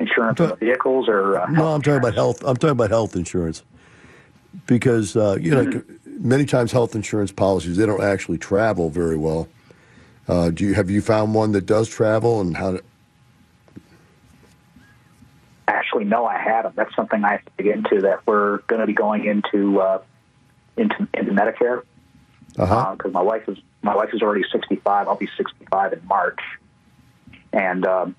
insurance 0.00 0.40
on 0.40 0.56
vehicles 0.56 1.08
or? 1.08 1.38
Uh, 1.38 1.50
no, 1.50 1.74
I'm 1.74 1.82
talking 1.82 1.98
about 1.98 2.14
health. 2.14 2.42
I'm 2.42 2.56
talking 2.56 2.70
about 2.70 2.88
health 2.88 3.16
insurance 3.16 3.62
because 4.66 5.16
uh, 5.16 5.36
you 5.38 5.50
know 5.50 5.66
mm-hmm. 5.66 5.95
Many 6.16 6.44
times 6.44 6.72
health 6.72 6.94
insurance 6.94 7.32
policies 7.32 7.76
they 7.76 7.86
don't 7.86 8.02
actually 8.02 8.38
travel 8.38 8.90
very 8.90 9.16
well. 9.16 9.48
Uh, 10.28 10.50
do 10.50 10.64
you 10.64 10.74
have 10.74 10.90
you 10.90 11.00
found 11.00 11.34
one 11.34 11.52
that 11.52 11.66
does 11.66 11.88
travel 11.88 12.40
and 12.40 12.56
how? 12.56 12.78
actually 15.86 16.04
no, 16.04 16.26
I 16.26 16.38
haven't. 16.38 16.76
That's 16.76 16.94
something 16.94 17.22
I 17.24 17.32
have 17.32 17.44
to 17.56 17.62
get 17.62 17.76
into. 17.76 18.02
That 18.02 18.26
we're 18.26 18.58
going 18.62 18.80
to 18.80 18.86
be 18.86 18.92
going 18.92 19.24
into 19.24 19.80
uh, 19.80 20.02
into 20.76 21.08
into 21.14 21.32
Medicare 21.32 21.82
because 22.50 22.70
uh-huh. 22.70 22.96
uh, 23.04 23.08
my 23.08 23.22
wife 23.22 23.48
is 23.48 23.58
my 23.82 23.94
wife 23.94 24.10
is 24.12 24.22
already 24.22 24.44
65. 24.50 25.08
I'll 25.08 25.16
be 25.16 25.28
65 25.36 25.92
in 25.92 26.06
March, 26.06 26.40
and 27.52 27.86
um, 27.86 28.16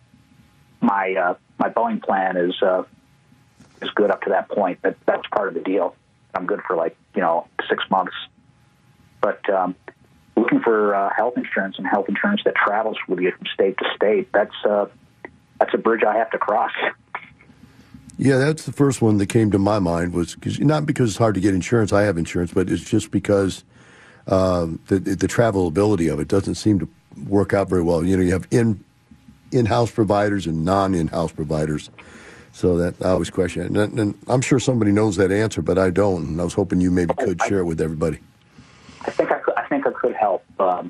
my 0.82 1.14
uh, 1.14 1.36
my 1.58 1.70
Boeing 1.70 2.02
plan 2.02 2.38
is 2.38 2.56
uh, 2.62 2.84
is 3.82 3.90
good 3.92 4.12
up 4.12 4.22
to 4.24 4.30
that 4.30 4.50
point. 4.50 4.82
That 4.82 4.98
that's 5.06 5.28
part 5.28 5.50
of 5.50 5.54
the 5.54 5.62
deal. 5.62 5.96
I'm 6.38 6.46
good 6.46 6.62
for 6.68 6.76
like 6.76 6.96
you 7.16 7.22
know 7.22 7.48
six 7.68 7.84
months, 7.90 8.14
but 9.22 9.48
um, 9.50 9.76
looking 10.36 10.60
for 10.60 10.94
uh, 10.94 11.10
health 11.16 11.34
insurance 11.36 11.76
and 11.80 11.88
health 11.88 12.08
insurance 12.08 12.42
that 12.46 12.54
travels 12.56 12.98
with 13.08 13.20
you 13.20 13.32
from 13.32 13.48
state 13.54 13.76
to 13.80 13.86
state. 13.96 14.30
That's 14.32 14.56
uh, 14.64 14.86
that's 15.60 15.74
a 15.74 15.78
bridge 15.78 16.04
I 16.04 16.16
have 16.16 16.30
to 16.32 16.38
cross. 16.38 16.72
Yeah, 18.20 18.38
that's 18.38 18.66
the 18.66 18.72
first 18.72 19.02
one 19.02 19.18
that 19.18 19.28
came 19.28 19.52
to 19.52 19.60
my 19.60 19.80
mind 19.80 20.14
was 20.14 20.36
because 20.36 20.60
not 20.60 20.86
because 20.86 21.10
it's 21.10 21.18
hard 21.18 21.36
to 21.36 21.42
get 21.42 21.56
insurance. 21.56 21.92
I 21.92 22.04
have 22.04 22.18
insurance, 22.18 22.54
but 22.54 22.70
it's 22.70 22.88
just 22.88 23.10
because 23.10 23.64
um, 24.28 24.80
the 24.88 25.00
the 25.00 25.28
travelability 25.28 26.12
of 26.12 26.20
it 26.20 26.28
doesn't 26.28 26.56
seem 26.56 26.80
to 26.80 26.90
work 27.28 27.54
out 27.54 27.68
very 27.68 27.82
well. 27.82 28.04
You 28.04 28.16
know, 28.16 28.24
you 28.24 28.34
have 28.34 28.48
in 28.52 28.84
in 29.52 29.66
house 29.66 29.90
providers 29.90 30.46
and 30.46 30.64
non 30.64 30.94
in 30.94 31.08
house 31.08 31.32
providers. 31.32 31.90
So 32.58 32.76
that 32.78 32.96
I 33.06 33.10
always 33.10 33.30
question 33.30 33.62
it. 33.62 33.70
And, 33.70 34.00
and, 34.00 34.18
I'm 34.28 34.42
sure 34.42 34.60
somebody 34.60 34.92
knows 34.92 35.16
that 35.18 35.32
answer, 35.32 35.62
but 35.62 35.78
I 35.78 35.92
don't. 35.92 36.26
And 36.26 36.42
I 36.42 36.44
was 36.44 36.56
hoping 36.56 36.82
you 36.82 36.90
maybe 36.90 37.14
could 37.14 37.40
share 37.44 37.60
it 37.60 37.66
with 37.66 37.80
everybody. 37.80 38.18
I 39.02 39.12
think 39.12 39.32
I 39.32 39.38
could, 39.38 39.54
I 39.56 39.68
think 39.68 39.86
I 39.86 39.92
could 39.92 40.16
help. 40.16 40.44
Um, 40.60 40.90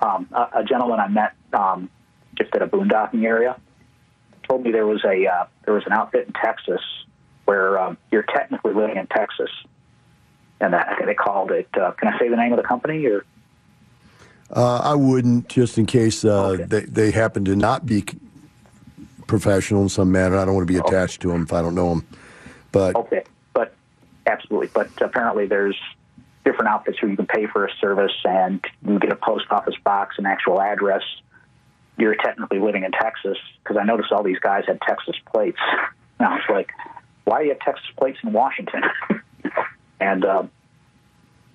um, 0.00 0.28
a, 0.32 0.48
a, 0.52 0.64
gentleman 0.64 0.98
I 0.98 1.06
met 1.06 1.34
um, 1.52 1.88
just 2.36 2.52
at 2.56 2.62
a 2.62 2.66
boondocking 2.66 3.22
area 3.22 3.56
told 4.48 4.64
me 4.64 4.72
there 4.72 4.84
was 4.84 5.04
a 5.04 5.24
uh, 5.28 5.46
there 5.64 5.74
was 5.74 5.84
an 5.86 5.92
outfit 5.92 6.26
in 6.26 6.32
Texas 6.32 6.80
where 7.44 7.78
um, 7.78 7.96
you're 8.10 8.24
technically 8.24 8.74
living 8.74 8.96
in 8.96 9.06
Texas, 9.06 9.50
and 10.58 10.72
that 10.72 11.00
they 11.06 11.14
called 11.14 11.52
it. 11.52 11.68
Uh, 11.80 11.92
can 11.92 12.08
I 12.08 12.18
say 12.18 12.28
the 12.28 12.36
name 12.36 12.52
of 12.52 12.56
the 12.56 12.66
company 12.66 13.06
or? 13.06 13.24
Uh, 14.50 14.78
I 14.78 14.94
wouldn't, 14.94 15.48
just 15.48 15.78
in 15.78 15.86
case 15.86 16.24
uh, 16.24 16.48
Okay. 16.48 16.64
they, 16.64 16.80
they 16.80 17.10
happen 17.12 17.44
to 17.44 17.54
not 17.54 17.86
be 17.86 18.04
professional 19.26 19.82
in 19.82 19.88
some 19.88 20.12
manner. 20.12 20.36
I 20.36 20.44
don't 20.44 20.54
want 20.54 20.66
to 20.66 20.72
be 20.72 20.78
attached 20.78 21.20
to 21.22 21.28
them 21.28 21.42
if 21.42 21.52
I 21.52 21.62
don't 21.62 21.74
know 21.74 21.90
them. 21.90 22.06
But 22.72 22.96
Okay, 22.96 23.24
but 23.52 23.74
absolutely. 24.26 24.68
But 24.72 24.90
apparently, 25.00 25.46
there's 25.46 25.78
different 26.44 26.68
outfits 26.68 26.98
who 26.98 27.08
you 27.08 27.16
can 27.16 27.26
pay 27.26 27.46
for 27.46 27.64
a 27.64 27.70
service 27.80 28.12
and 28.24 28.64
you 28.86 28.98
get 28.98 29.12
a 29.12 29.16
post 29.16 29.46
office 29.50 29.76
box, 29.82 30.16
an 30.18 30.26
actual 30.26 30.60
address. 30.60 31.02
You're 31.96 32.16
technically 32.16 32.58
living 32.58 32.84
in 32.84 32.92
Texas 32.92 33.38
because 33.62 33.76
I 33.80 33.84
noticed 33.84 34.12
all 34.12 34.22
these 34.22 34.40
guys 34.40 34.64
had 34.66 34.80
Texas 34.80 35.16
plates. 35.32 35.58
And 36.16 36.28
I 36.28 36.34
was 36.34 36.44
like, 36.48 36.70
why 37.24 37.40
do 37.40 37.46
you 37.46 37.50
have 37.50 37.58
Texas 37.58 37.86
plates 37.98 38.18
in 38.22 38.32
Washington? 38.32 38.82
and 40.00 40.24
um, 40.24 40.50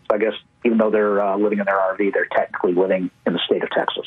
so 0.09 0.15
I 0.15 0.17
guess 0.17 0.33
even 0.65 0.77
though 0.77 0.89
they're 0.89 1.21
uh, 1.21 1.37
living 1.37 1.59
in 1.59 1.65
their 1.65 1.77
RV, 1.77 2.13
they're 2.13 2.27
technically 2.29 2.73
living 2.73 3.09
in 3.25 3.33
the 3.33 3.39
state 3.45 3.63
of 3.63 3.69
Texas. 3.69 4.05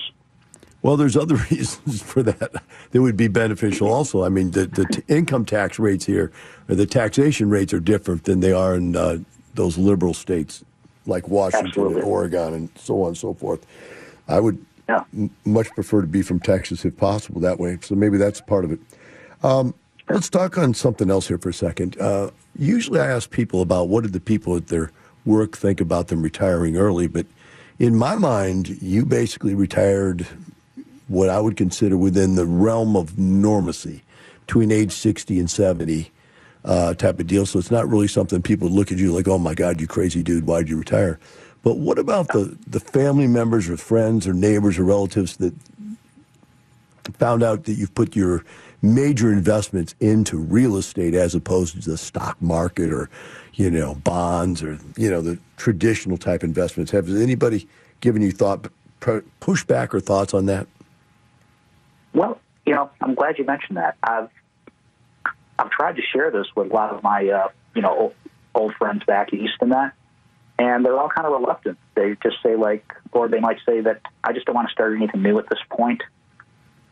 Well, 0.83 0.97
there's 0.97 1.16
other 1.16 1.37
reasons 1.51 2.03
for 2.03 2.22
that 2.24 2.53
that 2.91 3.03
would 3.03 3.16
be 3.16 3.28
beneficial 3.28 3.89
also. 3.93 4.24
I 4.24 4.28
mean, 4.28 4.51
the, 4.51 4.66
the 4.66 4.85
t- 4.87 5.03
income 5.09 5.45
tax 5.45 5.78
rates 5.78 6.05
here, 6.05 6.33
or 6.68 6.74
the 6.74 6.87
taxation 6.87 7.49
rates 7.51 7.72
are 7.72 7.80
different 7.80 8.24
than 8.24 8.41
they 8.41 8.53
are 8.53 8.74
in 8.74 8.97
uh, 8.97 9.18
those 9.55 9.78
liberal 9.78 10.14
states 10.14 10.64
like 11.07 11.28
Washington 11.28 11.68
Absolutely. 11.68 12.01
and 12.01 12.05
Oregon 12.05 12.55
and 12.55 12.68
so 12.76 13.03
on 13.03 13.09
and 13.09 13.16
so 13.18 13.35
forth. 13.35 13.64
I 14.28 14.41
would 14.41 14.64
Yeah. 14.89 15.05
m- 15.16 15.30
much 15.45 15.68
prefer 15.70 16.01
to 16.01 16.07
be 16.07 16.22
from 16.22 16.41
Texas 16.41 16.85
if 16.85 16.97
possible 16.97 17.41
that 17.41 17.59
way. 17.59 17.78
So 17.83 17.95
maybe 17.95 18.18
that's 18.18 18.41
part 18.41 18.64
of 18.64 18.72
it. 18.72 18.80
Um, 19.43 19.74
let's 20.09 20.28
talk 20.30 20.59
on 20.59 20.74
something 20.74 21.11
else 21.11 21.28
here 21.28 21.39
for 21.39 21.49
a 21.49 21.55
second. 21.55 21.97
Uh, 22.01 22.30
usually 22.57 23.01
I 23.01 23.07
ask 23.07 23.30
people 23.30 23.62
about 23.62 23.89
what 23.89 24.03
did 24.03 24.12
the 24.12 24.20
people 24.20 24.57
at 24.57 24.68
their 24.68 24.91
work 25.24 25.57
think 25.57 25.80
about 25.80 26.09
them 26.09 26.22
retiring 26.22 26.76
early, 26.76 27.07
but 27.09 27.26
in 27.78 27.97
my 27.97 28.14
mind, 28.16 28.80
you 28.83 29.05
basically 29.05 29.55
retired 29.55 30.26
what 31.09 31.29
I 31.29 31.41
would 31.41 31.57
consider 31.57 31.97
within 31.97 32.37
the 32.37 32.47
realm 32.47 32.97
of 32.97 33.13
normacy 33.13 34.03
between 34.47 34.71
age 34.71 34.93
60 34.93 35.39
and 35.39 35.51
70 35.51 36.11
uh, 36.65 36.95
type 36.95 37.19
of 37.19 37.27
deal. 37.27 37.47
So 37.47 37.59
it's 37.59 37.71
not 37.71 37.89
really 37.89 38.09
something 38.09 38.43
people 38.43 38.69
look 38.69 38.93
at 38.93 38.99
you 38.99 39.13
like, 39.13 39.29
oh 39.29 39.39
my 39.39 39.55
God, 39.55 39.81
you 39.81 39.87
crazy 39.87 40.23
dude, 40.23 40.47
why'd 40.47 40.69
you 40.69 40.79
retire? 40.79 41.19
But 41.63 41.79
what 41.79 41.99
about 41.99 42.29
the, 42.29 42.57
the 42.67 42.81
family 42.81 43.27
members 43.27 43.69
or 43.69 43.77
friends 43.77 44.27
or 44.27 44.33
neighbors 44.33 44.79
or 44.79 44.85
relatives 44.85 45.37
that 45.37 45.55
found 47.15 47.43
out 47.43 47.65
that 47.65 47.75
you've 47.75 47.95
put 47.95 48.17
your 48.17 48.45
major 48.81 49.33
investments 49.33 49.95
into 50.01 50.37
real 50.37 50.77
estate 50.77 51.15
as 51.15 51.35
opposed 51.35 51.81
to 51.83 51.91
the 51.91 51.97
stock 51.97 52.41
market 52.43 52.93
or, 52.93 53.09
you 53.55 53.71
know, 53.71 53.95
bonds 53.97 54.63
or, 54.63 54.79
you 54.97 55.09
know, 55.09 55.21
the 55.21 55.39
traditional 55.57 56.17
type 56.17 56.43
investments? 56.43 56.91
Have 56.91 57.09
anybody 57.09 57.69
given 58.01 58.23
you 58.23 58.33
thought, 58.33 58.67
pu- 58.99 59.25
pushback 59.41 59.95
or 59.95 60.01
thoughts 60.01 60.35
on 60.35 60.47
that? 60.47 60.67
You 62.73 62.77
know, 62.79 62.91
I'm 63.03 63.14
glad 63.14 63.37
you 63.37 63.45
mentioned 63.45 63.77
that. 63.77 63.99
I've 64.03 64.31
I've 65.59 65.68
tried 65.68 65.97
to 65.97 66.03
share 66.11 66.31
this 66.31 66.47
with 66.57 66.70
a 66.70 66.75
lot 66.75 66.95
of 66.95 67.03
my 67.03 67.29
uh, 67.29 67.49
you 67.75 67.83
know 67.83 67.95
old, 67.95 68.14
old 68.55 68.75
friends 68.77 69.03
back 69.07 69.35
east 69.35 69.57
and 69.61 69.73
that, 69.73 69.93
and 70.59 70.83
they're 70.83 70.99
all 70.99 71.11
kind 71.11 71.27
of 71.27 71.35
reluctant. 71.35 71.77
They 71.95 72.16
just 72.23 72.37
say 72.43 72.57
like, 72.57 72.91
or 73.12 73.29
they 73.29 73.41
might 73.41 73.59
say 73.66 73.83
that 73.83 74.01
I 74.25 74.33
just 74.33 74.47
don't 74.47 74.55
want 74.55 74.68
to 74.68 74.73
start 74.73 74.97
anything 74.97 75.20
new 75.20 75.39
at 75.39 75.51
this 75.51 75.59
point, 75.68 76.03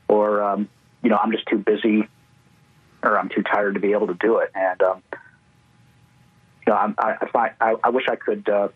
or 0.07 0.43
um, 0.43 0.69
you 1.03 1.09
know, 1.09 1.17
I'm 1.17 1.33
just 1.33 1.47
too 1.47 1.57
busy, 1.57 2.07
or 3.03 3.19
I'm 3.19 3.31
too 3.31 3.43
tired 3.43 3.73
to 3.73 3.81
be 3.81 3.93
able 3.93 4.09
to 4.09 4.17
do 4.21 4.37
it. 4.41 4.51
And 4.55 4.83
um, 4.83 5.03
you 5.15 6.75
know, 6.75 6.75
I'm, 6.75 6.95
I 6.99 7.27
I, 7.35 7.51
I 7.59 7.75
I 7.85 7.89
wish 7.89 8.05
I 8.07 8.17
could 8.17 8.47
uh, 8.51 8.69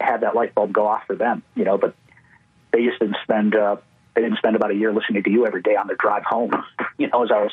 have 0.00 0.22
that 0.22 0.34
light 0.34 0.54
bulb 0.54 0.72
go 0.72 0.86
off 0.86 1.02
for 1.06 1.14
them. 1.14 1.42
You 1.54 1.64
know, 1.64 1.76
but 1.76 1.94
they 2.72 2.86
just 2.86 3.00
didn't 3.00 3.18
spend 3.22 3.54
uh, 3.54 3.76
they 4.18 4.24
didn't 4.24 4.38
spend 4.38 4.56
about 4.56 4.72
a 4.72 4.74
year 4.74 4.92
listening 4.92 5.22
to 5.22 5.30
you 5.30 5.46
every 5.46 5.62
day 5.62 5.76
on 5.76 5.86
their 5.86 5.96
drive 5.96 6.24
home. 6.24 6.50
you 6.98 7.06
know, 7.08 7.22
as 7.22 7.30
I 7.30 7.40
was 7.40 7.52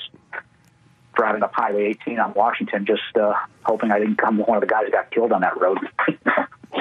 driving 1.14 1.44
up 1.44 1.54
Highway 1.54 1.96
18 2.04 2.20
on 2.20 2.34
Washington, 2.34 2.88
just 2.88 3.16
uh, 3.16 3.34
hoping 3.64 3.92
I 3.92 4.00
didn't 4.00 4.18
come 4.18 4.40
one 4.40 4.58
of 4.58 4.62
the 4.62 4.68
guys 4.68 4.86
that 4.86 4.92
got 4.92 5.12
killed 5.12 5.32
on 5.32 5.42
that 5.42 5.60
road. 5.60 5.78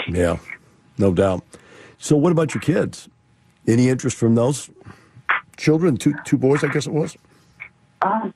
Yeah, 0.09 0.37
no 0.99 1.15
doubt. 1.15 1.45
So, 1.99 2.15
what 2.17 2.31
about 2.31 2.53
your 2.53 2.61
kids? 2.61 3.09
Any 3.67 3.89
interest 3.89 4.19
from 4.19 4.35
those 4.35 4.69
children? 5.57 5.97
Two 5.97 6.15
two 6.27 6.37
boys, 6.37 6.63
I 6.63 6.69
guess 6.69 6.87
it 6.87 6.93
was. 6.93 7.17
um, 8.03 8.35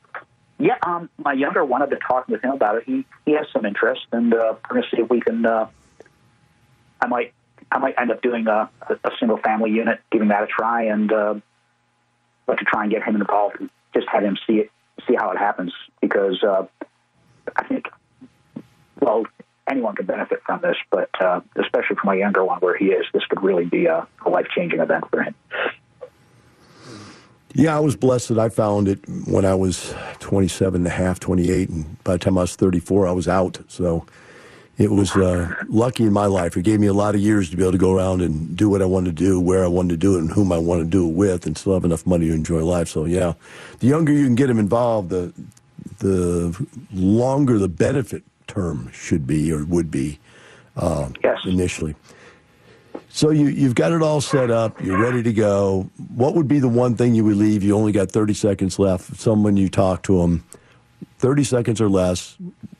yeah, 0.59 0.76
um, 0.84 1.11
my 1.18 1.34
younger 1.34 1.64
one, 1.64 1.82
I've 1.82 1.90
been 1.90 1.99
talking 1.99 2.32
with 2.32 2.42
him 2.42 2.53
about 2.53 2.76
it. 2.76 2.84
He 2.84 3.05
he 3.26 3.32
has 3.32 3.46
some 3.53 3.66
interest, 3.66 4.07
and 4.12 4.32
uh, 4.32 4.55
we're 4.70 4.80
to 4.80 4.88
see 4.88 5.03
if 5.03 5.11
we 5.11 5.20
can. 5.20 5.44
Uh, 5.44 5.66
I 7.03 7.07
might 7.07 7.34
I 7.71 7.79
might 7.79 7.95
end 7.99 8.11
up 8.11 8.23
doing 8.23 8.47
a, 8.47 8.71
a 8.89 9.11
single 9.19 9.39
family 9.39 9.71
unit, 9.71 10.01
giving 10.11 10.29
that 10.29 10.43
a 10.43 10.47
try, 10.47 10.85
and 10.85 11.12
uh, 11.12 11.35
like 12.47 12.59
to 12.59 12.64
try 12.64 12.83
and 12.83 12.91
get 12.91 13.03
him 13.03 13.16
involved 13.16 13.61
and 13.61 13.71
just 13.95 14.09
have 14.09 14.23
him 14.23 14.39
see 14.47 14.55
it, 14.55 14.71
see 15.07 15.14
how 15.14 15.31
it 15.31 15.39
happens. 15.39 15.73
Because 16.01 16.43
uh, 16.43 16.66
I 17.57 17.64
think, 17.64 17.87
well, 19.01 19.27
anyone 19.69 19.95
can 19.95 20.07
benefit 20.07 20.43
from 20.45 20.61
this, 20.62 20.77
but 20.91 21.11
uh, 21.21 21.41
especially 21.57 21.97
for 21.97 22.07
my 22.07 22.14
younger 22.14 22.45
one, 22.45 22.59
where 22.61 22.77
he 22.77 22.87
is, 22.87 23.07
this 23.12 23.25
could 23.27 23.43
really 23.43 23.66
be 23.66 23.87
a, 23.87 24.07
a 24.25 24.31
life 24.31 24.47
changing 24.55 24.81
event 24.81 25.05
for 25.11 25.23
him. 25.23 25.35
Yeah, 27.55 27.77
I 27.77 27.81
was 27.81 27.97
blessed 27.97 28.29
that 28.29 28.39
I 28.39 28.51
found 28.51 28.89
it 28.89 29.01
when 29.27 29.45
I 29.45 29.55
was 29.55 29.95
27 30.21 30.83
and 30.83 30.87
a 30.87 30.91
half, 30.91 31.19
28, 31.19 31.69
and 31.69 32.05
by 32.05 32.12
the 32.12 32.19
time 32.19 32.39
I 32.39 32.43
was 32.43 32.57
34, 32.57 33.09
I 33.09 33.12
was 33.12 33.27
out. 33.27 33.59
So 33.69 34.07
it 34.79 34.91
was 34.91 35.14
uh, 35.16 35.53
lucky 35.68 36.05
in 36.05 36.12
my 36.12 36.26
life. 36.26 36.57
It 36.57 36.62
gave 36.62 36.79
me 36.81 36.87
a 36.87 36.93
lot 36.93 37.14
of 37.16 37.20
years 37.20 37.51
to 37.51 37.57
be 37.57 37.62
able 37.62 37.72
to 37.72 37.79
go 37.79 37.93
around 37.97 38.22
and 38.22 38.57
do 38.57 38.68
what 38.70 38.81
I 38.81 38.85
wanted 38.85 39.16
to 39.16 39.24
do, 39.24 39.41
where 39.41 39.64
I 39.64 39.66
wanted 39.66 39.91
to 39.91 39.97
do 39.97 40.16
it, 40.16 40.20
and 40.20 40.31
whom 40.33 40.53
I 40.53 40.59
wanted 40.59 40.85
to 40.85 40.91
do 40.91 41.09
it 41.09 41.12
with, 41.14 41.47
and 41.47 41.59
still 41.59 41.74
have 41.74 41.85
enough 41.85 42.07
money 42.07 42.29
to 42.29 42.33
enjoy 42.35 42.64
life. 42.64 42.89
So 42.89 43.05
yeah, 43.05 43.33
the 43.81 43.89
younger 43.89 44.12
you 44.12 44.24
can 44.24 44.37
get 44.37 44.47
them 44.47 44.59
involved, 44.59 45.11
the 45.11 45.33
the 45.99 46.66
longer 46.95 47.59
the 47.59 47.68
benefit 47.68 48.22
term 48.47 48.89
should 48.93 49.26
be 49.26 49.53
or 49.53 49.64
would 49.64 49.91
be 49.91 50.18
uh, 50.76 51.09
Yes. 51.24 51.39
initially. 51.45 51.97
So 53.09 53.31
you 53.31 53.49
you've 53.49 53.74
got 53.74 53.91
it 53.91 54.01
all 54.01 54.20
set 54.20 54.51
up. 54.51 54.81
You're 54.81 55.01
ready 55.01 55.24
to 55.24 55.33
go. 55.33 55.91
What 56.14 56.35
would 56.37 56.47
be 56.47 56.61
the 56.61 56.68
one 56.68 56.95
thing 56.95 57.14
you 57.16 57.24
would 57.24 57.37
leave? 57.37 57.64
You 57.64 57.74
only 57.76 57.91
got 57.91 58.12
30 58.12 58.35
seconds 58.35 58.79
left. 58.79 59.16
Someone 59.16 59.57
you 59.57 59.68
talk 59.68 60.03
to 60.05 60.18
them, 60.18 60.45
30 61.18 61.43
seconds 61.43 61.81
or 61.81 61.89
less. 61.89 62.37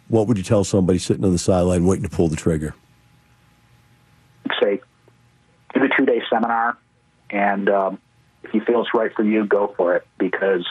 What 0.09 0.27
would 0.27 0.39
you 0.39 0.45
tell 0.45 0.65
somebody 0.65 0.99
sitting 0.99 1.25
on 1.25 1.33
the 1.33 1.39
sideline 1.39 1.85
waiting 1.85 2.05
to 2.05 2.09
pull 2.09 2.29
the 2.29 2.37
trigger? 2.37 2.75
say, 4.61 4.81
do 5.75 5.81
the 5.81 5.91
two 5.97 6.07
day 6.07 6.23
seminar, 6.31 6.77
and 7.31 7.69
um, 7.69 7.99
if 8.43 8.55
you 8.55 8.61
feel 8.61 8.81
it's 8.81 8.95
right 8.95 9.13
for 9.15 9.23
you, 9.23 9.45
go 9.45 9.75
for 9.77 9.97
it 9.97 10.07
because 10.19 10.67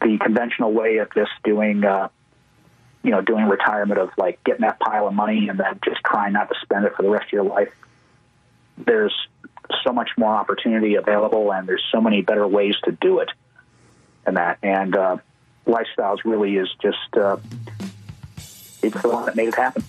the 0.00 0.18
conventional 0.18 0.72
way 0.72 0.98
of 0.98 1.12
just 1.14 1.30
doing, 1.44 1.84
uh, 1.84 2.08
you 3.02 3.10
know, 3.10 3.20
doing 3.20 3.46
retirement 3.46 4.00
of 4.00 4.10
like 4.16 4.42
getting 4.44 4.62
that 4.62 4.78
pile 4.80 5.06
of 5.06 5.14
money 5.14 5.48
and 5.48 5.58
then 5.58 5.78
just 5.84 6.00
trying 6.04 6.32
not 6.32 6.48
to 6.48 6.54
spend 6.62 6.84
it 6.84 6.94
for 6.96 7.02
the 7.02 7.10
rest 7.10 7.26
of 7.26 7.32
your 7.32 7.44
life. 7.44 7.74
There's 8.78 9.14
so 9.82 9.92
much 9.92 10.10
more 10.16 10.34
opportunity 10.34 10.96
available, 10.96 11.52
and 11.52 11.68
there's 11.68 11.84
so 11.92 12.00
many 12.00 12.22
better 12.22 12.46
ways 12.46 12.74
to 12.84 12.92
do 12.92 13.20
it, 13.20 13.30
and 14.26 14.36
that 14.36 14.58
and 14.62 14.96
uh, 14.96 15.16
lifestyles 15.66 16.18
really 16.24 16.56
is 16.56 16.68
just 16.80 17.16
uh, 17.16 17.36
it's 18.82 19.00
the 19.00 19.08
one 19.08 19.26
that 19.26 19.36
made 19.36 19.48
it 19.48 19.54
happen. 19.54 19.82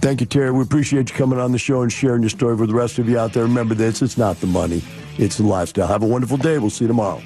Thank 0.00 0.20
you, 0.20 0.26
Terry. 0.26 0.52
We 0.52 0.62
appreciate 0.62 1.10
you 1.10 1.16
coming 1.16 1.38
on 1.38 1.50
the 1.52 1.58
show 1.58 1.82
and 1.82 1.92
sharing 1.92 2.22
your 2.22 2.30
story 2.30 2.54
with 2.54 2.68
the 2.68 2.74
rest 2.74 2.98
of 2.98 3.08
you 3.08 3.18
out 3.18 3.32
there. 3.32 3.42
Remember 3.42 3.74
this 3.74 4.02
it's 4.02 4.16
not 4.16 4.40
the 4.40 4.46
money, 4.46 4.82
it's 5.18 5.38
the 5.38 5.44
lifestyle. 5.44 5.88
Have 5.88 6.02
a 6.02 6.06
wonderful 6.06 6.36
day. 6.36 6.58
We'll 6.58 6.70
see 6.70 6.84
you 6.84 6.88
tomorrow. 6.88 7.22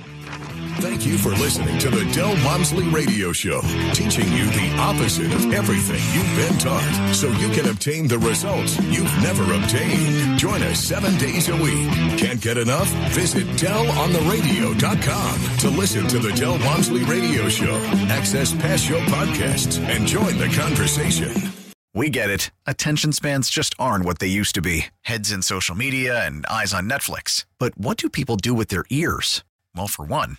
Thank 0.81 1.05
you 1.05 1.19
for 1.19 1.29
listening 1.31 1.79
to 1.79 1.91
the 1.91 2.05
Del 2.13 2.35
Walmsley 2.45 2.89
Radio 2.89 3.33
Show, 3.33 3.61
teaching 3.93 4.31
you 4.33 4.47
the 4.47 4.75
opposite 4.79 5.31
of 5.33 5.53
everything 5.53 6.01
you've 6.15 6.37
been 6.37 6.57
taught 6.59 7.15
so 7.15 7.29
you 7.33 7.51
can 7.51 7.69
obtain 7.69 8.09
the 8.09 8.19
results 8.19 8.79
you've 8.85 9.15
never 9.23 9.43
obtained. 9.53 10.39
Join 10.39 10.63
us 10.63 10.81
seven 10.81 11.17
days 11.19 11.51
a 11.51 11.57
week. 11.57 11.91
Can't 12.19 12.41
get 12.41 12.57
enough? 12.57 12.89
Visit 13.13 13.47
DelOnTheRadio.com 13.59 15.59
to 15.59 15.69
listen 15.69 16.09
to 16.09 16.19
the 16.19 16.33
Del 16.33 16.59
Walmsley 16.61 17.05
Radio 17.05 17.49
Show, 17.51 17.77
access 18.09 18.55
past 18.55 18.87
show 18.87 19.01
podcasts, 19.01 19.79
and 19.81 20.07
join 20.07 20.39
the 20.39 20.49
conversation. 20.49 21.31
We 21.93 22.09
get 22.09 22.31
it. 22.31 22.51
Attention 22.67 23.13
spans 23.13 23.51
just 23.51 23.75
aren't 23.79 24.05
what 24.05 24.19
they 24.19 24.29
used 24.29 24.55
to 24.55 24.63
be 24.63 24.87
heads 25.03 25.31
in 25.31 25.43
social 25.43 25.75
media 25.75 26.25
and 26.25 26.47
eyes 26.47 26.73
on 26.73 26.89
Netflix. 26.89 27.45
But 27.59 27.77
what 27.77 27.99
do 27.99 28.09
people 28.09 28.37
do 28.37 28.55
with 28.55 28.69
their 28.69 28.85
ears? 28.91 29.45
Well, 29.75 29.89
for 29.89 30.05
one, 30.05 30.39